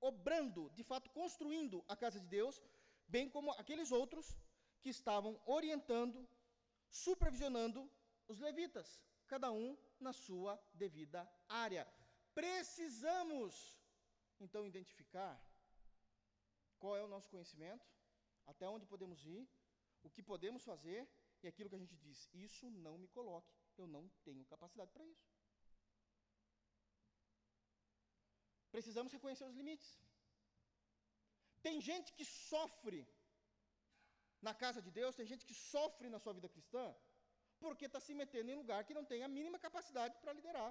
obrando, 0.00 0.70
de 0.70 0.82
fato 0.82 1.10
construindo 1.10 1.84
a 1.88 1.96
casa 1.96 2.20
de 2.20 2.26
Deus, 2.26 2.62
bem 3.06 3.28
como 3.28 3.50
aqueles 3.52 3.90
outros 3.90 4.36
que 4.80 4.88
estavam 4.88 5.40
orientando 5.46 6.28
supervisionando 6.88 7.90
os 8.28 8.38
levitas, 8.38 9.00
cada 9.26 9.50
um 9.50 9.76
na 9.98 10.12
sua 10.12 10.60
devida 10.72 11.28
área. 11.48 11.86
Precisamos, 12.38 13.52
então, 14.44 14.66
identificar 14.70 15.34
qual 16.80 16.94
é 16.96 17.02
o 17.02 17.12
nosso 17.12 17.30
conhecimento, 17.34 17.86
até 18.52 18.68
onde 18.68 18.84
podemos 18.92 19.20
ir, 19.24 19.42
o 20.06 20.10
que 20.14 20.22
podemos 20.22 20.62
fazer 20.70 21.00
e 21.42 21.46
aquilo 21.50 21.70
que 21.70 21.78
a 21.78 21.82
gente 21.84 21.96
diz: 22.04 22.18
isso 22.48 22.66
não 22.86 22.94
me 23.02 23.08
coloque, 23.16 23.54
eu 23.78 23.86
não 23.86 24.04
tenho 24.26 24.44
capacidade 24.52 24.92
para 24.92 25.06
isso. 25.14 25.26
Precisamos 28.70 29.14
reconhecer 29.16 29.46
os 29.50 29.58
limites. 29.60 29.90
Tem 31.62 31.80
gente 31.80 32.12
que 32.12 32.24
sofre 32.24 33.00
na 34.42 34.54
casa 34.54 34.82
de 34.82 34.90
Deus, 34.90 35.16
tem 35.16 35.26
gente 35.32 35.46
que 35.46 35.54
sofre 35.54 36.10
na 36.10 36.18
sua 36.18 36.34
vida 36.34 36.50
cristã, 36.50 36.84
porque 37.58 37.86
está 37.86 37.98
se 37.98 38.12
metendo 38.12 38.50
em 38.50 38.60
lugar 38.62 38.84
que 38.84 38.98
não 38.98 39.06
tem 39.06 39.22
a 39.22 39.34
mínima 39.38 39.58
capacidade 39.58 40.18
para 40.18 40.34
liderar, 40.34 40.70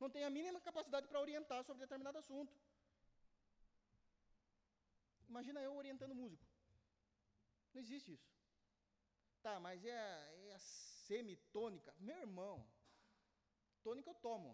não 0.00 0.10
tem 0.10 0.24
a 0.24 0.30
mínima 0.30 0.60
capacidade 0.60 1.08
para 1.08 1.20
orientar 1.20 1.64
sobre 1.64 1.84
determinado 1.84 2.18
assunto. 2.18 2.54
Imagina 5.28 5.60
eu 5.60 5.74
orientando 5.74 6.14
músico. 6.14 6.44
Não 7.72 7.80
existe 7.80 8.12
isso. 8.12 8.28
Tá, 9.42 9.58
mas 9.60 9.84
é 9.84 9.98
é 10.48 10.52
a 10.54 10.58
semitônica. 10.58 11.94
Meu 11.98 12.18
irmão, 12.18 12.66
tônica 13.82 14.10
eu 14.10 14.14
tomo. 14.14 14.52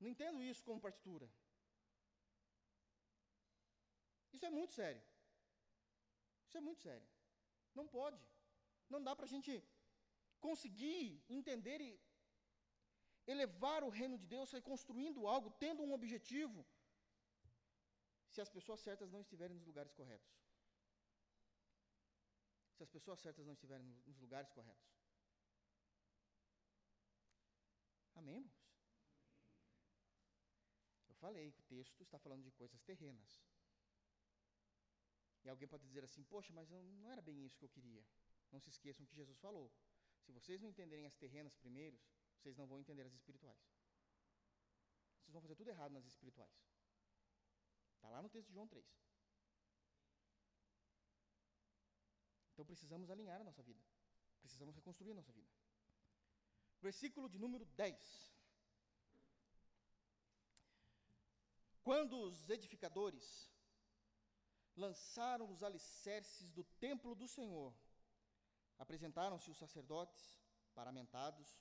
Não 0.00 0.08
entendo 0.08 0.42
isso 0.42 0.64
como 0.64 0.80
partitura. 0.80 1.28
Isso 4.32 4.46
é 4.46 4.50
muito 4.50 4.72
sério. 4.72 5.02
Isso 6.46 6.56
é 6.56 6.60
muito 6.60 6.80
sério. 6.80 7.06
Não 7.74 7.86
pode. 7.86 8.20
Não 8.88 9.02
dá 9.02 9.14
para 9.14 9.26
a 9.26 9.28
gente 9.34 9.52
conseguir 10.40 11.22
entender 11.28 11.80
e 11.80 12.00
elevar 13.34 13.80
o 13.84 13.94
reino 14.00 14.16
de 14.22 14.26
Deus, 14.34 14.52
reconstruindo 14.58 15.26
algo, 15.34 15.50
tendo 15.64 15.82
um 15.82 15.92
objetivo, 15.98 16.60
se 18.32 18.40
as 18.40 18.50
pessoas 18.56 18.80
certas 18.80 19.10
não 19.14 19.20
estiverem 19.20 19.56
nos 19.56 19.66
lugares 19.70 19.92
corretos. 19.92 20.32
Se 22.76 22.82
as 22.82 22.90
pessoas 22.96 23.20
certas 23.20 23.44
não 23.46 23.52
estiverem 23.52 23.86
nos 24.06 24.18
lugares 24.18 24.50
corretos. 24.50 24.90
Amém, 28.14 28.36
irmãos? 28.36 28.60
Eu 31.08 31.14
falei 31.14 31.52
que 31.52 31.60
o 31.60 31.64
texto 31.64 32.02
está 32.02 32.18
falando 32.18 32.44
de 32.44 32.52
coisas 32.52 32.80
terrenas. 32.82 33.42
E 35.44 35.48
alguém 35.48 35.68
pode 35.68 35.84
dizer 35.86 36.04
assim: 36.04 36.22
Poxa, 36.24 36.52
mas 36.52 36.68
não 36.70 37.10
era 37.10 37.22
bem 37.22 37.44
isso 37.44 37.58
que 37.58 37.64
eu 37.64 37.68
queria. 37.68 38.04
Não 38.52 38.60
se 38.60 38.70
esqueçam 38.70 39.06
que 39.06 39.14
Jesus 39.14 39.38
falou. 39.38 39.72
Se 40.22 40.32
vocês 40.32 40.60
não 40.60 40.68
entenderem 40.68 41.06
as 41.06 41.16
terrenas 41.16 41.54
primeiros, 41.54 42.02
vocês 42.40 42.56
não 42.56 42.66
vão 42.66 42.80
entender 42.80 43.06
as 43.06 43.12
espirituais. 43.12 43.60
Vocês 45.20 45.32
vão 45.32 45.42
fazer 45.42 45.56
tudo 45.56 45.70
errado 45.70 45.92
nas 45.92 46.06
espirituais. 46.06 46.58
Está 47.96 48.08
lá 48.08 48.22
no 48.22 48.30
texto 48.30 48.48
de 48.48 48.54
João 48.54 48.66
3. 48.66 48.84
Então 52.52 52.64
precisamos 52.64 53.10
alinhar 53.10 53.40
a 53.40 53.44
nossa 53.44 53.62
vida. 53.62 53.84
Precisamos 54.40 54.74
reconstruir 54.74 55.12
a 55.12 55.14
nossa 55.14 55.32
vida. 55.32 55.50
Versículo 56.80 57.28
de 57.28 57.38
número 57.38 57.66
10. 57.66 58.34
Quando 61.82 62.18
os 62.22 62.48
edificadores 62.48 63.50
lançaram 64.74 65.50
os 65.50 65.62
alicerces 65.62 66.50
do 66.52 66.64
templo 66.86 67.14
do 67.14 67.28
Senhor, 67.28 67.74
apresentaram-se 68.78 69.50
os 69.50 69.58
sacerdotes, 69.58 70.40
paramentados 70.74 71.58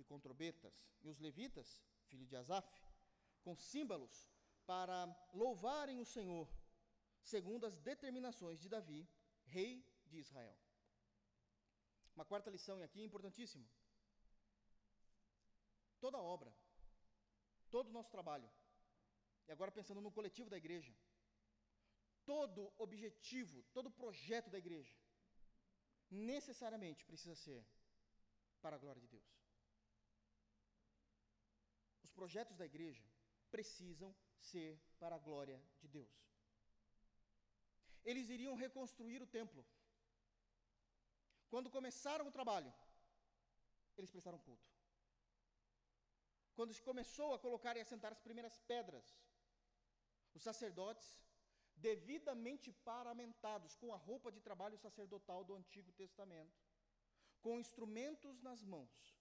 e 0.00 0.04
com 0.04 0.18
trombetas, 0.18 0.74
e 1.02 1.08
os 1.08 1.18
levitas, 1.18 1.82
filho 2.08 2.26
de 2.26 2.36
Asaf, 2.36 2.68
com 3.42 3.54
símbolos, 3.54 4.28
para 4.66 4.98
louvarem 5.32 6.00
o 6.00 6.04
Senhor, 6.04 6.48
segundo 7.20 7.66
as 7.66 7.76
determinações 7.78 8.60
de 8.60 8.68
Davi, 8.68 9.08
rei 9.44 9.84
de 10.06 10.18
Israel. 10.18 10.56
Uma 12.14 12.24
quarta 12.24 12.50
lição 12.50 12.82
aqui 12.82 13.02
importantíssima. 13.02 13.66
Toda 16.00 16.18
obra, 16.18 16.52
todo 17.70 17.88
o 17.88 17.92
nosso 17.92 18.10
trabalho, 18.10 18.50
e 19.46 19.52
agora 19.52 19.72
pensando 19.72 20.00
no 20.00 20.12
coletivo 20.12 20.48
da 20.48 20.56
igreja, 20.56 20.94
todo 22.24 22.72
objetivo, 22.78 23.62
todo 23.72 23.90
projeto 23.90 24.48
da 24.50 24.58
igreja, 24.58 24.94
necessariamente 26.10 27.04
precisa 27.04 27.34
ser 27.34 27.64
para 28.60 28.76
a 28.76 28.78
glória 28.78 29.00
de 29.00 29.08
Deus. 29.08 29.39
Os 32.20 32.22
projetos 32.22 32.58
da 32.58 32.66
igreja 32.66 33.02
precisam 33.50 34.14
ser 34.38 34.78
para 34.98 35.16
a 35.16 35.18
glória 35.18 35.58
de 35.80 35.88
Deus. 35.88 36.14
Eles 38.04 38.28
iriam 38.28 38.54
reconstruir 38.54 39.22
o 39.22 39.26
templo. 39.38 39.64
Quando 41.48 41.70
começaram 41.70 42.26
o 42.28 42.34
trabalho, 42.38 42.70
eles 43.96 44.10
prestaram 44.10 44.38
culto. 44.38 44.68
Quando 46.54 46.74
se 46.74 46.82
começou 46.82 47.32
a 47.32 47.38
colocar 47.38 47.74
e 47.78 47.80
assentar 47.80 48.12
as 48.12 48.20
primeiras 48.20 48.60
pedras, 48.72 49.06
os 50.34 50.42
sacerdotes, 50.42 51.08
devidamente 51.74 52.70
paramentados 52.90 53.76
com 53.76 53.94
a 53.94 53.96
roupa 53.96 54.30
de 54.30 54.42
trabalho 54.42 54.76
sacerdotal 54.76 55.42
do 55.42 55.54
Antigo 55.54 55.90
Testamento, 55.92 56.60
com 57.40 57.58
instrumentos 57.58 58.42
nas 58.42 58.62
mãos, 58.62 59.18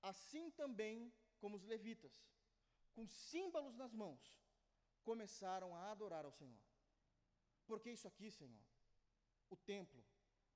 assim 0.00 0.50
também 0.50 1.12
como 1.38 1.56
os 1.56 1.64
levitas, 1.64 2.14
com 2.94 3.06
símbolos 3.06 3.76
nas 3.76 3.92
mãos, 3.92 4.22
começaram 5.02 5.74
a 5.74 5.90
adorar 5.90 6.24
ao 6.24 6.32
Senhor. 6.32 6.60
Porque 7.66 7.90
isso 7.90 8.08
aqui, 8.08 8.30
Senhor, 8.30 8.64
o 9.48 9.56
templo 9.56 10.04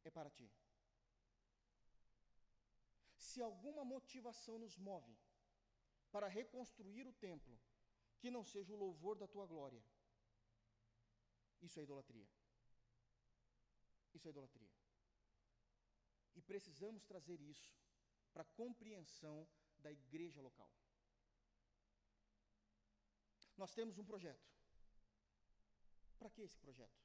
é 0.04 0.10
para 0.10 0.30
ti. 0.30 0.50
Se 3.16 3.40
alguma 3.40 3.84
motivação 3.84 4.58
nos 4.58 4.76
move 4.76 5.16
para 6.10 6.28
reconstruir 6.28 7.06
o 7.06 7.12
templo, 7.12 7.58
que 8.18 8.30
não 8.30 8.44
seja 8.44 8.72
o 8.72 8.76
louvor 8.76 9.16
da 9.16 9.26
tua 9.26 9.46
glória. 9.46 9.82
Isso 11.60 11.80
é 11.80 11.82
idolatria. 11.82 12.28
Isso 14.14 14.28
é 14.28 14.30
idolatria. 14.30 14.70
E 16.34 16.40
precisamos 16.40 17.04
trazer 17.04 17.40
isso 17.40 17.74
para 18.32 18.42
a 18.42 18.52
compreensão 18.60 19.48
da 19.84 19.92
igreja 19.92 20.40
local. 20.48 20.70
Nós 23.56 23.72
temos 23.78 23.98
um 23.98 24.04
projeto. 24.04 24.48
Para 26.18 26.30
que 26.30 26.42
esse 26.42 26.58
projeto? 26.58 27.00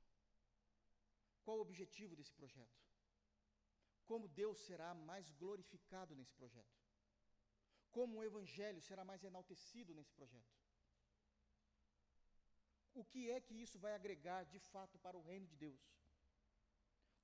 Qual 1.43 1.57
o 1.57 1.61
objetivo 1.61 2.15
desse 2.15 2.33
projeto? 2.33 2.79
Como 4.05 4.27
Deus 4.27 4.59
será 4.67 4.93
mais 4.93 5.29
glorificado 5.31 6.15
nesse 6.15 6.33
projeto? 6.33 6.77
Como 7.91 8.17
o 8.17 8.23
Evangelho 8.23 8.81
será 8.81 9.03
mais 9.03 9.23
enaltecido 9.23 9.93
nesse 9.93 10.13
projeto? 10.13 10.57
o 12.99 13.03
que 13.05 13.29
é 13.29 13.39
que 13.39 13.53
isso 13.53 13.77
vai 13.79 13.93
agregar 13.93 14.43
de 14.45 14.59
fato 14.59 14.97
para 14.97 15.17
o 15.17 15.21
reino 15.21 15.45
de 15.45 15.55
Deus? 15.55 15.96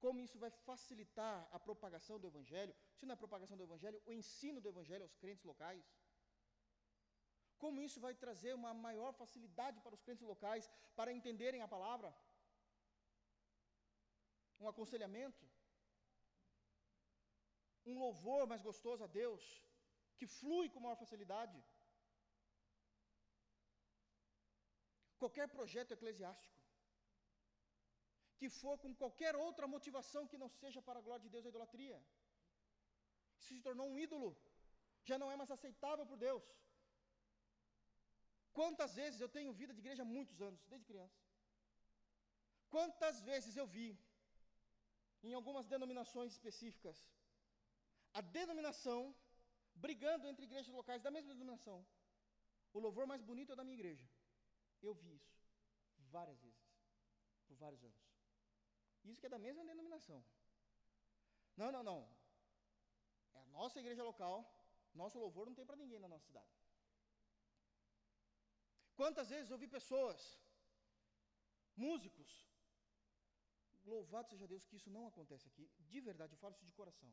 Como 0.03 0.19
isso 0.25 0.37
vai 0.43 0.51
facilitar 0.67 1.35
a 1.57 1.59
propagação 1.67 2.15
do 2.21 2.27
Evangelho, 2.31 2.73
se 2.97 3.05
não 3.05 3.13
é 3.13 3.17
a 3.17 3.23
propagação 3.23 3.57
do 3.57 3.65
Evangelho, 3.67 4.01
o 4.05 4.13
ensino 4.19 4.59
do 4.63 4.69
Evangelho 4.73 5.03
aos 5.05 5.15
crentes 5.21 5.45
locais? 5.51 5.83
Como 7.63 7.81
isso 7.87 7.99
vai 8.05 8.13
trazer 8.23 8.53
uma 8.53 8.73
maior 8.73 9.11
facilidade 9.21 9.79
para 9.83 9.95
os 9.97 10.03
crentes 10.05 10.25
locais 10.31 10.69
para 10.97 11.13
entenderem 11.17 11.61
a 11.61 11.69
palavra? 11.75 12.09
Um 14.59 14.67
aconselhamento? 14.73 15.45
Um 17.91 17.97
louvor 18.05 18.41
mais 18.51 18.61
gostoso 18.69 19.03
a 19.05 19.07
Deus, 19.21 19.43
que 20.17 20.27
flui 20.39 20.67
com 20.69 20.85
maior 20.85 20.99
facilidade? 21.03 21.57
qualquer 25.23 25.47
projeto 25.47 25.93
eclesiástico 25.93 26.62
que 28.43 28.49
for 28.61 28.75
com 28.83 28.93
qualquer 29.01 29.33
outra 29.43 29.65
motivação 29.73 30.21
que 30.31 30.41
não 30.41 30.49
seja 30.61 30.79
para 30.87 30.99
a 30.99 31.05
glória 31.05 31.23
de 31.25 31.31
Deus 31.33 31.45
a 31.45 31.51
idolatria. 31.53 31.97
Isso 33.39 33.53
se 33.55 33.65
tornou 33.67 33.85
um 33.91 33.97
ídolo, 34.05 34.29
já 35.09 35.17
não 35.21 35.29
é 35.33 35.35
mais 35.41 35.51
aceitável 35.55 36.05
por 36.09 36.17
Deus. 36.25 36.45
Quantas 38.57 38.91
vezes 38.99 39.19
eu 39.21 39.29
tenho 39.35 39.57
vida 39.61 39.73
de 39.73 39.81
igreja 39.83 40.03
há 40.03 40.09
muitos 40.17 40.41
anos, 40.47 40.61
desde 40.71 40.89
criança. 40.91 41.21
Quantas 42.75 43.17
vezes 43.29 43.55
eu 43.61 43.67
vi, 43.77 43.87
em 45.27 45.33
algumas 45.39 45.67
denominações 45.73 46.33
específicas, 46.37 46.99
a 48.19 48.21
denominação 48.39 49.01
brigando 49.85 50.27
entre 50.31 50.47
igrejas 50.49 50.73
locais 50.79 51.01
da 51.01 51.11
mesma 51.17 51.33
denominação. 51.33 51.79
O 52.73 52.79
louvor 52.87 53.05
mais 53.11 53.23
bonito 53.29 53.53
é 53.53 53.59
da 53.59 53.67
minha 53.67 53.79
igreja. 53.79 54.07
Eu 54.87 54.93
vi 55.03 55.13
isso 55.21 55.37
várias 56.17 56.39
vezes, 56.47 56.65
por 57.47 57.55
vários 57.65 57.83
anos. 57.91 58.12
Isso 59.03 59.19
que 59.19 59.27
é 59.29 59.35
da 59.35 59.39
mesma 59.47 59.65
denominação. 59.65 60.23
Não, 61.55 61.71
não, 61.71 61.83
não. 61.83 61.99
É 63.33 63.39
a 63.39 63.45
nossa 63.57 63.79
igreja 63.79 64.03
local, 64.03 64.35
nosso 64.93 65.19
louvor 65.19 65.45
não 65.47 65.55
tem 65.55 65.65
para 65.65 65.75
ninguém 65.75 65.99
na 65.99 66.07
nossa 66.07 66.25
cidade. 66.25 66.53
Quantas 68.95 69.29
vezes 69.29 69.49
eu 69.49 69.57
vi 69.57 69.67
pessoas, 69.67 70.39
músicos, 71.75 72.31
louvado 73.85 74.29
seja 74.29 74.47
Deus 74.47 74.65
que 74.65 74.75
isso 74.75 74.89
não 74.89 75.07
acontece 75.07 75.47
aqui, 75.47 75.69
de 75.79 75.99
verdade, 75.99 76.33
eu 76.33 76.37
falo 76.37 76.53
isso 76.53 76.65
de 76.65 76.71
coração. 76.71 77.11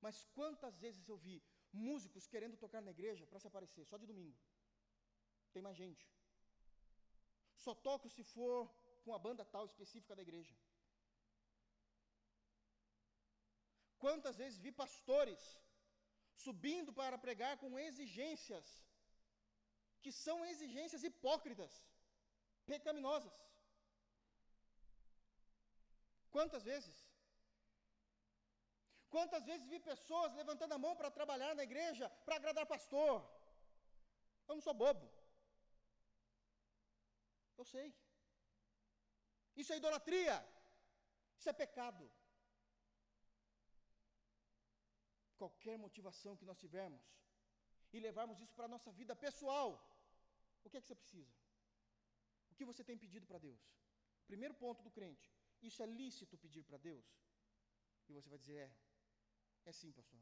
Mas 0.00 0.24
quantas 0.34 0.76
vezes 0.78 1.08
eu 1.08 1.16
vi 1.16 1.42
músicos 1.72 2.26
querendo 2.26 2.56
tocar 2.56 2.82
na 2.82 2.90
igreja 2.90 3.26
para 3.26 3.40
se 3.40 3.46
aparecer, 3.46 3.84
só 3.86 3.96
de 3.96 4.06
domingo? 4.06 4.38
Tem 5.52 5.62
mais 5.62 5.76
gente. 5.76 6.04
Só 7.56 7.74
toco 7.74 8.08
se 8.08 8.22
for 8.22 8.68
com 9.04 9.14
a 9.14 9.18
banda 9.18 9.44
tal 9.44 9.64
específica 9.64 10.14
da 10.14 10.22
igreja. 10.22 10.54
Quantas 14.04 14.36
vezes 14.40 14.58
vi 14.64 14.70
pastores 14.82 15.42
subindo 16.44 16.90
para 17.00 17.16
pregar 17.24 17.52
com 17.62 17.78
exigências, 17.88 18.66
que 20.02 20.12
são 20.24 20.36
exigências 20.52 21.02
hipócritas, 21.08 21.72
pecaminosas. 22.70 23.34
Quantas 26.34 26.64
vezes? 26.70 26.96
Quantas 29.14 29.44
vezes 29.50 29.66
vi 29.72 29.78
pessoas 29.92 30.34
levantando 30.40 30.74
a 30.74 30.82
mão 30.84 30.94
para 30.96 31.16
trabalhar 31.18 31.52
na 31.54 31.64
igreja, 31.68 32.08
para 32.26 32.36
agradar 32.36 32.66
pastor? 32.74 33.16
Eu 34.48 34.56
não 34.56 34.64
sou 34.66 34.74
bobo. 34.82 35.06
Eu 37.60 37.64
sei. 37.74 37.88
Isso 39.60 39.72
é 39.72 39.76
idolatria. 39.82 40.36
Isso 41.38 41.48
é 41.48 41.52
pecado. 41.64 42.04
Qualquer 45.40 45.76
motivação 45.78 46.36
que 46.36 46.44
nós 46.44 46.58
tivermos 46.58 47.02
e 47.92 48.00
levarmos 48.00 48.40
isso 48.40 48.54
para 48.54 48.66
a 48.66 48.72
nossa 48.74 48.90
vida 48.92 49.14
pessoal, 49.14 49.70
o 50.64 50.70
que 50.70 50.76
é 50.76 50.80
que 50.80 50.86
você 50.86 50.94
precisa? 50.94 51.34
O 52.50 52.54
que 52.54 52.64
você 52.64 52.82
tem 52.82 52.96
pedido 52.96 53.26
para 53.26 53.38
Deus? 53.38 53.62
Primeiro 54.26 54.54
ponto 54.54 54.82
do 54.82 54.90
crente: 54.90 55.32
isso 55.62 55.82
é 55.82 55.86
lícito 55.86 56.38
pedir 56.38 56.64
para 56.64 56.78
Deus? 56.78 57.06
E 58.08 58.12
você 58.12 58.28
vai 58.28 58.38
dizer: 58.38 58.56
é, 58.56 58.76
é 59.70 59.72
sim, 59.72 59.92
pastor. 59.92 60.20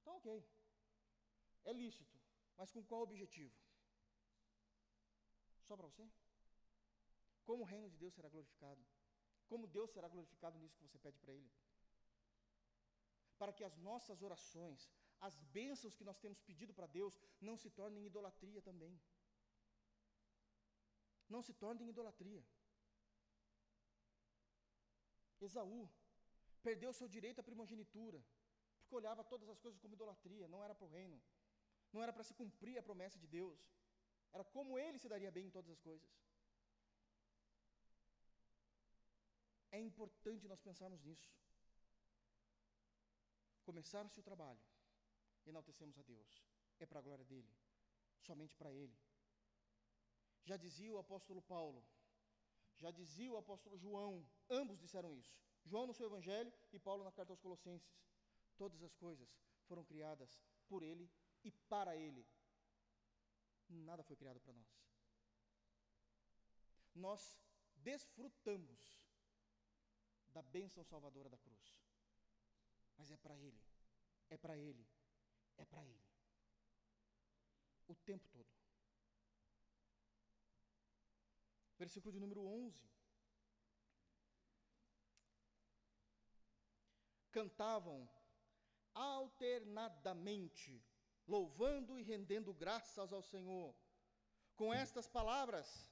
Então, 0.00 0.16
ok. 0.16 0.44
É 1.64 1.72
lícito, 1.72 2.18
mas 2.56 2.70
com 2.70 2.82
qual 2.84 3.02
objetivo? 3.02 3.54
Só 5.66 5.76
para 5.76 5.86
você? 5.86 6.10
Como 7.44 7.62
o 7.62 7.66
reino 7.66 7.88
de 7.90 7.96
Deus 7.96 8.14
será 8.14 8.28
glorificado? 8.28 8.82
Como 9.46 9.66
Deus 9.66 9.90
será 9.90 10.08
glorificado 10.08 10.58
nisso 10.58 10.76
que 10.76 10.82
você 10.88 10.98
pede 10.98 11.18
para 11.18 11.32
Ele? 11.32 11.50
Para 13.40 13.54
que 13.56 13.64
as 13.68 13.76
nossas 13.88 14.18
orações, 14.28 14.80
as 15.28 15.34
bênçãos 15.56 15.94
que 15.98 16.06
nós 16.08 16.18
temos 16.24 16.38
pedido 16.48 16.72
para 16.78 16.86
Deus, 16.98 17.14
não 17.48 17.56
se 17.62 17.70
tornem 17.78 18.04
idolatria 18.10 18.60
também. 18.68 18.94
Não 21.34 21.40
se 21.46 21.54
tornem 21.62 21.88
idolatria. 21.94 22.42
Esaú 25.46 25.82
perdeu 26.66 26.92
seu 26.92 27.08
direito 27.16 27.40
à 27.40 27.42
primogenitura, 27.50 28.22
porque 28.76 28.94
olhava 29.00 29.24
todas 29.32 29.48
as 29.48 29.58
coisas 29.58 29.80
como 29.80 29.94
idolatria, 29.94 30.46
não 30.54 30.62
era 30.66 30.74
para 30.74 30.88
o 30.88 30.94
reino, 30.98 31.18
não 31.94 32.02
era 32.02 32.12
para 32.12 32.28
se 32.28 32.34
cumprir 32.34 32.76
a 32.76 32.86
promessa 32.88 33.18
de 33.18 33.26
Deus, 33.38 33.58
era 34.34 34.44
como 34.44 34.78
ele 34.78 34.98
se 34.98 35.08
daria 35.08 35.30
bem 35.30 35.46
em 35.46 35.54
todas 35.58 35.70
as 35.70 35.80
coisas. 35.80 36.10
É 39.72 39.80
importante 39.80 40.46
nós 40.46 40.60
pensarmos 40.60 41.02
nisso 41.08 41.30
começar-se 43.70 44.18
o 44.18 44.22
trabalho, 44.28 44.64
enaltecemos 45.46 45.96
a 45.96 46.02
Deus. 46.02 46.30
É 46.80 46.86
para 46.86 46.98
a 46.98 47.02
glória 47.06 47.24
dele, 47.24 47.52
somente 48.28 48.54
para 48.60 48.72
ele. 48.72 48.96
Já 50.42 50.56
dizia 50.56 50.92
o 50.92 50.98
apóstolo 50.98 51.40
Paulo, 51.40 51.80
já 52.82 52.90
dizia 52.90 53.30
o 53.30 53.36
apóstolo 53.36 53.78
João, 53.78 54.12
ambos 54.60 54.78
disseram 54.84 55.14
isso. 55.14 55.36
João 55.64 55.86
no 55.86 55.94
seu 55.94 56.06
evangelho 56.06 56.52
e 56.72 56.78
Paulo 56.78 57.04
na 57.04 57.12
carta 57.12 57.32
aos 57.32 57.42
Colossenses. 57.44 57.94
Todas 58.56 58.82
as 58.82 58.94
coisas 59.04 59.28
foram 59.68 59.84
criadas 59.84 60.40
por 60.68 60.82
ele 60.82 61.08
e 61.44 61.50
para 61.72 61.96
ele. 61.96 62.26
Nada 63.68 64.02
foi 64.02 64.16
criado 64.16 64.40
para 64.40 64.52
nós. 64.52 64.70
Nós 66.94 67.38
desfrutamos 67.76 68.80
da 70.30 70.42
bênção 70.42 70.82
salvadora 70.82 71.28
da 71.28 71.38
cruz 71.38 71.89
mas 73.00 73.10
é 73.10 73.16
para 73.16 73.34
Ele, 73.34 73.62
é 74.28 74.36
para 74.36 74.58
Ele, 74.58 74.86
é 75.56 75.64
para 75.64 75.82
Ele. 75.82 76.06
O 77.88 77.94
tempo 77.94 78.28
todo. 78.28 78.50
Versículo 81.78 82.12
de 82.12 82.20
número 82.20 82.42
11. 82.46 82.78
Cantavam 87.32 87.98
alternadamente, 88.92 90.84
louvando 91.26 91.98
e 91.98 92.02
rendendo 92.02 92.52
graças 92.52 93.14
ao 93.14 93.22
Senhor, 93.22 93.74
com 94.54 94.74
estas 94.74 95.08
palavras: 95.08 95.90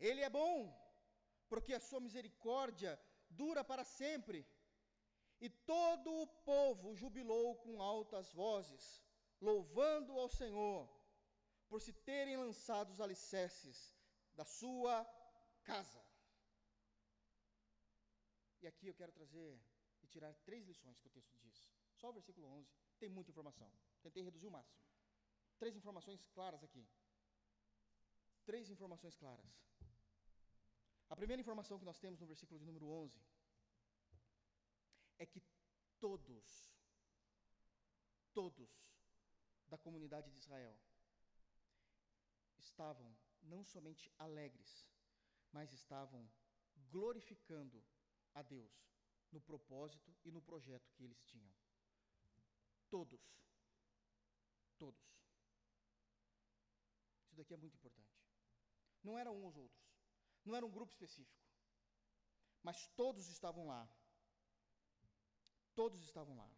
Ele 0.00 0.22
é 0.22 0.28
bom, 0.28 0.56
porque 1.48 1.72
a 1.72 1.78
sua 1.88 2.00
misericórdia 2.00 3.00
dura 3.30 3.62
para 3.62 3.84
sempre. 3.84 4.44
E 5.40 5.48
todo 5.50 6.10
o 6.22 6.26
povo 6.26 6.94
jubilou 6.94 7.56
com 7.56 7.82
altas 7.82 8.32
vozes, 8.32 9.02
louvando 9.40 10.12
ao 10.18 10.28
Senhor, 10.28 10.88
por 11.68 11.80
se 11.80 11.92
terem 11.92 12.36
lançado 12.36 12.90
os 12.90 13.00
alicerces 13.00 13.94
da 14.34 14.44
sua 14.44 15.04
casa. 15.62 16.02
E 18.62 18.66
aqui 18.66 18.86
eu 18.88 18.94
quero 18.94 19.12
trazer 19.12 19.60
e 20.02 20.06
tirar 20.06 20.32
três 20.44 20.66
lições 20.66 20.98
que 20.98 21.06
o 21.06 21.10
texto 21.10 21.36
diz. 21.38 21.68
Só 21.94 22.10
o 22.10 22.12
versículo 22.12 22.46
11 22.46 22.74
tem 22.98 23.08
muita 23.08 23.30
informação. 23.30 23.70
Tentei 24.02 24.22
reduzir 24.22 24.46
o 24.46 24.50
máximo. 24.50 24.80
Três 25.58 25.76
informações 25.76 26.26
claras 26.34 26.62
aqui. 26.62 26.86
Três 28.44 28.70
informações 28.70 29.14
claras. 29.16 29.46
A 31.08 31.16
primeira 31.16 31.40
informação 31.40 31.78
que 31.78 31.84
nós 31.84 31.98
temos 31.98 32.20
no 32.20 32.26
versículo 32.26 32.58
de 32.58 32.64
número 32.64 32.86
11 32.88 33.20
é 35.18 35.26
que 35.26 35.42
todos, 35.98 36.72
todos 38.32 38.70
da 39.68 39.78
comunidade 39.78 40.30
de 40.30 40.38
Israel 40.38 40.78
estavam 42.58 43.16
não 43.42 43.64
somente 43.64 44.12
alegres, 44.18 44.86
mas 45.52 45.72
estavam 45.72 46.28
glorificando 46.90 47.82
a 48.34 48.42
Deus 48.42 48.86
no 49.32 49.40
propósito 49.40 50.14
e 50.24 50.30
no 50.30 50.42
projeto 50.42 50.90
que 50.92 51.04
eles 51.04 51.22
tinham. 51.22 51.54
Todos. 52.90 53.20
Todos. 54.78 55.02
Isso 57.24 57.34
daqui 57.34 57.54
é 57.54 57.56
muito 57.56 57.76
importante. 57.76 58.16
Não 59.02 59.18
eram 59.18 59.42
uns 59.44 59.56
outros. 59.56 59.86
Não 60.44 60.54
era 60.54 60.66
um 60.66 60.70
grupo 60.70 60.92
específico. 60.92 61.44
Mas 62.62 62.88
todos 62.88 63.28
estavam 63.28 63.66
lá 63.66 63.88
Todos 65.80 66.00
estavam 66.08 66.34
lá. 66.42 66.50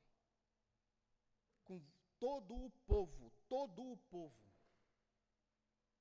Com 1.69 1.79
todo 2.19 2.55
o 2.67 2.71
povo, 2.93 3.33
todo 3.55 3.83
o 3.93 3.97
povo, 4.17 4.45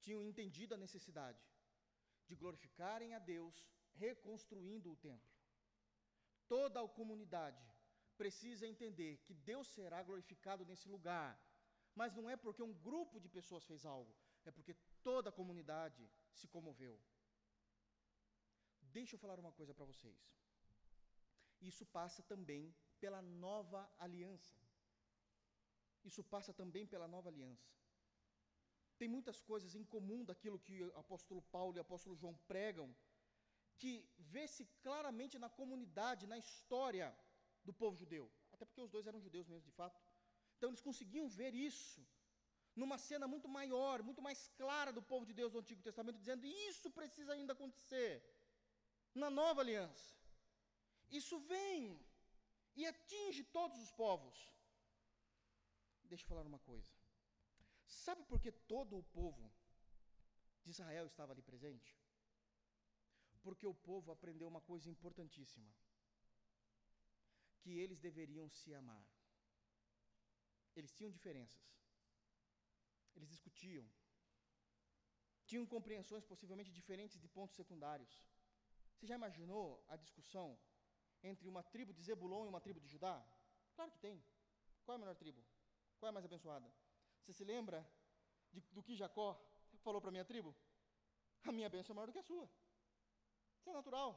tinham 0.03 0.23
entendido 0.29 0.73
a 0.75 0.83
necessidade 0.85 1.43
de 2.27 2.35
glorificarem 2.35 3.13
a 3.15 3.19
Deus 3.19 3.55
reconstruindo 4.03 4.91
o 4.91 4.99
templo. 5.07 5.33
Toda 6.47 6.81
a 6.81 6.87
comunidade 6.99 7.65
precisa 8.21 8.65
entender 8.73 9.17
que 9.25 9.33
Deus 9.33 9.67
será 9.67 10.01
glorificado 10.09 10.65
nesse 10.65 10.87
lugar, 10.95 11.31
mas 11.95 12.15
não 12.17 12.29
é 12.29 12.37
porque 12.37 12.63
um 12.63 12.73
grupo 12.87 13.19
de 13.19 13.29
pessoas 13.37 13.65
fez 13.65 13.85
algo, 13.85 14.13
é 14.45 14.51
porque 14.51 14.75
toda 15.03 15.29
a 15.29 15.37
comunidade 15.39 16.09
se 16.31 16.47
comoveu. 16.47 16.95
Deixa 18.97 19.15
eu 19.15 19.19
falar 19.19 19.39
uma 19.39 19.51
coisa 19.51 19.73
para 19.73 19.85
vocês. 19.85 20.19
Isso 21.59 21.85
passa 21.85 22.21
também 22.23 22.73
pela 23.03 23.21
nova 23.21 23.81
aliança. 24.05 24.57
Isso 26.09 26.23
passa 26.23 26.53
também 26.53 26.85
pela 26.93 27.07
nova 27.07 27.29
aliança. 27.29 27.69
Tem 28.97 29.07
muitas 29.15 29.39
coisas 29.49 29.75
em 29.75 29.83
comum 29.83 30.23
daquilo 30.29 30.59
que 30.65 30.75
o 30.83 30.97
apóstolo 31.03 31.41
Paulo 31.55 31.75
e 31.75 31.79
o 31.79 31.85
apóstolo 31.87 32.15
João 32.15 32.35
pregam, 32.51 32.87
que 33.77 33.91
vê-se 34.17 34.65
claramente 34.85 35.37
na 35.37 35.49
comunidade, 35.49 36.31
na 36.33 36.37
história 36.37 37.07
do 37.63 37.73
povo 37.81 37.95
judeu. 37.95 38.25
Até 38.51 38.65
porque 38.65 38.81
os 38.81 38.89
dois 38.89 39.05
eram 39.05 39.21
judeus 39.21 39.47
mesmo, 39.47 39.65
de 39.71 39.75
fato. 39.79 39.99
Então 40.55 40.69
eles 40.69 40.81
conseguiam 40.81 41.27
ver 41.29 41.53
isso 41.53 42.01
numa 42.75 42.97
cena 42.97 43.27
muito 43.27 43.47
maior, 43.47 44.01
muito 44.01 44.21
mais 44.27 44.47
clara 44.59 44.91
do 44.97 45.01
povo 45.01 45.25
de 45.25 45.33
Deus 45.33 45.51
do 45.51 45.59
Antigo 45.59 45.81
Testamento, 45.81 46.17
dizendo: 46.17 46.45
isso 46.45 46.89
precisa 46.89 47.33
ainda 47.33 47.53
acontecer 47.53 48.11
na 49.13 49.29
nova 49.29 49.61
aliança. 49.61 50.15
Isso 51.09 51.39
vem 51.39 51.99
e 52.77 52.85
atinge 52.85 53.43
todos 53.43 53.77
os 53.85 53.91
povos. 53.91 54.35
Deixa 56.03 56.23
eu 56.23 56.29
falar 56.29 56.45
uma 56.45 56.59
coisa. 56.59 56.91
Sabe 57.85 58.23
por 58.29 58.39
que 58.39 58.51
todo 58.51 58.97
o 58.97 59.03
povo 59.19 59.51
de 60.63 60.69
Israel 60.71 61.07
estava 61.07 61.31
ali 61.33 61.41
presente? 61.41 61.89
Porque 63.41 63.65
o 63.65 63.73
povo 63.73 64.11
aprendeu 64.11 64.47
uma 64.47 64.61
coisa 64.61 64.89
importantíssima: 64.89 65.73
que 67.61 67.71
eles 67.83 67.99
deveriam 68.07 68.47
se 68.49 68.73
amar. 68.73 69.05
Eles 70.75 70.93
tinham 70.93 71.11
diferenças, 71.17 71.65
eles 73.15 73.29
discutiam, 73.35 73.85
tinham 75.47 75.65
compreensões 75.65 76.23
possivelmente 76.23 76.71
diferentes 76.71 77.19
de 77.19 77.27
pontos 77.27 77.55
secundários. 77.55 78.13
Você 78.93 79.07
já 79.07 79.15
imaginou 79.15 79.83
a 79.87 79.95
discussão 79.95 80.47
entre 81.23 81.47
uma 81.47 81.63
tribo 81.63 81.93
de 81.93 82.01
Zebulon 82.01 82.45
e 82.45 82.49
uma 82.49 82.61
tribo 82.61 82.79
de 82.79 82.87
Judá? 82.87 83.23
Claro 83.75 83.91
que 83.91 83.99
tem. 83.99 84.23
Qual 84.83 84.95
é 84.95 84.97
a 84.97 84.99
menor 84.99 85.15
tribo? 85.15 85.43
Qual 85.97 86.07
é 86.07 86.11
a 86.11 86.13
mais 86.13 86.25
abençoada? 86.25 86.71
Você 87.21 87.33
se 87.33 87.43
lembra 87.43 87.85
de, 88.51 88.61
do 88.71 88.81
que 88.83 88.95
Jacó 88.95 89.29
falou 89.83 89.99
para 90.01 90.09
a 90.09 90.11
minha 90.11 90.25
tribo? 90.25 90.55
A 91.43 91.51
minha 91.51 91.69
bênção 91.69 91.93
é 91.93 91.95
maior 91.95 92.07
do 92.07 92.13
que 92.13 92.19
a 92.19 92.23
sua. 92.23 92.49
Isso 93.59 93.69
é 93.69 93.73
natural. 93.73 94.11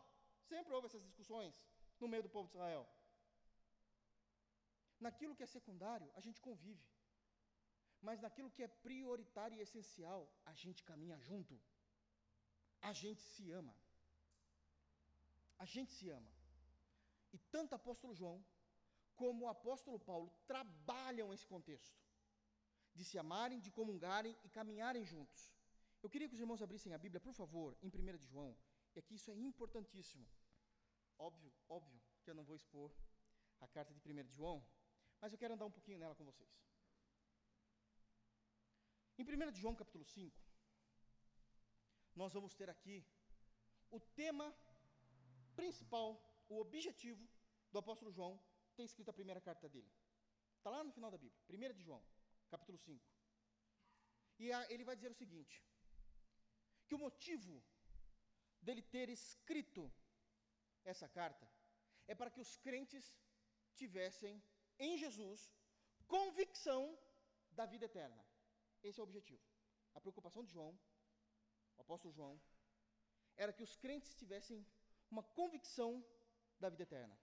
Sempre 0.48 0.72
houve 0.74 0.86
essas 0.86 1.02
discussões 1.02 1.54
no 1.98 2.08
meio 2.08 2.22
do 2.22 2.28
povo 2.28 2.48
de 2.48 2.54
Israel. 2.54 2.88
Naquilo 4.98 5.34
que 5.34 5.42
é 5.42 5.46
secundário, 5.46 6.10
a 6.14 6.20
gente 6.20 6.40
convive. 6.40 6.86
Mas 8.02 8.20
naquilo 8.20 8.50
que 8.50 8.62
é 8.62 8.68
prioritário 8.68 9.58
e 9.58 9.60
essencial, 9.60 10.20
a 10.44 10.52
gente 10.54 10.82
caminha 10.82 11.18
junto. 11.18 11.60
A 12.80 12.92
gente 12.92 13.22
se 13.22 13.50
ama. 13.50 13.74
A 15.58 15.64
gente 15.64 15.92
se 15.92 16.08
ama. 16.08 16.30
E 17.32 17.38
tanto 17.38 17.72
o 17.72 17.76
apóstolo 17.76 18.14
João 18.14 18.44
como 19.14 19.44
o 19.44 19.48
apóstolo 19.48 19.98
Paulo 19.98 20.32
trabalham 20.46 21.32
esse 21.32 21.46
contexto 21.46 21.98
de 22.94 23.04
se 23.04 23.18
amarem, 23.18 23.60
de 23.60 23.70
comungarem 23.70 24.36
e 24.42 24.48
caminharem 24.48 25.04
juntos. 25.04 25.52
Eu 26.02 26.08
queria 26.08 26.28
que 26.28 26.34
os 26.34 26.40
irmãos 26.40 26.62
abrissem 26.62 26.92
a 26.94 26.98
Bíblia, 26.98 27.20
por 27.20 27.34
favor, 27.34 27.76
em 27.82 27.88
1 27.88 28.16
de 28.16 28.26
João. 28.26 28.56
E 28.94 28.98
aqui 28.98 29.14
isso 29.14 29.30
é 29.30 29.34
importantíssimo. 29.34 30.26
Óbvio, 31.18 31.52
óbvio 31.68 32.00
que 32.22 32.30
eu 32.30 32.34
não 32.34 32.44
vou 32.44 32.56
expor 32.56 32.90
a 33.60 33.68
carta 33.68 33.92
de 33.94 34.00
1 34.00 34.24
de 34.24 34.32
João, 34.32 34.66
mas 35.20 35.32
eu 35.32 35.38
quero 35.38 35.54
andar 35.54 35.66
um 35.66 35.70
pouquinho 35.70 35.98
nela 35.98 36.14
com 36.14 36.24
vocês. 36.24 36.50
Em 39.18 39.22
1 39.22 39.52
de 39.52 39.60
João, 39.60 39.74
capítulo 39.74 40.04
5, 40.04 40.34
nós 42.16 42.32
vamos 42.32 42.54
ter 42.54 42.70
aqui 42.70 43.04
o 43.90 44.00
tema 44.00 44.54
principal, 45.54 46.08
o 46.50 46.60
objetivo 46.64 47.24
do 47.72 47.78
apóstolo 47.78 48.12
João 48.16 48.34
ter 48.76 48.84
escrito 48.84 49.10
a 49.10 49.18
primeira 49.18 49.40
carta 49.40 49.68
dele. 49.68 49.90
Está 50.58 50.70
lá 50.70 50.82
no 50.84 50.92
final 50.96 51.10
da 51.10 51.18
Bíblia, 51.24 51.40
1 51.48 51.74
de 51.78 51.82
João, 51.82 52.02
capítulo 52.50 52.76
5. 52.76 53.08
E 54.40 54.52
a, 54.52 54.60
ele 54.72 54.84
vai 54.88 54.96
dizer 54.96 55.10
o 55.10 55.20
seguinte: 55.22 55.64
que 56.86 56.94
o 56.94 57.02
motivo 57.06 57.62
dele 58.60 58.82
ter 58.82 59.08
escrito 59.08 59.82
essa 60.84 61.08
carta 61.08 61.46
é 62.06 62.14
para 62.14 62.30
que 62.30 62.40
os 62.40 62.56
crentes 62.56 63.06
tivessem 63.74 64.42
em 64.78 64.98
Jesus 64.98 65.52
convicção 66.06 66.98
da 67.52 67.64
vida 67.64 67.84
eterna. 67.84 68.22
Esse 68.82 68.98
é 68.98 69.02
o 69.02 69.08
objetivo. 69.08 69.42
A 69.94 70.00
preocupação 70.00 70.42
de 70.44 70.52
João, 70.52 70.72
o 71.76 71.80
apóstolo 71.82 72.12
João, 72.12 72.40
era 73.36 73.52
que 73.52 73.62
os 73.62 73.76
crentes 73.76 74.14
tivessem 74.14 74.66
uma 75.10 75.22
convicção 75.22 76.04
da 76.60 76.68
vida 76.68 76.82
eterna. 76.82 77.18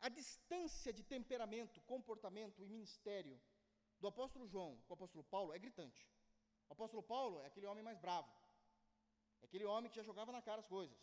A 0.00 0.08
distância 0.08 0.92
de 0.92 1.02
temperamento, 1.04 1.80
comportamento 1.82 2.60
e 2.62 2.66
ministério 2.66 3.40
do 4.00 4.08
apóstolo 4.08 4.46
João 4.48 4.72
com 4.86 4.92
o 4.92 4.98
apóstolo 4.98 5.24
Paulo 5.24 5.52
é 5.52 5.58
gritante. 5.58 6.06
O 6.68 6.72
apóstolo 6.72 7.02
Paulo 7.02 7.40
é 7.42 7.46
aquele 7.46 7.66
homem 7.66 7.84
mais 7.84 7.98
bravo. 7.98 8.30
É 9.42 9.44
aquele 9.46 9.64
homem 9.64 9.90
que 9.90 9.96
já 9.96 10.02
jogava 10.02 10.32
na 10.32 10.42
cara 10.42 10.60
as 10.60 10.66
coisas. 10.66 10.98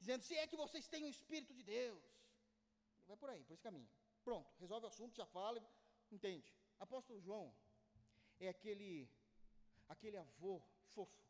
Dizendo: 0.00 0.22
se 0.24 0.34
é 0.36 0.46
que 0.46 0.56
vocês 0.56 0.88
têm 0.88 1.04
o 1.04 1.08
Espírito 1.08 1.54
de 1.54 1.62
Deus. 1.62 2.02
Vai 3.06 3.16
por 3.16 3.30
aí, 3.30 3.44
por 3.44 3.52
esse 3.52 3.62
caminho. 3.62 3.88
Pronto, 4.24 4.52
resolve 4.58 4.86
o 4.86 4.88
assunto, 4.88 5.16
já 5.16 5.26
fala, 5.26 5.60
entende. 6.10 6.52
Apóstolo 6.78 7.20
João 7.20 7.54
é 8.40 8.48
aquele, 8.48 9.08
aquele 9.88 10.16
avô 10.16 10.62
fofo, 10.94 11.22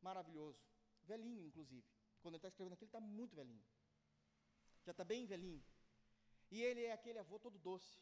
maravilhoso, 0.00 0.60
velhinho, 1.04 1.46
inclusive. 1.46 1.86
Quando 2.20 2.34
ele 2.34 2.38
está 2.38 2.48
escrevendo 2.48 2.74
aqui, 2.74 2.84
ele 2.84 2.88
está 2.88 3.00
muito 3.00 3.36
velhinho. 3.36 3.64
Já 4.84 4.92
está 4.92 5.04
bem 5.04 5.26
velhinho. 5.26 5.64
E 6.50 6.62
ele 6.62 6.84
é 6.84 6.92
aquele 6.92 7.18
avô 7.18 7.38
todo 7.38 7.58
doce. 7.58 7.94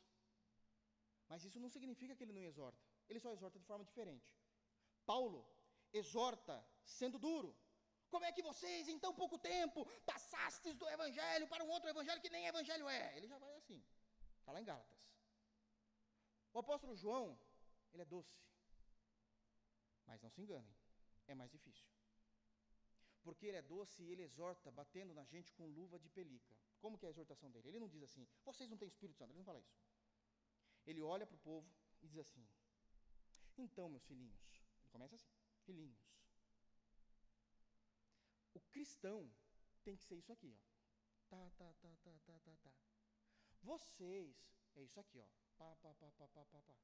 Mas 1.29 1.45
isso 1.45 1.59
não 1.59 1.69
significa 1.69 2.15
que 2.15 2.25
ele 2.25 2.33
não 2.33 2.43
exorta. 2.43 2.81
Ele 3.09 3.21
só 3.21 3.31
exorta 3.33 3.59
de 3.59 3.67
forma 3.67 3.85
diferente. 3.85 4.29
Paulo 5.05 5.41
exorta 5.93 6.65
sendo 6.85 7.19
duro. 7.19 7.55
Como 8.09 8.25
é 8.25 8.33
que 8.33 8.43
vocês, 8.43 8.89
em 8.89 8.99
tão 8.99 9.13
pouco 9.15 9.37
tempo, 9.39 9.85
passastes 10.05 10.75
do 10.75 10.89
evangelho 10.89 11.49
para 11.49 11.65
um 11.65 11.69
outro 11.69 11.89
evangelho 11.89 12.21
que 12.21 12.31
nem 12.31 12.47
evangelho 12.47 12.89
é? 12.89 13.17
Ele 13.17 13.27
já 13.27 13.39
vai 13.39 13.53
assim. 13.57 13.83
Está 14.41 14.53
lá 14.53 14.61
em 14.61 14.65
Gálatas. 14.65 14.97
O 16.53 16.59
apóstolo 16.61 16.97
João, 16.97 17.39
ele 17.93 18.03
é 18.03 18.05
doce. 18.05 18.35
Mas 20.07 20.23
não 20.23 20.31
se 20.31 20.41
enganem, 20.41 20.75
é 21.27 21.35
mais 21.35 21.51
difícil. 21.51 21.87
Porque 23.27 23.47
ele 23.47 23.57
é 23.57 23.63
doce 23.63 24.01
e 24.05 24.11
ele 24.13 24.23
exorta 24.23 24.71
batendo 24.71 25.13
na 25.13 25.25
gente 25.25 25.53
com 25.53 25.67
luva 25.67 25.99
de 25.99 26.09
pelica. 26.09 26.55
Como 26.79 26.97
que 26.97 27.05
é 27.05 27.09
a 27.09 27.15
exortação 27.15 27.51
dele? 27.51 27.69
Ele 27.69 27.81
não 27.81 27.89
diz 27.89 28.03
assim, 28.05 28.25
vocês 28.45 28.71
não 28.71 28.79
têm 28.79 28.87
Espírito 28.87 29.17
Santo, 29.19 29.31
ele 29.31 29.39
não 29.39 29.45
fala 29.45 29.59
isso. 29.59 29.77
Ele 30.87 31.03
olha 31.03 31.27
para 31.27 31.35
o 31.35 31.39
povo 31.41 31.69
e 32.01 32.07
diz 32.07 32.19
assim: 32.19 32.47
Então, 33.59 33.89
meus 33.89 34.05
filhinhos, 34.05 34.41
ele 34.81 34.91
começa 34.91 35.17
assim: 35.17 35.33
Filhinhos, 35.65 35.99
o 38.55 38.61
cristão 38.61 39.29
tem 39.83 39.97
que 39.97 40.05
ser 40.05 40.15
isso 40.15 40.33
aqui, 40.33 40.55
ó. 40.57 40.63
Tá, 41.29 41.51
tá, 41.59 41.75
tá, 41.83 41.97
tá, 42.05 42.19
tá, 42.27 42.39
tá, 42.39 42.57
tá. 42.63 42.73
Vocês, 43.61 44.55
é 44.77 44.83
isso 44.85 45.01
aqui, 45.01 45.19
ó. 45.19 45.27
Pá, 45.59 45.75
pá, 45.83 45.93
pá, 45.95 46.13
pá, 46.13 46.29
pá, 46.29 46.45
pá, 46.45 46.63
pá. 46.63 46.77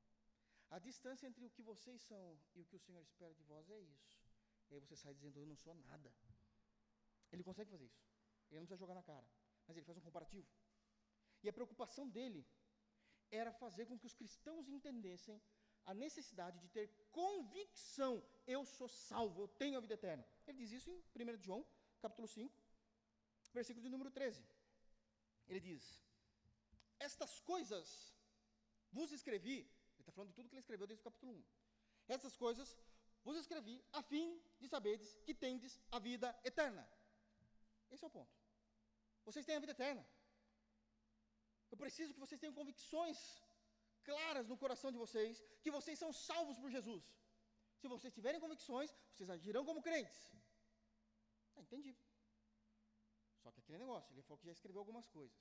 A 0.71 0.81
distância 0.81 1.29
entre 1.29 1.45
o 1.45 1.51
que 1.51 1.63
vocês 1.63 2.03
são 2.03 2.37
e 2.57 2.61
o 2.61 2.65
que 2.65 2.75
o 2.75 2.81
Senhor 2.81 3.03
espera 3.03 3.33
de 3.33 3.45
vós 3.45 3.71
é 3.71 3.79
isso. 3.79 4.19
E 4.73 4.75
aí 4.75 4.81
você 4.81 4.97
sai 4.97 5.13
dizendo, 5.13 5.39
eu 5.39 5.47
não 5.47 5.55
sou 5.55 5.75
nada. 5.75 6.11
Ele 7.33 7.43
consegue 7.43 7.71
fazer 7.71 7.87
isso. 7.87 8.03
Ele 8.51 8.61
não 8.61 8.67
precisa 8.67 8.83
jogar 8.85 8.95
na 8.95 9.03
cara. 9.03 9.27
Mas 9.67 9.77
ele 9.77 9.87
faz 9.87 9.99
um 9.99 10.03
comparativo. 10.03 10.47
E 11.43 11.49
a 11.49 11.53
preocupação 11.53 12.09
dele 12.09 12.47
era 13.31 13.53
fazer 13.53 13.87
com 13.87 13.99
que 13.99 14.07
os 14.07 14.15
cristãos 14.15 14.69
entendessem 14.69 15.41
a 15.87 15.95
necessidade 15.95 16.59
de 16.59 16.69
ter 16.69 16.89
convicção: 17.11 18.23
eu 18.47 18.65
sou 18.65 18.89
salvo, 18.89 19.43
eu 19.43 19.49
tenho 19.49 19.79
a 19.79 19.81
vida 19.81 19.95
eterna. 19.95 20.25
Ele 20.47 20.59
diz 20.59 20.71
isso 20.73 20.91
em 20.91 21.31
1 21.35 21.43
João, 21.43 21.67
capítulo 22.01 22.29
5, 22.29 22.55
versículo 23.53 23.83
de 23.83 23.89
número 23.89 24.11
13. 24.11 24.45
Ele 25.49 25.61
diz: 25.61 26.03
Estas 26.99 27.41
coisas 27.41 28.15
vos 28.91 29.11
escrevi, 29.13 29.59
ele 29.59 30.01
está 30.01 30.13
falando 30.13 30.31
de 30.31 30.35
tudo 30.35 30.49
que 30.49 30.55
ele 30.55 30.61
escreveu 30.61 30.87
desde 30.87 31.01
o 31.01 31.05
capítulo 31.05 31.33
1. 31.33 31.45
Estas 32.09 32.37
coisas 32.37 32.77
vos 33.25 33.37
escrevi 33.37 33.83
a 33.93 34.03
fim 34.03 34.41
de 34.61 34.69
saberdes 34.69 35.15
que 35.25 35.35
tendes 35.35 35.81
a 35.91 35.99
vida 35.99 36.39
eterna. 36.45 36.87
Esse 37.95 38.05
é 38.05 38.09
o 38.11 38.15
ponto. 38.19 38.35
Vocês 39.27 39.47
têm 39.47 39.57
a 39.57 39.65
vida 39.65 39.75
eterna. 39.79 40.05
Eu 41.73 41.79
preciso 41.83 42.13
que 42.15 42.23
vocês 42.25 42.41
tenham 42.41 42.55
convicções 42.61 43.19
claras 44.09 44.47
no 44.51 44.57
coração 44.63 44.91
de 44.95 44.99
vocês 45.05 45.43
que 45.63 45.71
vocês 45.77 45.99
são 46.03 46.13
salvos 46.13 46.59
por 46.63 46.71
Jesus. 46.77 47.05
Se 47.81 47.89
vocês 47.95 48.13
tiverem 48.19 48.41
convicções, 48.41 48.91
vocês 49.13 49.31
agirão 49.37 49.65
como 49.69 49.85
crentes. 49.89 50.21
Ah, 51.55 51.63
entendi. 51.67 51.95
Só 53.43 53.51
que 53.51 53.61
aquele 53.61 53.79
negócio, 53.79 54.13
ele 54.13 54.23
falou 54.23 54.39
que 54.39 54.47
já 54.47 54.53
escreveu 54.53 54.81
algumas 54.81 55.09
coisas. 55.09 55.39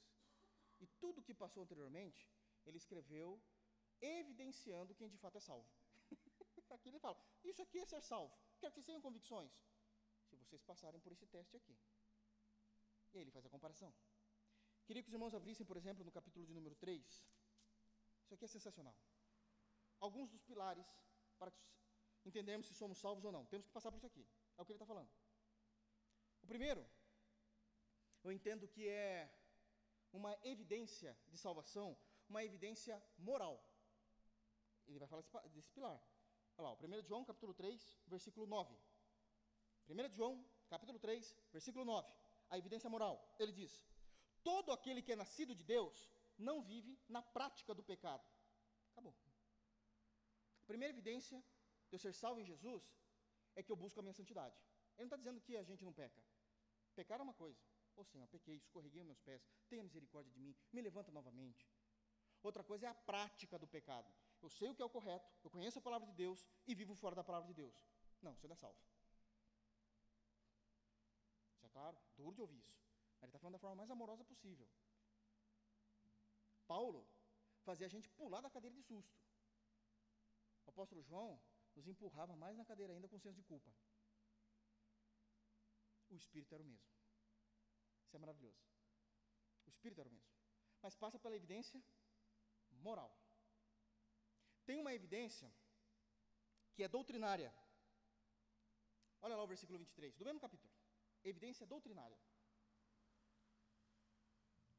E 0.79 0.87
tudo 1.03 1.25
que 1.27 1.33
passou 1.33 1.61
anteriormente, 1.63 2.21
ele 2.65 2.77
escreveu 2.77 3.41
evidenciando 4.01 4.95
quem 4.95 5.09
de 5.09 5.17
fato 5.17 5.37
é 5.37 5.41
salvo. 5.49 5.69
aqui 6.75 6.89
ele 6.89 6.99
fala: 6.99 7.17
Isso 7.43 7.61
aqui 7.61 7.79
é 7.79 7.85
ser 7.85 8.01
salvo. 8.01 8.33
Quero 8.59 8.71
que 8.71 8.77
vocês 8.77 8.85
tenham 8.85 9.01
convicções. 9.01 9.51
Se 10.29 10.35
vocês 10.35 10.63
passarem 10.63 10.99
por 10.99 11.11
esse 11.11 11.27
teste 11.27 11.55
aqui. 11.57 11.77
E 13.14 13.18
aí 13.18 13.24
ele 13.24 13.32
faz 13.32 13.45
a 13.45 13.49
comparação. 13.49 13.93
Queria 14.86 15.01
que 15.03 15.09
os 15.09 15.14
irmãos 15.14 15.34
abrissem, 15.34 15.66
por 15.66 15.78
exemplo, 15.78 16.03
no 16.03 16.12
capítulo 16.12 16.45
de 16.45 16.53
número 16.53 16.76
3. 16.76 17.05
Isso 18.24 18.34
aqui 18.34 18.45
é 18.45 18.47
sensacional. 18.47 18.95
Alguns 19.99 20.30
dos 20.30 20.41
pilares 20.41 20.88
para 21.38 21.51
entendermos 22.26 22.68
se 22.68 22.74
somos 22.74 22.97
salvos 22.97 23.24
ou 23.26 23.32
não. 23.32 23.45
Temos 23.45 23.68
que 23.68 23.74
passar 23.74 23.91
por 23.91 23.97
isso 23.97 24.07
aqui. 24.07 24.28
É 24.57 24.62
o 24.62 24.66
que 24.66 24.72
ele 24.72 24.78
está 24.78 24.86
falando. 24.86 25.09
O 26.41 26.47
primeiro, 26.47 26.86
eu 28.24 28.32
entendo 28.32 28.68
que 28.68 28.88
é 28.88 29.32
uma 30.12 30.38
evidência 30.43 31.18
de 31.28 31.38
salvação, 31.38 31.97
uma 32.30 32.43
evidência 32.43 33.01
moral. 33.18 33.64
Ele 34.88 34.99
vai 34.99 35.07
falar 35.07 35.47
desse 35.49 35.72
pilar. 35.72 36.01
Olha 36.57 36.70
lá, 36.70 36.74
1 36.74 37.03
João 37.03 37.24
capítulo 37.24 37.53
3, 37.53 37.97
versículo 38.07 38.45
9. 38.45 38.76
1 39.89 40.14
João 40.14 40.45
capítulo 40.70 40.99
3, 40.99 41.36
versículo 41.51 41.86
9. 41.86 42.12
A 42.51 42.57
evidência 42.57 42.89
moral. 42.95 43.15
Ele 43.39 43.51
diz: 43.51 43.73
Todo 44.43 44.71
aquele 44.71 45.01
que 45.01 45.13
é 45.13 45.15
nascido 45.15 45.55
de 45.55 45.63
Deus 45.63 45.97
não 46.37 46.61
vive 46.61 46.93
na 47.07 47.21
prática 47.21 47.73
do 47.73 47.83
pecado. 47.91 48.23
Acabou. 48.91 49.15
A 50.61 50.65
primeira 50.65 50.93
evidência 50.93 51.39
de 51.89 51.95
eu 51.95 51.99
ser 51.99 52.13
salvo 52.13 52.39
em 52.41 52.45
Jesus 52.45 52.83
é 53.55 53.63
que 53.63 53.71
eu 53.71 53.75
busco 53.75 53.99
a 53.99 54.03
minha 54.03 54.13
santidade. 54.13 54.55
Ele 54.97 55.03
não 55.03 55.05
está 55.05 55.17
dizendo 55.17 55.41
que 55.41 55.57
a 55.57 55.63
gente 55.63 55.83
não 55.83 55.93
peca. 55.93 56.21
Pecar 56.95 57.19
é 57.19 57.23
uma 57.23 57.33
coisa. 57.33 57.59
Ô 57.95 58.01
oh, 58.01 58.05
Senhor, 58.05 58.27
pequei, 58.27 58.55
escorreguei 58.55 59.03
meus 59.03 59.19
pés, 59.19 59.45
tenha 59.69 59.83
misericórdia 59.83 60.31
de 60.31 60.39
mim, 60.39 60.55
me 60.71 60.81
levanta 60.81 61.11
novamente. 61.11 61.69
Outra 62.41 62.63
coisa 62.63 62.87
é 62.87 62.89
a 62.89 62.93
prática 62.93 63.57
do 63.59 63.67
pecado. 63.67 64.11
Eu 64.41 64.49
sei 64.49 64.69
o 64.69 64.75
que 64.75 64.81
é 64.81 64.85
o 64.85 64.89
correto, 64.89 65.29
eu 65.43 65.49
conheço 65.49 65.77
a 65.79 65.81
palavra 65.81 66.07
de 66.07 66.13
Deus 66.13 66.45
e 66.65 66.73
vivo 66.73 66.95
fora 66.95 67.15
da 67.15 67.23
palavra 67.23 67.47
de 67.47 67.53
Deus. 67.53 67.85
Não, 68.21 68.35
você 68.35 68.47
não 68.47 68.53
é 68.53 68.57
salvo. 68.57 68.77
Claro, 71.72 71.97
duro 72.15 72.36
de 72.36 72.41
ouvir 72.41 72.59
isso. 72.59 72.74
Mas 73.15 73.24
ele 73.24 73.30
está 73.30 73.39
falando 73.39 73.53
da 73.53 73.59
forma 73.59 73.76
mais 73.76 73.89
amorosa 73.89 74.24
possível. 74.24 74.67
Paulo 76.67 77.07
fazia 77.63 77.88
a 77.88 77.89
gente 77.89 78.09
pular 78.09 78.41
da 78.41 78.49
cadeira 78.49 78.76
de 78.76 78.84
susto. 78.84 79.19
O 80.65 80.69
apóstolo 80.69 81.01
João 81.03 81.41
nos 81.76 81.88
empurrava 81.88 82.36
mais 82.36 82.57
na 82.57 82.65
cadeira 82.65 82.93
ainda 82.93 83.07
com 83.07 83.19
senso 83.19 83.36
de 83.36 83.43
culpa. 83.43 83.72
O 86.09 86.15
espírito 86.15 86.53
era 86.53 86.63
o 86.63 86.65
mesmo. 86.65 86.91
Isso 88.05 88.15
é 88.15 88.19
maravilhoso. 88.19 88.61
O 89.65 89.69
espírito 89.69 90.01
era 90.01 90.09
o 90.09 90.11
mesmo. 90.11 90.30
Mas 90.82 90.95
passa 90.95 91.17
pela 91.19 91.36
evidência 91.36 91.82
moral. 92.72 93.15
Tem 94.65 94.78
uma 94.78 94.93
evidência 94.93 95.53
que 96.74 96.84
é 96.84 96.88
doutrinária. 96.88 97.53
Olha 99.22 99.36
lá 99.36 99.43
o 99.43 99.47
versículo 99.47 99.78
23, 99.80 100.15
do 100.15 100.26
mesmo 100.26 100.39
capítulo. 100.39 100.74
Evidência 101.24 101.65
doutrinária. 101.65 102.17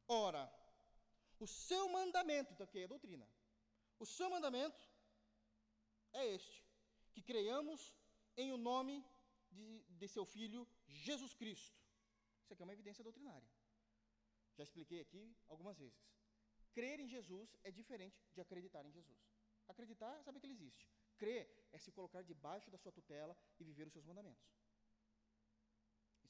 Ora, 0.08 0.52
o 1.38 1.46
seu 1.46 1.88
mandamento, 1.88 2.52
então, 2.52 2.68
é 2.74 2.86
doutrina. 2.86 3.28
O 3.98 4.06
seu 4.06 4.28
mandamento 4.28 4.82
é 6.12 6.26
este: 6.34 6.64
que 7.12 7.22
creiamos 7.22 7.94
em 8.36 8.52
o 8.52 8.56
nome 8.56 9.04
de, 9.50 9.82
de 10.00 10.08
seu 10.08 10.24
Filho 10.24 10.66
Jesus 10.86 11.34
Cristo. 11.34 11.78
Isso 12.42 12.52
aqui 12.52 12.62
é 12.62 12.64
uma 12.64 12.72
evidência 12.72 13.04
doutrinária. 13.04 13.48
Já 14.56 14.64
expliquei 14.64 15.00
aqui 15.00 15.36
algumas 15.48 15.78
vezes. 15.78 16.00
Crer 16.72 17.00
em 17.00 17.08
Jesus 17.08 17.56
é 17.62 17.70
diferente 17.70 18.24
de 18.34 18.40
acreditar 18.40 18.84
em 18.84 18.92
Jesus. 18.92 19.18
Acreditar 19.68 20.18
é 20.18 20.22
saber 20.22 20.40
que 20.40 20.46
ele 20.46 20.54
existe. 20.54 20.88
Crer 21.16 21.68
é 21.72 21.78
se 21.78 21.92
colocar 21.92 22.22
debaixo 22.22 22.70
da 22.70 22.78
sua 22.78 22.92
tutela 22.92 23.36
e 23.58 23.64
viver 23.64 23.86
os 23.86 23.92
seus 23.92 24.04
mandamentos. 24.04 24.44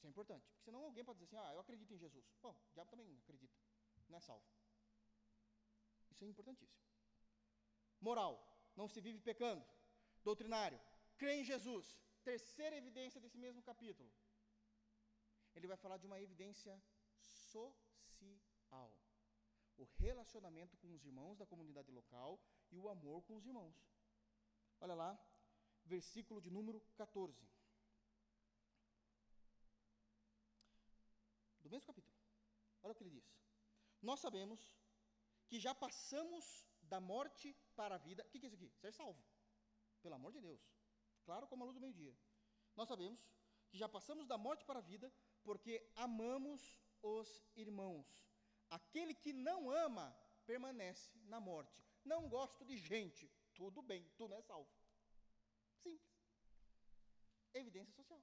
Isso 0.03 0.07
é 0.07 0.09
importante, 0.09 0.45
porque 0.47 0.65
senão 0.65 0.83
alguém 0.83 1.05
pode 1.05 1.19
dizer 1.19 1.27
assim: 1.27 1.47
ah, 1.47 1.53
eu 1.53 1.59
acredito 1.61 1.93
em 1.93 1.97
Jesus. 1.97 2.25
Bom, 2.41 2.51
o 2.51 2.73
diabo 2.73 2.89
também 2.89 3.17
acredita, 3.19 3.57
não 4.09 4.17
é 4.17 4.19
salvo. 4.19 4.43
Isso 6.11 6.25
é 6.25 6.27
importantíssimo. 6.27 6.83
Moral, 8.01 8.33
não 8.75 8.89
se 8.89 8.99
vive 8.99 9.21
pecando. 9.21 9.65
Doutrinário, 10.21 10.77
crê 11.17 11.35
em 11.35 11.45
Jesus. 11.45 12.01
Terceira 12.21 12.75
evidência 12.75 13.21
desse 13.21 13.37
mesmo 13.37 13.63
capítulo. 13.63 14.11
Ele 15.55 15.67
vai 15.67 15.77
falar 15.77 15.95
de 15.95 16.05
uma 16.05 16.19
evidência 16.19 16.77
social. 17.23 18.91
O 19.77 19.85
relacionamento 19.85 20.75
com 20.77 20.93
os 20.93 21.05
irmãos 21.05 21.37
da 21.37 21.45
comunidade 21.45 21.91
local 21.91 22.41
e 22.71 22.77
o 22.77 22.89
amor 22.89 23.23
com 23.23 23.37
os 23.37 23.45
irmãos. 23.45 23.75
Olha 24.81 24.95
lá, 24.95 25.17
versículo 25.85 26.41
de 26.41 26.49
número 26.49 26.81
14. 26.97 27.47
Mesmo 31.73 31.87
capítulo. 31.87 32.15
Olha 32.83 32.91
o 32.91 32.95
que 32.95 33.03
ele 33.03 33.15
diz. 33.17 33.27
Nós 34.01 34.19
sabemos 34.19 34.59
que 35.47 35.59
já 35.59 35.73
passamos 35.73 36.45
da 36.81 36.99
morte 36.99 37.55
para 37.75 37.95
a 37.95 37.97
vida. 38.07 38.23
O 38.25 38.29
que, 38.29 38.45
é 38.45 38.47
isso 38.49 38.55
aqui? 38.55 38.69
Ser 38.81 38.93
salvo. 38.93 39.21
Pelo 40.01 40.15
amor 40.15 40.31
de 40.31 40.41
Deus. 40.41 40.61
Claro 41.25 41.47
como 41.47 41.63
a 41.63 41.65
luz 41.65 41.75
do 41.75 41.81
meio-dia. 41.81 42.15
Nós 42.75 42.87
sabemos 42.87 43.19
que 43.69 43.77
já 43.77 43.87
passamos 43.87 44.27
da 44.27 44.37
morte 44.37 44.65
para 44.65 44.79
a 44.79 44.87
vida 44.93 45.11
porque 45.43 45.73
amamos 45.95 46.61
os 47.01 47.29
irmãos. 47.55 48.07
Aquele 48.69 49.13
que 49.13 49.33
não 49.33 49.71
ama 49.71 50.05
permanece 50.45 51.11
na 51.33 51.39
morte. 51.39 51.83
Não 52.03 52.27
gosto 52.27 52.65
de 52.65 52.77
gente. 52.77 53.31
Tudo 53.53 53.81
bem, 53.81 54.03
tu 54.17 54.27
não 54.27 54.37
é 54.37 54.41
salvo. 54.41 54.69
Simples. 55.81 56.13
Evidência 57.53 57.93
social. 57.93 58.21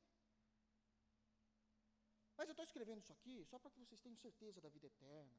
Mas 2.40 2.48
eu 2.48 2.52
estou 2.52 2.64
escrevendo 2.64 3.00
isso 3.02 3.12
aqui 3.12 3.34
só 3.44 3.58
para 3.58 3.70
que 3.70 3.80
vocês 3.80 4.00
tenham 4.00 4.16
certeza 4.16 4.62
da 4.64 4.70
vida 4.74 4.86
eterna. 4.86 5.38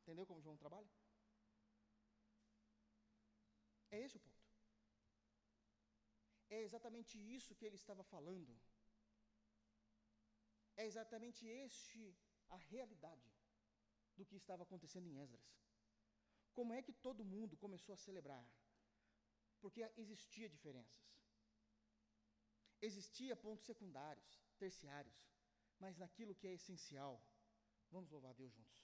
Entendeu 0.00 0.26
como 0.26 0.42
João 0.42 0.58
trabalha? 0.62 0.90
É 3.90 3.98
esse 4.06 4.18
o 4.18 4.20
ponto. 4.20 4.44
É 6.56 6.60
exatamente 6.66 7.14
isso 7.36 7.54
que 7.54 7.64
ele 7.64 7.78
estava 7.82 8.04
falando. 8.04 8.54
É 10.76 10.84
exatamente 10.84 11.46
este 11.46 12.14
a 12.50 12.58
realidade 12.72 13.32
do 14.14 14.26
que 14.26 14.36
estava 14.36 14.62
acontecendo 14.64 15.08
em 15.08 15.16
Esdras. 15.24 15.48
Como 16.52 16.74
é 16.74 16.82
que 16.82 16.92
todo 16.92 17.30
mundo 17.34 17.56
começou 17.56 17.94
a 17.94 18.04
celebrar? 18.06 18.46
Porque 19.62 19.90
existia 19.96 20.50
diferenças. 20.50 21.06
Existia 22.82 23.34
pontos 23.34 23.64
secundários, 23.64 24.45
terciários, 24.56 25.16
mas 25.78 25.96
naquilo 25.96 26.34
que 26.34 26.46
é 26.48 26.54
essencial, 26.54 27.22
vamos 27.90 28.10
louvar 28.10 28.34
Deus 28.34 28.52
juntos. 28.52 28.76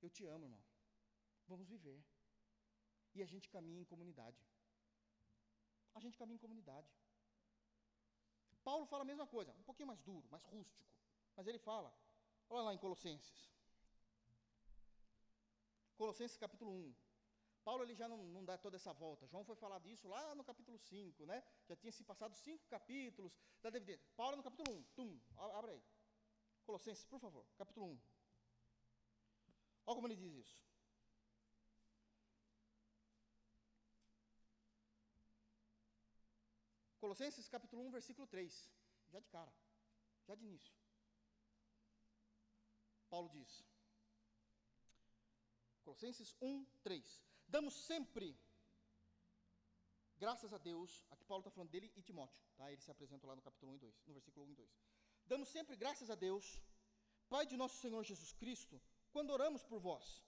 Eu 0.00 0.08
te 0.08 0.24
amo, 0.24 0.44
irmão. 0.44 0.62
Vamos 1.46 1.68
viver. 1.68 2.02
E 3.14 3.22
a 3.22 3.26
gente 3.26 3.48
caminha 3.48 3.80
em 3.80 3.84
comunidade. 3.84 4.40
A 5.94 6.00
gente 6.00 6.16
caminha 6.16 6.36
em 6.36 6.44
comunidade. 6.46 6.88
Paulo 8.62 8.86
fala 8.86 9.02
a 9.02 9.10
mesma 9.12 9.26
coisa, 9.26 9.52
um 9.52 9.62
pouquinho 9.62 9.88
mais 9.88 10.00
duro, 10.00 10.28
mais 10.30 10.44
rústico. 10.44 10.84
Mas 11.36 11.46
ele 11.46 11.58
fala, 11.58 11.92
olha 12.48 12.62
lá 12.62 12.74
em 12.74 12.78
Colossenses. 12.78 13.50
Colossenses 15.96 16.36
capítulo 16.36 16.70
1. 16.70 16.94
Paulo 17.64 17.82
ele 17.84 17.94
já 17.94 18.08
não, 18.08 18.18
não, 18.24 18.44
dá 18.44 18.56
toda 18.56 18.76
essa 18.76 18.92
volta. 18.92 19.26
João 19.26 19.44
foi 19.44 19.54
falar 19.56 19.78
disso 19.80 20.08
lá 20.08 20.34
no 20.34 20.44
capítulo 20.44 20.78
5, 20.78 21.26
né? 21.26 21.42
Já 21.68 21.76
tinha 21.76 21.92
se 21.92 22.02
passado 22.04 22.34
cinco 22.34 22.66
capítulos 22.68 23.32
da 23.62 23.68
evidência. 23.68 24.08
Paulo 24.16 24.36
no 24.36 24.42
capítulo 24.42 24.78
1. 24.78 24.82
Tum, 24.94 25.20
abre 25.36 25.72
aí. 25.72 25.82
Colossenses, 26.64 27.04
por 27.04 27.20
favor, 27.20 27.46
capítulo 27.56 27.86
1. 27.86 28.00
Olha 29.86 29.94
como 29.94 30.06
ele 30.06 30.16
diz 30.16 30.34
isso. 30.34 30.70
Colossenses 36.98 37.48
capítulo 37.48 37.82
1, 37.86 37.90
versículo 37.90 38.26
3. 38.26 38.70
Já 39.10 39.20
de 39.20 39.28
cara, 39.28 39.52
já 40.26 40.34
de 40.34 40.44
início. 40.44 40.74
Paulo 43.08 43.28
diz. 43.30 43.64
Colossenses 45.82 46.36
1, 46.40 46.64
3. 46.82 47.29
Damos 47.54 47.74
sempre 47.74 48.38
graças 50.24 50.52
a 50.52 50.58
Deus, 50.58 51.04
aqui 51.10 51.24
Paulo 51.24 51.40
está 51.40 51.50
falando 51.50 51.70
dele 51.70 51.90
e 51.96 52.02
Timóteo, 52.02 52.42
tá? 52.56 52.70
Ele 52.70 52.80
se 52.80 52.92
apresenta 52.92 53.26
lá 53.26 53.34
no 53.34 53.42
capítulo 53.42 53.72
1 53.72 53.76
e 53.76 53.78
2, 53.78 54.06
no 54.06 54.14
versículo 54.14 54.46
1 54.46 54.50
e 54.50 54.54
2. 54.54 54.70
Damos 55.26 55.48
sempre 55.48 55.74
graças 55.76 56.10
a 56.10 56.14
Deus, 56.14 56.62
Pai 57.28 57.44
de 57.46 57.56
nosso 57.56 57.76
Senhor 57.78 58.02
Jesus 58.04 58.32
Cristo, 58.32 58.80
quando 59.10 59.30
oramos 59.30 59.64
por 59.64 59.80
vós, 59.80 60.22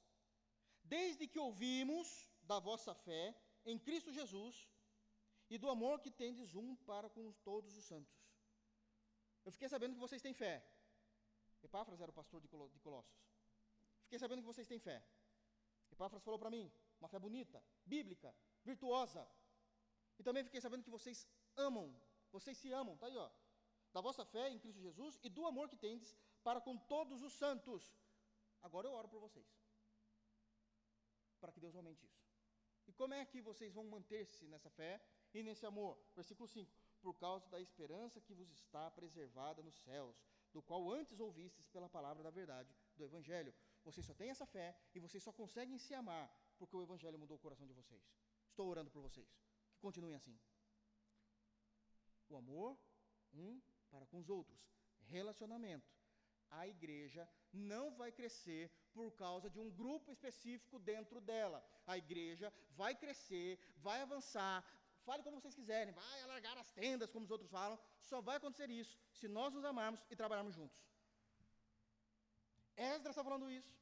desde 0.83 1.29
que 1.29 1.39
ouvimos 1.39 2.29
da 2.43 2.59
vossa 2.59 2.93
fé 2.93 3.25
em 3.65 3.79
Cristo 3.79 4.13
Jesus 4.13 4.69
e 5.49 5.59
do 5.59 5.69
amor 5.69 6.01
que 6.01 6.11
tendes 6.11 6.57
um 6.57 6.75
para 6.91 7.09
com 7.09 7.33
todos 7.45 7.77
os 7.77 7.85
santos. 7.85 8.17
Eu 9.45 9.53
fiquei 9.53 9.69
sabendo 9.69 9.95
que 9.95 10.01
vocês 10.01 10.23
têm 10.23 10.35
fé. 10.35 10.55
Epáfras 11.63 12.01
era 12.01 12.11
o 12.11 12.15
pastor 12.15 12.41
de 12.41 12.49
Colossos. 12.49 13.17
Fiquei 14.05 14.19
sabendo 14.19 14.43
que 14.43 14.53
vocês 14.53 14.67
têm 14.67 14.81
fé. 14.81 15.05
Epáfras 15.93 16.23
falou 16.25 16.39
para 16.39 16.51
mim, 16.51 16.73
uma 17.03 17.09
fé 17.09 17.19
bonita, 17.19 17.61
bíblica, 17.85 18.33
virtuosa. 18.65 19.29
E 20.19 20.23
também 20.23 20.45
fiquei 20.45 20.61
sabendo 20.61 20.85
que 20.85 20.91
vocês 20.91 21.27
amam, 21.57 21.87
vocês 22.31 22.57
se 22.57 22.71
amam, 22.71 22.97
tá 22.97 23.07
aí, 23.07 23.17
ó. 23.17 23.29
Da 23.93 24.01
vossa 24.01 24.25
fé 24.25 24.49
em 24.51 24.59
Cristo 24.59 24.81
Jesus 24.81 25.19
e 25.23 25.29
do 25.29 25.45
amor 25.45 25.69
que 25.69 25.77
tendes 25.77 26.17
para 26.45 26.61
com 26.61 26.77
todos 26.95 27.21
os 27.23 27.33
santos. 27.33 27.93
Agora 28.63 28.87
eu 28.87 28.93
oro 28.93 29.09
por 29.09 29.21
vocês. 29.21 29.51
Para 31.41 31.53
que 31.53 31.61
Deus 31.61 31.75
aumente 31.75 32.07
isso. 32.07 32.23
E 32.87 32.93
como 32.93 33.15
é 33.15 33.25
que 33.25 33.41
vocês 33.41 33.75
vão 33.75 33.85
manter-se 33.85 34.47
nessa 34.47 34.71
fé 34.71 35.05
e 35.35 35.43
nesse 35.43 35.67
amor? 35.67 35.99
Versículo 36.15 36.49
5: 36.49 36.73
Por 37.01 37.15
causa 37.15 37.49
da 37.49 37.61
esperança 37.61 38.21
que 38.21 38.33
vos 38.33 38.51
está 38.53 38.91
preservada 38.93 39.61
nos 39.61 39.75
céus, 39.81 40.23
do 40.53 40.63
qual 40.63 40.89
antes 40.91 41.19
ouvistes 41.19 41.67
pela 41.69 41.89
palavra 41.89 42.23
da 42.23 42.31
verdade 42.31 42.73
do 42.97 43.05
Evangelho. 43.05 43.53
Vocês 43.85 44.07
só 44.07 44.15
têm 44.15 44.31
essa 44.31 44.47
fé 44.47 44.77
e 44.95 45.01
vocês 45.01 45.23
só 45.23 45.33
conseguem 45.33 45.79
se 45.79 45.93
amar 45.93 46.33
porque 46.63 46.77
o 46.77 46.83
Evangelho 46.83 47.19
mudou 47.23 47.37
o 47.37 47.45
coração 47.47 47.67
de 47.67 47.75
vocês. 47.81 48.05
Estou 48.51 48.69
orando 48.69 48.91
por 48.91 49.03
vocês. 49.09 49.31
Que 49.73 49.81
continuem 49.87 50.15
assim. 50.21 50.37
O 52.29 52.37
amor, 52.43 52.79
um 53.33 53.61
para 53.91 54.07
com 54.07 54.19
os 54.23 54.29
outros. 54.39 54.61
Relacionamento 55.17 55.91
a 56.53 56.67
igreja 56.69 57.23
não 57.53 57.85
vai 58.01 58.11
crescer 58.19 58.71
por 58.97 59.11
causa 59.23 59.49
de 59.55 59.59
um 59.59 59.71
grupo 59.71 60.13
específico 60.13 60.79
dentro 60.79 61.21
dela. 61.21 61.59
A 61.87 61.97
igreja 61.97 62.53
vai 62.81 62.95
crescer, 62.95 63.59
vai 63.87 64.01
avançar, 64.03 64.57
fale 65.07 65.23
como 65.23 65.41
vocês 65.41 65.55
quiserem, 65.55 65.95
vai 65.95 66.21
alargar 66.23 66.57
as 66.59 66.71
tendas, 66.71 67.11
como 67.11 67.25
os 67.25 67.31
outros 67.31 67.51
falam, 67.51 67.79
só 68.11 68.21
vai 68.21 68.37
acontecer 68.37 68.71
isso 68.71 68.99
se 69.13 69.29
nós 69.29 69.53
nos 69.55 69.65
amarmos 69.65 70.05
e 70.11 70.15
trabalharmos 70.15 70.55
juntos. 70.55 70.79
Esdras 72.77 73.15
está 73.15 73.25
falando 73.25 73.51
isso, 73.51 73.73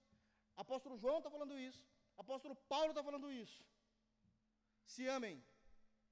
apóstolo 0.57 0.97
João 0.97 1.19
está 1.19 1.31
falando 1.31 1.59
isso, 1.59 1.85
apóstolo 2.23 2.55
Paulo 2.73 2.91
está 2.91 3.03
falando 3.03 3.33
isso. 3.33 3.65
Se 4.85 5.07
amem 5.07 5.43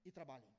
e 0.05 0.11
trabalhem. 0.11 0.53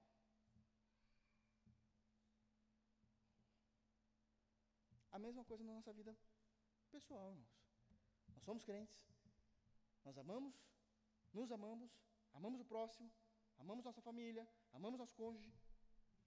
A 5.12 5.20
mesma 5.20 5.44
coisa 5.44 5.64
na 5.64 5.74
nossa 5.74 5.92
vida 5.92 6.16
pessoal, 6.92 7.32
irmãos. 7.32 7.60
Nós 8.36 8.44
somos 8.44 8.64
crentes, 8.64 8.98
nós 10.06 10.18
amamos, 10.18 10.56
nos 11.34 11.52
amamos, 11.52 11.92
amamos 12.34 12.62
o 12.62 12.66
próximo, 12.66 13.12
amamos 13.58 13.84
nossa 13.84 14.02
família, 14.02 14.48
amamos 14.72 15.00
nosso 15.00 15.16
cônjuge 15.16 15.52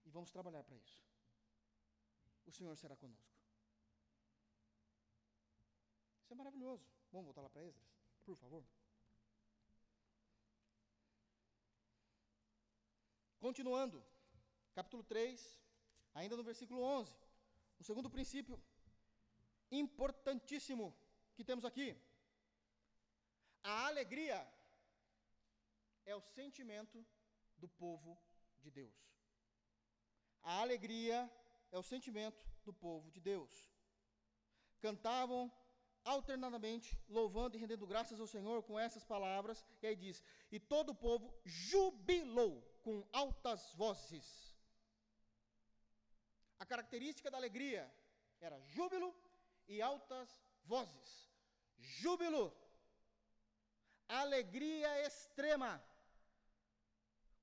e 0.04 0.10
vamos 0.10 0.30
trabalhar 0.30 0.62
para 0.64 0.76
isso. 0.76 1.00
O 2.44 2.50
Senhor 2.50 2.76
será 2.76 2.96
conosco. 2.96 3.32
Isso 6.22 6.32
é 6.32 6.36
maravilhoso. 6.36 6.84
Vamos 7.12 7.26
voltar 7.26 7.42
lá 7.42 7.50
para 7.50 7.64
Esdras, 7.64 7.88
por 8.24 8.36
favor. 8.36 8.64
Continuando, 13.42 14.00
capítulo 14.72 15.02
3, 15.02 15.60
ainda 16.14 16.36
no 16.36 16.44
versículo 16.44 16.80
11. 16.80 17.12
O 17.80 17.82
segundo 17.82 18.08
princípio 18.08 18.56
importantíssimo 19.68 20.96
que 21.34 21.42
temos 21.42 21.64
aqui. 21.64 21.88
A 23.64 23.88
alegria 23.88 24.38
é 26.06 26.14
o 26.14 26.20
sentimento 26.20 27.04
do 27.56 27.66
povo 27.66 28.16
de 28.60 28.70
Deus. 28.70 28.94
A 30.44 30.60
alegria 30.60 31.28
é 31.72 31.76
o 31.76 31.82
sentimento 31.82 32.46
do 32.64 32.72
povo 32.72 33.10
de 33.10 33.20
Deus. 33.20 33.52
Cantavam 34.80 35.50
alternadamente, 36.04 36.96
louvando 37.08 37.56
e 37.56 37.60
rendendo 37.60 37.88
graças 37.88 38.20
ao 38.20 38.28
Senhor 38.28 38.62
com 38.62 38.78
essas 38.78 39.04
palavras, 39.04 39.66
e 39.82 39.86
aí 39.88 39.96
diz: 39.96 40.22
E 40.52 40.60
todo 40.60 40.90
o 40.90 40.94
povo 40.94 41.34
jubilou 41.44 42.71
com 42.82 43.06
altas 43.12 43.72
vozes. 43.74 44.28
A 46.58 46.66
característica 46.66 47.30
da 47.30 47.36
alegria 47.36 47.84
era 48.40 48.58
júbilo 48.60 49.14
e 49.66 49.80
altas 49.80 50.28
vozes. 50.64 51.10
Júbilo, 51.78 52.44
alegria 54.08 54.90
extrema, 55.06 55.82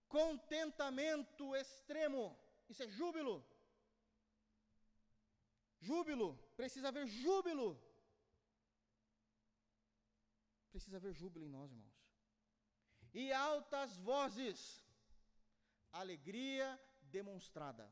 contentamento 0.07 1.55
extremo. 1.55 2.37
Isso 2.69 2.83
é 2.83 2.87
júbilo. 2.87 3.45
Júbilo, 5.79 6.37
precisa 6.55 6.89
haver 6.89 7.07
júbilo. 7.07 7.69
Precisa 10.71 10.97
haver 10.97 11.13
júbilo 11.13 11.45
em 11.45 11.49
nós, 11.49 11.71
irmãos. 11.71 11.99
E 13.13 13.31
altas 13.31 13.97
vozes, 13.97 14.85
alegria 15.91 16.79
demonstrada. 17.01 17.91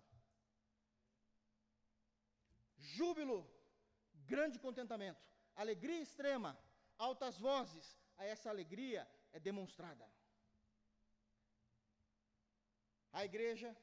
Júbilo, 2.78 3.50
grande 4.26 4.60
contentamento, 4.60 5.22
alegria 5.56 6.02
extrema, 6.02 6.58
altas 6.98 7.38
vozes, 7.40 7.98
a 8.18 8.26
essa 8.26 8.50
alegria 8.50 9.08
é 9.32 9.40
demonstrada. 9.40 10.08
A 13.12 13.26
igreja 13.26 13.76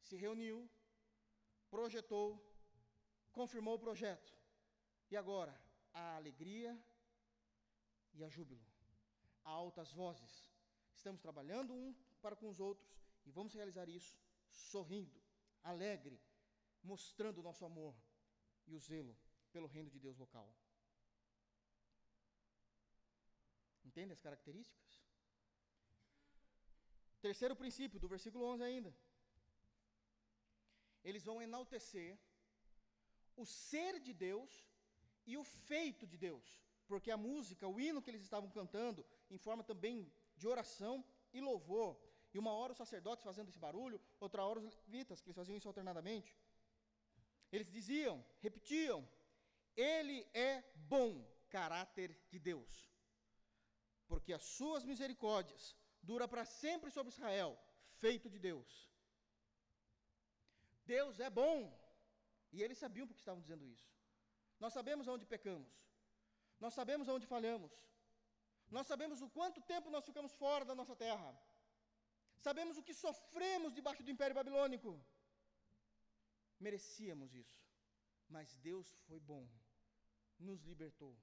se 0.00 0.16
reuniu, 0.16 0.70
projetou, 1.70 2.28
confirmou 3.32 3.74
o 3.74 3.78
projeto. 3.78 4.32
E 5.10 5.16
agora, 5.16 5.54
a 5.92 6.16
alegria 6.16 6.78
e 8.14 8.22
a 8.24 8.28
júbilo, 8.28 8.64
a 9.44 9.50
altas 9.50 9.92
vozes. 9.92 10.50
Estamos 10.94 11.20
trabalhando 11.20 11.72
um 11.74 11.94
para 12.24 12.36
com 12.40 12.48
os 12.48 12.60
outros 12.68 12.90
e 13.26 13.30
vamos 13.30 13.52
realizar 13.52 13.88
isso 13.88 14.16
sorrindo, 14.48 15.20
alegre, 15.62 16.18
mostrando 16.82 17.38
o 17.38 17.46
nosso 17.48 17.64
amor 17.64 17.94
e 18.66 18.74
o 18.74 18.78
zelo 18.78 19.14
pelo 19.52 19.66
reino 19.66 19.90
de 19.90 19.98
Deus 19.98 20.16
local. 20.24 20.48
Entende 23.84 24.12
as 24.12 24.20
características? 24.20 24.90
Terceiro 27.20 27.54
princípio, 27.54 28.00
do 28.00 28.08
versículo 28.08 28.44
11 28.46 28.62
ainda. 28.64 28.94
Eles 31.04 31.24
vão 31.24 31.42
enaltecer 31.42 32.18
o 33.36 33.44
ser 33.44 34.00
de 34.00 34.12
Deus 34.12 34.50
e 35.26 35.36
o 35.36 35.44
feito 35.44 36.06
de 36.06 36.16
Deus, 36.16 36.60
porque 36.86 37.10
a 37.10 37.16
música, 37.16 37.68
o 37.68 37.78
hino 37.80 38.02
que 38.02 38.10
eles 38.10 38.22
estavam 38.22 38.50
cantando, 38.50 39.04
em 39.30 39.38
forma 39.38 39.62
também 39.62 40.12
de 40.36 40.48
oração 40.48 41.04
e 41.32 41.40
louvor, 41.40 41.96
e 42.34 42.38
uma 42.38 42.52
hora 42.52 42.72
os 42.72 42.78
sacerdotes 42.78 43.24
fazendo 43.24 43.48
esse 43.48 43.58
barulho, 43.58 44.00
outra 44.18 44.44
hora 44.44 44.58
os 44.58 44.64
levitas, 44.86 45.20
que 45.20 45.28
eles 45.28 45.36
faziam 45.36 45.56
isso 45.56 45.68
alternadamente. 45.68 46.36
Eles 47.50 47.68
diziam, 47.70 48.24
repetiam, 48.40 49.06
Ele 49.76 50.26
é 50.32 50.62
bom, 50.74 51.10
caráter 51.50 52.10
de 52.30 52.38
Deus, 52.38 52.90
porque 54.08 54.32
as 54.32 54.42
suas 54.42 54.84
misericórdias 54.90 55.76
dura 56.02 56.26
para 56.26 56.44
sempre 56.46 56.90
sobre 56.90 57.12
Israel, 57.12 57.50
feito 58.04 58.30
de 58.30 58.38
Deus. 58.38 58.68
Deus 60.86 61.20
é 61.20 61.28
bom, 61.28 61.58
e 62.50 62.62
eles 62.62 62.78
sabiam 62.78 63.06
porque 63.06 63.20
estavam 63.20 63.42
dizendo 63.42 63.66
isso. 63.66 63.88
Nós 64.58 64.72
sabemos 64.72 65.06
aonde 65.06 65.26
pecamos, 65.26 65.70
nós 66.58 66.72
sabemos 66.72 67.06
aonde 67.08 67.26
falhamos, 67.26 67.72
nós 68.70 68.86
sabemos 68.86 69.20
o 69.20 69.28
quanto 69.28 69.60
tempo 69.60 69.90
nós 69.90 70.06
ficamos 70.06 70.32
fora 70.32 70.64
da 70.64 70.74
nossa 70.74 70.96
terra, 70.96 71.30
sabemos 72.46 72.76
o 72.78 72.86
que 72.86 72.94
sofremos 73.06 73.74
debaixo 73.78 74.02
do 74.04 74.14
império 74.14 74.38
babilônico 74.40 74.92
merecíamos 76.66 77.34
isso. 77.42 77.60
Mas 78.34 78.54
Deus 78.68 78.88
foi 79.06 79.20
bom, 79.32 79.44
nos 80.48 80.60
libertou, 80.70 81.14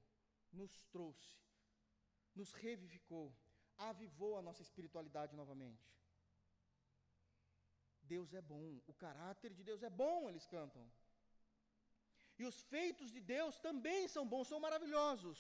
nos 0.60 0.74
trouxe, 0.96 1.38
nos 2.36 2.52
revivificou, 2.54 3.26
avivou 3.92 4.34
a 4.38 4.42
nossa 4.48 4.62
espiritualidade 4.68 5.36
novamente. 5.42 5.88
Deus 8.14 8.34
é 8.34 8.42
bom, 8.54 8.66
o 8.92 8.94
caráter 9.06 9.52
de 9.54 9.64
Deus 9.70 9.82
é 9.90 9.90
bom, 9.90 10.30
eles 10.30 10.46
cantam. 10.56 10.86
E 12.40 12.46
os 12.52 12.60
feitos 12.74 13.10
de 13.16 13.22
Deus 13.36 13.60
também 13.68 14.08
são 14.08 14.26
bons, 14.34 14.48
são 14.48 14.60
maravilhosos, 14.60 15.40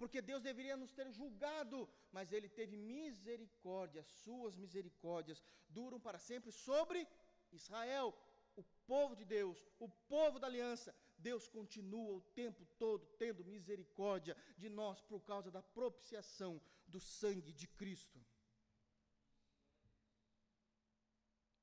porque 0.00 0.22
Deus 0.22 0.42
deveria 0.42 0.78
nos 0.78 0.92
ter 0.98 1.08
julgado, 1.12 1.86
mas 2.10 2.32
Ele 2.32 2.48
teve 2.48 2.74
misericórdia, 2.74 4.02
Suas 4.02 4.56
misericórdias 4.56 5.44
duram 5.68 6.00
para 6.00 6.18
sempre 6.18 6.50
sobre 6.50 7.06
Israel, 7.52 8.08
o 8.56 8.62
povo 8.92 9.14
de 9.14 9.26
Deus, 9.26 9.58
o 9.78 9.90
povo 10.14 10.38
da 10.38 10.46
aliança, 10.46 10.94
Deus 11.18 11.46
continua 11.46 12.14
o 12.14 12.22
tempo 12.42 12.64
todo 12.78 13.06
tendo 13.18 13.44
misericórdia 13.44 14.34
de 14.56 14.70
nós 14.70 15.02
por 15.02 15.20
causa 15.20 15.50
da 15.50 15.62
propiciação 15.62 16.52
do 16.86 16.98
sangue 16.98 17.52
de 17.52 17.68
Cristo. 17.68 18.18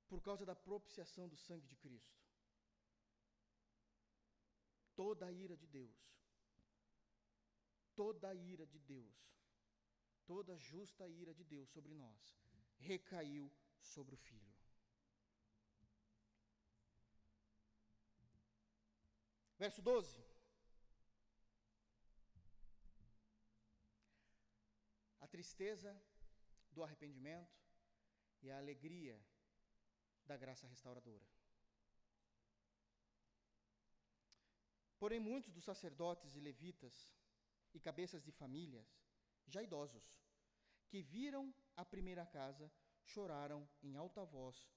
Por 0.08 0.22
causa 0.22 0.46
da 0.46 0.56
propiciação 0.56 1.28
do 1.28 1.36
sangue 1.36 1.66
de 1.66 1.76
Cristo. 1.76 2.22
Toda 4.96 5.26
a 5.26 5.32
ira 5.32 5.58
de 5.58 5.66
Deus, 5.66 5.98
toda 8.00 8.30
a 8.30 8.36
ira 8.36 8.66
de 8.74 8.80
Deus, 8.80 9.20
toda 10.32 10.54
a 10.54 10.58
justa 10.58 11.08
ira 11.08 11.34
de 11.34 11.44
Deus 11.44 11.70
sobre 11.76 11.94
nós, 11.96 12.24
recaiu 12.90 13.52
sobre 13.82 14.14
o 14.14 14.18
Filho. 14.18 14.56
Verso 19.58 19.82
12. 19.82 20.24
A 25.20 25.28
tristeza 25.28 25.92
do 26.72 26.84
arrependimento 26.84 27.58
e 28.44 28.52
a 28.52 28.60
alegria 28.60 29.20
da 30.26 30.38
graça 30.38 30.68
restauradora. 30.68 31.28
Porém, 35.00 35.20
muitos 35.20 35.52
dos 35.52 35.64
sacerdotes 35.64 36.36
e 36.36 36.40
levitas 36.40 37.17
e 37.74 37.80
cabeças 37.80 38.24
de 38.24 38.32
famílias, 38.32 38.88
já 39.48 39.62
idosos, 39.62 40.20
que 40.88 41.02
viram 41.02 41.54
a 41.76 41.86
primeira 41.86 42.26
casa, 42.26 42.72
choraram 43.04 43.68
em 43.82 43.96
alta 43.96 44.26
voz 44.26 44.68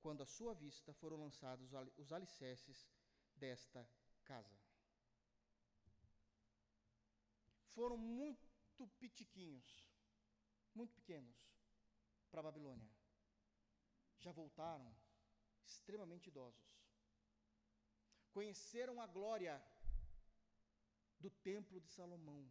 quando 0.00 0.22
à 0.22 0.26
sua 0.26 0.54
vista 0.54 0.92
foram 0.94 1.16
lançados 1.16 1.70
os 1.96 2.12
alicerces 2.12 2.88
desta 3.36 3.88
casa. 4.24 4.62
foram 7.74 7.96
muito 7.96 8.86
pitiquinhos, 8.98 9.90
muito 10.74 10.94
pequenos, 10.94 11.36
para 12.30 12.40
a 12.40 12.44
Babilônia. 12.44 12.90
Já 14.18 14.32
voltaram 14.32 14.94
extremamente 15.64 16.28
idosos. 16.28 16.70
Conheceram 18.30 19.00
a 19.00 19.06
glória 19.06 19.62
do 21.22 21.30
templo 21.30 21.80
de 21.80 21.88
Salomão, 21.88 22.42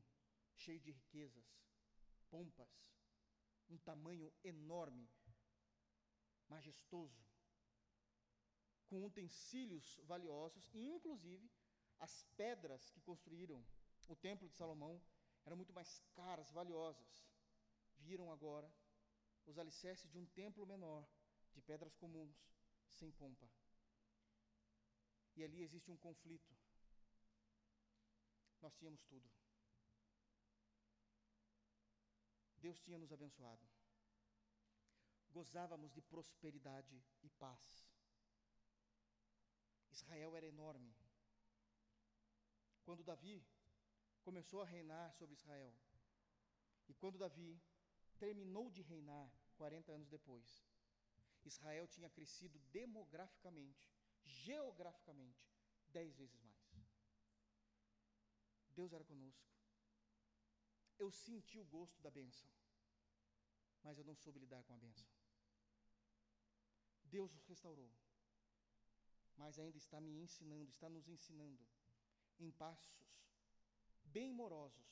cheio 0.56 0.80
de 0.80 0.92
riquezas, 0.92 1.46
pompas, 2.30 2.72
um 3.70 3.78
tamanho 3.78 4.32
enorme, 4.44 5.10
majestoso, 6.48 7.22
com 8.88 9.06
utensílios 9.06 10.00
valiosos, 10.04 10.70
e 10.74 10.88
inclusive 10.88 11.52
as 12.00 12.24
pedras 12.38 12.90
que 12.90 13.02
construíram 13.02 13.64
o 14.08 14.16
templo 14.16 14.48
de 14.48 14.56
Salomão 14.56 15.02
eram 15.46 15.58
muito 15.58 15.74
mais 15.74 16.00
caras, 16.14 16.52
valiosas. 16.52 17.26
Viram 17.98 18.32
agora 18.32 18.72
os 19.46 19.58
alicerces 19.58 20.10
de 20.10 20.18
um 20.18 20.26
templo 20.26 20.66
menor, 20.66 21.08
de 21.54 21.62
pedras 21.62 21.96
comuns, 21.96 22.36
sem 22.90 23.12
pompa. 23.12 23.50
E 25.36 25.44
ali 25.44 25.62
existe 25.62 25.90
um 25.92 25.98
conflito. 25.98 26.61
Nós 28.62 28.76
tínhamos 28.76 29.04
tudo. 29.04 29.30
Deus 32.58 32.80
tinha 32.80 32.98
nos 32.98 33.12
abençoado. 33.12 33.68
Gozávamos 35.32 35.92
de 35.92 36.02
prosperidade 36.02 37.04
e 37.24 37.30
paz. 37.30 37.92
Israel 39.90 40.36
era 40.36 40.46
enorme. 40.46 40.94
Quando 42.84 43.04
Davi 43.04 43.44
começou 44.22 44.62
a 44.62 44.66
reinar 44.66 45.12
sobre 45.14 45.34
Israel, 45.34 45.74
e 46.88 46.94
quando 46.94 47.18
Davi 47.18 47.60
terminou 48.20 48.70
de 48.70 48.82
reinar 48.82 49.32
40 49.56 49.92
anos 49.92 50.10
depois, 50.10 50.64
Israel 51.44 51.88
tinha 51.88 52.10
crescido 52.10 52.60
demograficamente, 52.72 53.90
geograficamente, 54.24 55.44
dez 55.88 56.16
vezes 56.16 56.40
mais. 56.44 56.51
Deus 58.72 58.94
era 58.94 59.04
conosco. 59.04 59.50
Eu 60.98 61.10
senti 61.12 61.58
o 61.60 61.64
gosto 61.66 62.00
da 62.02 62.12
bênção, 62.12 62.50
mas 63.84 63.98
eu 63.98 64.04
não 64.04 64.16
soube 64.16 64.40
lidar 64.40 64.64
com 64.64 64.74
a 64.74 64.78
bênção. 64.78 65.08
Deus 67.04 67.32
nos 67.34 67.46
restaurou, 67.46 67.92
mas 69.36 69.60
ainda 69.60 69.78
está 69.78 70.00
me 70.00 70.14
ensinando, 70.18 70.70
está 70.70 70.90
nos 70.90 71.08
ensinando 71.10 71.66
em 72.40 72.52
passos 72.52 73.12
bem 74.04 74.32
morosos, 74.32 74.90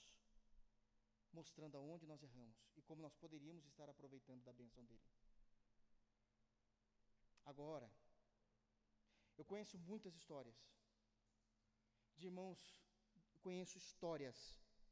mostrando 1.31 1.77
aonde 1.77 2.05
nós 2.05 2.23
erramos 2.23 2.57
e 2.75 2.81
como 2.81 3.01
nós 3.01 3.15
poderíamos 3.15 3.65
estar 3.65 3.89
aproveitando 3.89 4.43
da 4.43 4.53
bênção 4.53 4.83
dele. 4.85 5.07
Agora, 7.45 7.89
eu 9.37 9.45
conheço 9.45 9.77
muitas 9.77 10.15
histórias 10.15 10.55
de 12.17 12.27
irmãos, 12.27 12.59
conheço 13.39 13.77
histórias 13.77 14.37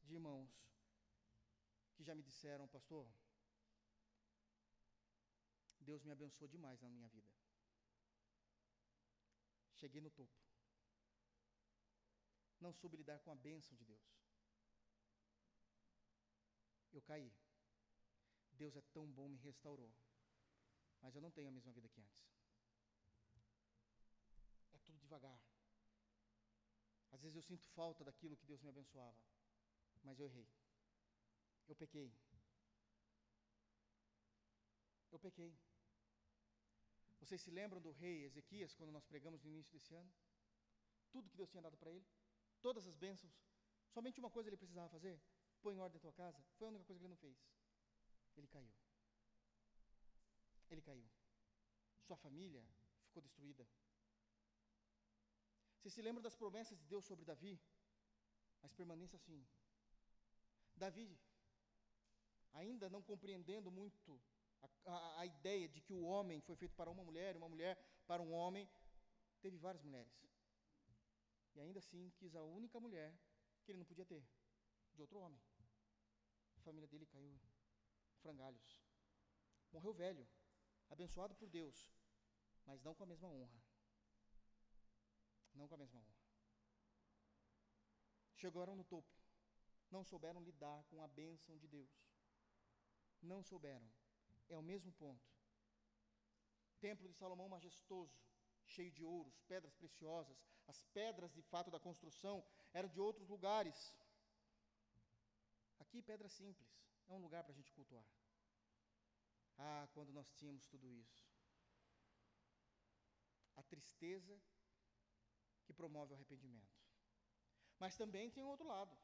de 0.02 0.14
irmãos 0.14 0.50
que 1.94 2.02
já 2.02 2.14
me 2.14 2.22
disseram, 2.22 2.66
pastor, 2.68 3.06
Deus 5.80 6.02
me 6.02 6.12
abençoou 6.12 6.48
demais 6.48 6.80
na 6.80 6.88
minha 6.88 7.08
vida. 7.08 7.30
Cheguei 9.74 10.00
no 10.00 10.10
topo. 10.10 10.36
Não 12.60 12.72
soube 12.72 12.96
lidar 12.96 13.18
com 13.20 13.30
a 13.30 13.36
bênção 13.36 13.76
de 13.76 13.84
Deus. 13.84 14.06
Eu 16.92 17.02
caí. 17.02 17.32
Deus 18.52 18.76
é 18.76 18.82
tão 18.92 19.06
bom, 19.06 19.28
me 19.28 19.38
restaurou. 19.38 19.92
Mas 21.00 21.14
eu 21.14 21.22
não 21.22 21.30
tenho 21.30 21.48
a 21.48 21.52
mesma 21.52 21.72
vida 21.72 21.88
que 21.88 22.00
antes 22.00 22.28
tudo 24.88 24.98
devagar. 25.00 25.38
Às 27.18 27.22
vezes 27.22 27.36
eu 27.36 27.42
sinto 27.42 27.66
falta 27.70 28.04
daquilo 28.04 28.36
que 28.36 28.46
Deus 28.46 28.60
me 28.62 28.68
abençoava, 28.68 29.20
mas 30.04 30.20
eu 30.20 30.26
errei. 30.26 30.46
Eu 31.66 31.74
pequei. 31.74 32.12
Eu 35.10 35.18
pequei. 35.18 35.52
Vocês 37.18 37.40
se 37.42 37.50
lembram 37.50 37.80
do 37.80 37.90
rei 37.90 38.22
Ezequias, 38.24 38.72
quando 38.72 38.92
nós 38.92 39.04
pregamos 39.04 39.42
no 39.42 39.50
início 39.50 39.72
desse 39.72 39.92
ano? 39.96 40.08
Tudo 41.10 41.28
que 41.28 41.36
Deus 41.36 41.50
tinha 41.50 41.60
dado 41.60 41.76
para 41.76 41.90
ele, 41.90 42.06
todas 42.62 42.86
as 42.86 42.94
bênçãos, 42.94 43.34
somente 43.88 44.20
uma 44.20 44.30
coisa 44.30 44.48
ele 44.48 44.56
precisava 44.56 44.88
fazer: 44.88 45.20
põe 45.60 45.74
em 45.74 45.80
ordem 45.80 45.98
a 45.98 46.00
tua 46.00 46.12
casa. 46.12 46.40
Foi 46.56 46.68
a 46.68 46.70
única 46.70 46.84
coisa 46.84 47.00
que 47.00 47.04
ele 47.04 47.14
não 47.14 47.16
fez. 47.16 47.36
Ele 48.36 48.46
caiu. 48.46 48.72
Ele 50.70 50.82
caiu. 50.82 51.10
Sua 52.06 52.16
família 52.16 52.64
ficou 53.06 53.20
destruída. 53.20 53.66
Você 55.78 55.90
se 55.90 56.02
lembra 56.02 56.20
das 56.22 56.34
promessas 56.34 56.76
de 56.76 56.84
Deus 56.86 57.04
sobre 57.04 57.24
Davi? 57.24 57.58
Mas 58.60 58.72
permaneça 58.72 59.16
assim. 59.16 59.46
Davi, 60.76 61.16
ainda 62.52 62.90
não 62.90 63.00
compreendendo 63.00 63.70
muito 63.70 64.20
a, 64.60 64.68
a, 64.86 65.20
a, 65.20 65.26
ideia 65.26 65.68
de 65.68 65.80
que 65.80 65.92
o 65.92 66.02
homem 66.02 66.40
foi 66.40 66.56
feito 66.56 66.74
para 66.74 66.90
uma 66.90 67.04
mulher, 67.04 67.36
uma 67.36 67.48
mulher 67.48 67.78
para 68.06 68.20
um 68.22 68.32
homem, 68.32 68.68
teve 69.40 69.56
várias 69.56 69.82
mulheres. 69.82 70.12
E 71.54 71.60
ainda 71.60 71.78
assim 71.78 72.10
quis 72.16 72.34
a 72.34 72.42
única 72.42 72.80
mulher 72.80 73.16
que 73.64 73.70
ele 73.70 73.78
não 73.78 73.86
podia 73.86 74.04
ter, 74.04 74.24
de 74.94 75.00
outro 75.00 75.18
homem. 75.18 75.40
A 76.56 76.60
família 76.60 76.88
dele 76.88 77.06
caiu 77.06 77.28
em 77.28 77.40
frangalhos. 78.20 78.82
Morreu 79.72 79.92
velho, 79.92 80.26
abençoado 80.90 81.34
por 81.36 81.48
Deus, 81.48 81.92
mas 82.66 82.82
não 82.82 82.94
com 82.94 83.04
a 83.04 83.06
mesma 83.06 83.28
honra 83.28 83.67
não 85.58 85.68
com 85.68 85.74
a 85.74 85.78
mesma 85.78 86.00
honra. 86.00 86.18
Chegaram 88.34 88.76
no 88.76 88.84
topo, 88.84 89.12
não 89.90 90.04
souberam 90.04 90.40
lidar 90.40 90.84
com 90.84 91.02
a 91.02 91.08
bênção 91.08 91.56
de 91.58 91.66
Deus. 91.66 91.90
Não 93.20 93.42
souberam. 93.42 93.90
É 94.48 94.56
o 94.56 94.62
mesmo 94.62 94.92
ponto. 94.92 95.26
Templo 96.80 97.08
de 97.08 97.14
Salomão 97.14 97.48
majestoso, 97.48 98.16
cheio 98.64 98.92
de 98.92 99.04
ouros, 99.04 99.40
pedras 99.42 99.74
preciosas. 99.74 100.38
As 100.66 100.82
pedras, 100.98 101.32
de 101.32 101.42
fato, 101.42 101.70
da 101.70 101.80
construção 101.80 102.44
eram 102.72 102.88
de 102.88 103.00
outros 103.00 103.28
lugares. 103.28 103.92
Aqui, 105.80 106.00
pedra 106.02 106.28
simples. 106.28 106.68
É 107.08 107.14
um 107.14 107.22
lugar 107.26 107.42
para 107.42 107.52
a 107.52 107.56
gente 107.56 107.72
cultuar. 107.72 108.06
Ah, 109.56 109.88
quando 109.92 110.12
nós 110.12 110.30
tínhamos 110.34 110.66
tudo 110.66 110.92
isso. 110.92 111.26
A 113.56 113.62
tristeza 113.62 114.40
que 115.68 115.78
promove 115.80 116.12
o 116.12 116.16
arrependimento. 116.16 116.74
Mas 117.78 117.96
também 118.00 118.30
tem 118.30 118.42
outro 118.42 118.66
lado. 118.66 118.94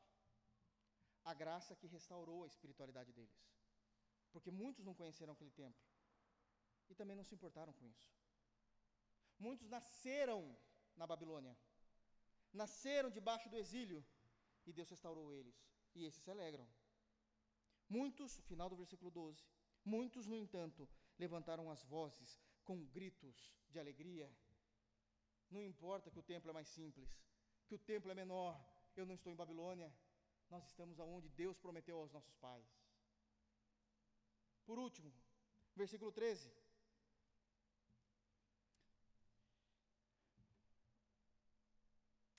A 1.30 1.34
graça 1.42 1.76
que 1.76 1.86
restaurou 1.86 2.42
a 2.42 2.46
espiritualidade 2.46 3.12
deles. 3.12 3.40
Porque 4.32 4.50
muitos 4.50 4.84
não 4.84 4.94
conheceram 5.00 5.34
aquele 5.34 5.50
templo. 5.50 5.84
E 6.88 6.94
também 6.94 7.16
não 7.18 7.26
se 7.28 7.34
importaram 7.34 7.74
com 7.74 7.86
isso. 7.86 8.08
Muitos 9.38 9.68
nasceram 9.68 10.40
na 10.96 11.06
Babilônia. 11.06 11.54
Nasceram 12.52 13.10
debaixo 13.10 13.48
do 13.50 13.58
exílio. 13.58 14.00
E 14.66 14.72
Deus 14.72 14.88
restaurou 14.88 15.32
eles. 15.32 15.56
E 15.94 16.04
esses 16.06 16.22
se 16.22 16.30
alegram. 16.30 16.66
Muitos, 17.88 18.40
final 18.48 18.70
do 18.70 18.76
versículo 18.76 19.10
12, 19.10 19.44
muitos, 19.84 20.26
no 20.26 20.36
entanto, 20.36 20.88
levantaram 21.18 21.70
as 21.70 21.82
vozes 21.84 22.40
com 22.64 22.86
gritos 22.86 23.54
de 23.68 23.78
alegria 23.78 24.34
não 25.54 25.62
importa 25.72 26.10
que 26.10 26.20
o 26.22 26.28
templo 26.32 26.50
é 26.50 26.54
mais 26.58 26.68
simples, 26.68 27.10
que 27.66 27.74
o 27.74 27.82
templo 27.90 28.10
é 28.10 28.14
menor, 28.22 28.54
eu 28.96 29.06
não 29.06 29.14
estou 29.14 29.32
em 29.32 29.40
Babilônia, 29.42 29.90
nós 30.50 30.64
estamos 30.66 30.98
aonde 31.00 31.28
Deus 31.42 31.56
prometeu 31.64 31.96
aos 31.98 32.12
nossos 32.16 32.34
pais. 32.46 32.68
Por 34.66 34.78
último, 34.78 35.12
versículo 35.74 36.10
13. 36.12 36.52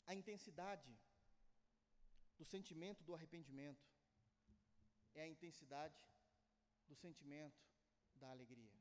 A 0.08 0.14
intensidade 0.14 0.92
do 2.38 2.46
sentimento 2.46 3.04
do 3.04 3.16
arrependimento 3.16 3.86
é 5.16 5.22
a 5.24 5.28
intensidade 5.28 6.00
do 6.88 6.96
sentimento 6.96 7.64
da 8.16 8.30
alegria. 8.30 8.74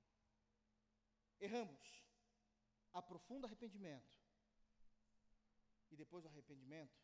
Erramos, 1.40 2.04
há 2.92 3.00
profundo 3.02 3.46
arrependimento, 3.46 4.14
e 5.90 5.96
depois 5.96 6.24
o 6.24 6.28
arrependimento, 6.28 6.98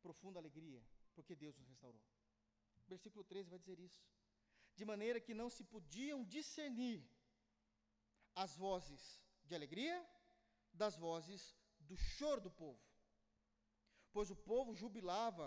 profunda 0.00 0.38
alegria, 0.38 0.84
porque 1.14 1.34
Deus 1.34 1.56
nos 1.56 1.68
restaurou. 1.68 2.02
Versículo 2.86 3.24
13 3.24 3.50
vai 3.50 3.58
dizer 3.58 3.78
isso. 3.78 4.02
De 4.74 4.84
maneira 4.84 5.20
que 5.20 5.34
não 5.34 5.50
se 5.50 5.64
podiam 5.64 6.24
discernir 6.24 7.02
as 8.34 8.56
vozes 8.56 9.20
de 9.44 9.54
alegria 9.54 9.96
das 10.72 10.96
vozes 10.96 11.56
do 11.80 11.96
choro 11.96 12.40
do 12.40 12.50
povo. 12.50 12.80
Pois 14.12 14.30
o 14.30 14.36
povo 14.36 14.74
jubilava 14.74 15.46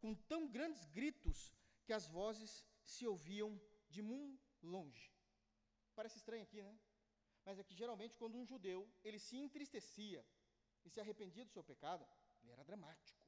com 0.00 0.14
tão 0.14 0.48
grandes 0.48 0.84
gritos 0.86 1.54
que 1.84 1.92
as 1.92 2.06
vozes 2.06 2.66
se 2.82 3.06
ouviam 3.06 3.60
de 3.88 4.02
muito 4.02 4.66
longe. 4.74 5.12
Parece 5.94 6.18
estranho 6.18 6.42
aqui, 6.42 6.62
né? 6.62 6.78
Mas 7.44 7.58
é 7.58 7.64
que 7.64 7.74
geralmente 7.74 8.16
quando 8.16 8.36
um 8.36 8.46
judeu, 8.46 8.88
ele 9.04 9.18
se 9.18 9.36
entristecia 9.36 10.24
e 10.84 10.90
se 10.90 11.00
arrependia 11.00 11.44
do 11.44 11.50
seu 11.50 11.62
pecado, 11.62 12.06
ele 12.42 12.52
era 12.52 12.64
dramático. 12.64 13.20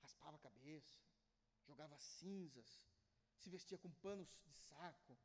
Raspava 0.00 0.36
a 0.36 0.40
cabeça, 0.40 0.98
jogava 1.64 1.96
cinzas, 1.98 2.82
se 3.36 3.50
vestia 3.50 3.78
com 3.78 3.90
panos 3.90 4.28
de 4.44 4.52
saco, 4.52 5.18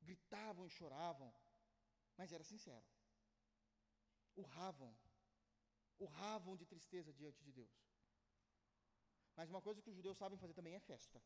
gritavam 0.00 0.66
e 0.66 0.70
choravam, 0.70 1.32
mas 2.16 2.32
era 2.32 2.44
sincero. 2.44 2.84
Urravam, 4.36 4.94
urravam 5.98 6.56
de 6.56 6.66
tristeza 6.66 7.12
diante 7.12 7.42
de 7.42 7.52
Deus. 7.52 7.86
Mas 9.34 9.50
uma 9.50 9.62
coisa 9.62 9.82
que 9.82 9.90
os 9.90 9.96
judeus 9.96 10.16
sabem 10.16 10.38
fazer 10.38 10.54
também 10.54 10.74
é 10.74 10.80
festa. 10.80 11.22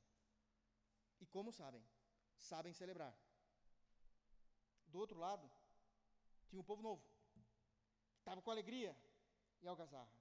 E 1.20 1.26
como 1.26 1.53
sabem? 1.53 1.85
Sabem 2.37 2.72
celebrar. 2.72 3.16
Do 4.87 4.99
outro 4.99 5.18
lado, 5.18 5.51
tinha 6.49 6.61
um 6.61 6.64
povo 6.64 6.83
novo, 6.83 7.05
que 8.12 8.18
estava 8.18 8.43
com 8.43 8.51
alegria 8.51 8.97
e 9.62 9.68
algazarra. 9.68 10.20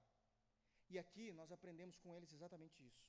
E 0.90 0.98
aqui 0.98 1.32
nós 1.32 1.52
aprendemos 1.52 1.96
com 1.98 2.16
eles 2.16 2.32
exatamente 2.32 2.84
isso. 2.84 3.08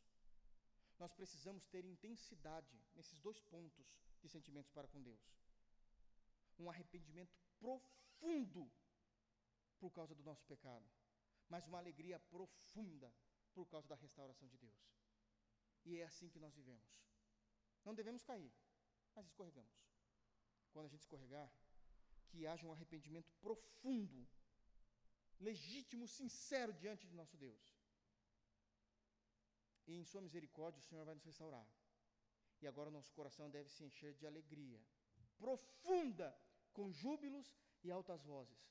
Nós 0.99 1.11
precisamos 1.11 1.65
ter 1.65 1.83
intensidade 1.83 2.79
nesses 2.95 3.19
dois 3.19 3.39
pontos 3.41 3.99
de 4.21 4.29
sentimentos 4.29 4.69
para 4.69 4.87
com 4.87 5.01
Deus. 5.01 5.19
Um 6.59 6.69
arrependimento 6.69 7.35
profundo 7.59 8.71
por 9.79 9.89
causa 9.91 10.13
do 10.13 10.23
nosso 10.23 10.45
pecado, 10.45 10.87
mas 11.49 11.65
uma 11.65 11.79
alegria 11.79 12.19
profunda 12.19 13.11
por 13.51 13.65
causa 13.65 13.87
da 13.87 13.95
restauração 13.95 14.47
de 14.47 14.57
Deus. 14.59 14.79
E 15.83 15.97
é 15.97 16.03
assim 16.03 16.29
que 16.29 16.39
nós 16.39 16.53
vivemos. 16.53 17.01
Não 17.83 17.95
devemos 17.95 18.23
cair, 18.23 18.53
mas 19.15 19.25
escorregamos. 19.25 19.73
Quando 20.71 20.85
a 20.85 20.89
gente 20.89 21.01
escorregar, 21.01 21.51
que 22.27 22.45
haja 22.45 22.67
um 22.67 22.71
arrependimento 22.71 23.33
profundo, 23.41 24.29
legítimo, 25.49 26.07
sincero 26.07 26.73
diante 26.73 27.07
de 27.07 27.15
nosso 27.15 27.35
Deus. 27.37 27.63
E 29.87 29.95
em 29.99 30.05
Sua 30.05 30.21
misericórdia 30.21 30.79
o 30.79 30.87
Senhor 30.89 31.05
vai 31.05 31.15
nos 31.15 31.25
restaurar. 31.25 31.67
E 32.61 32.67
agora 32.67 32.89
o 32.89 32.97
nosso 32.97 33.11
coração 33.13 33.49
deve 33.49 33.69
se 33.69 33.83
encher 33.83 34.13
de 34.13 34.25
alegria 34.27 34.79
profunda, 35.41 36.29
com 36.71 36.91
júbilos 36.91 37.47
e 37.83 37.91
altas 37.91 38.23
vozes, 38.23 38.61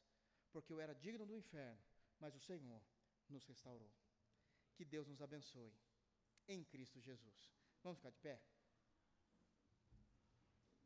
porque 0.52 0.72
eu 0.72 0.80
era 0.80 0.94
digno 0.94 1.26
do 1.26 1.34
inferno, 1.34 1.82
mas 2.18 2.34
o 2.34 2.40
Senhor 2.40 2.80
nos 3.28 3.44
restaurou. 3.44 3.92
Que 4.76 4.84
Deus 4.84 5.06
nos 5.08 5.20
abençoe. 5.20 5.74
Em 6.48 6.64
Cristo 6.64 7.00
Jesus. 7.00 7.52
Vamos 7.82 7.98
ficar 7.98 8.10
de 8.10 8.18
pé? 8.18 8.40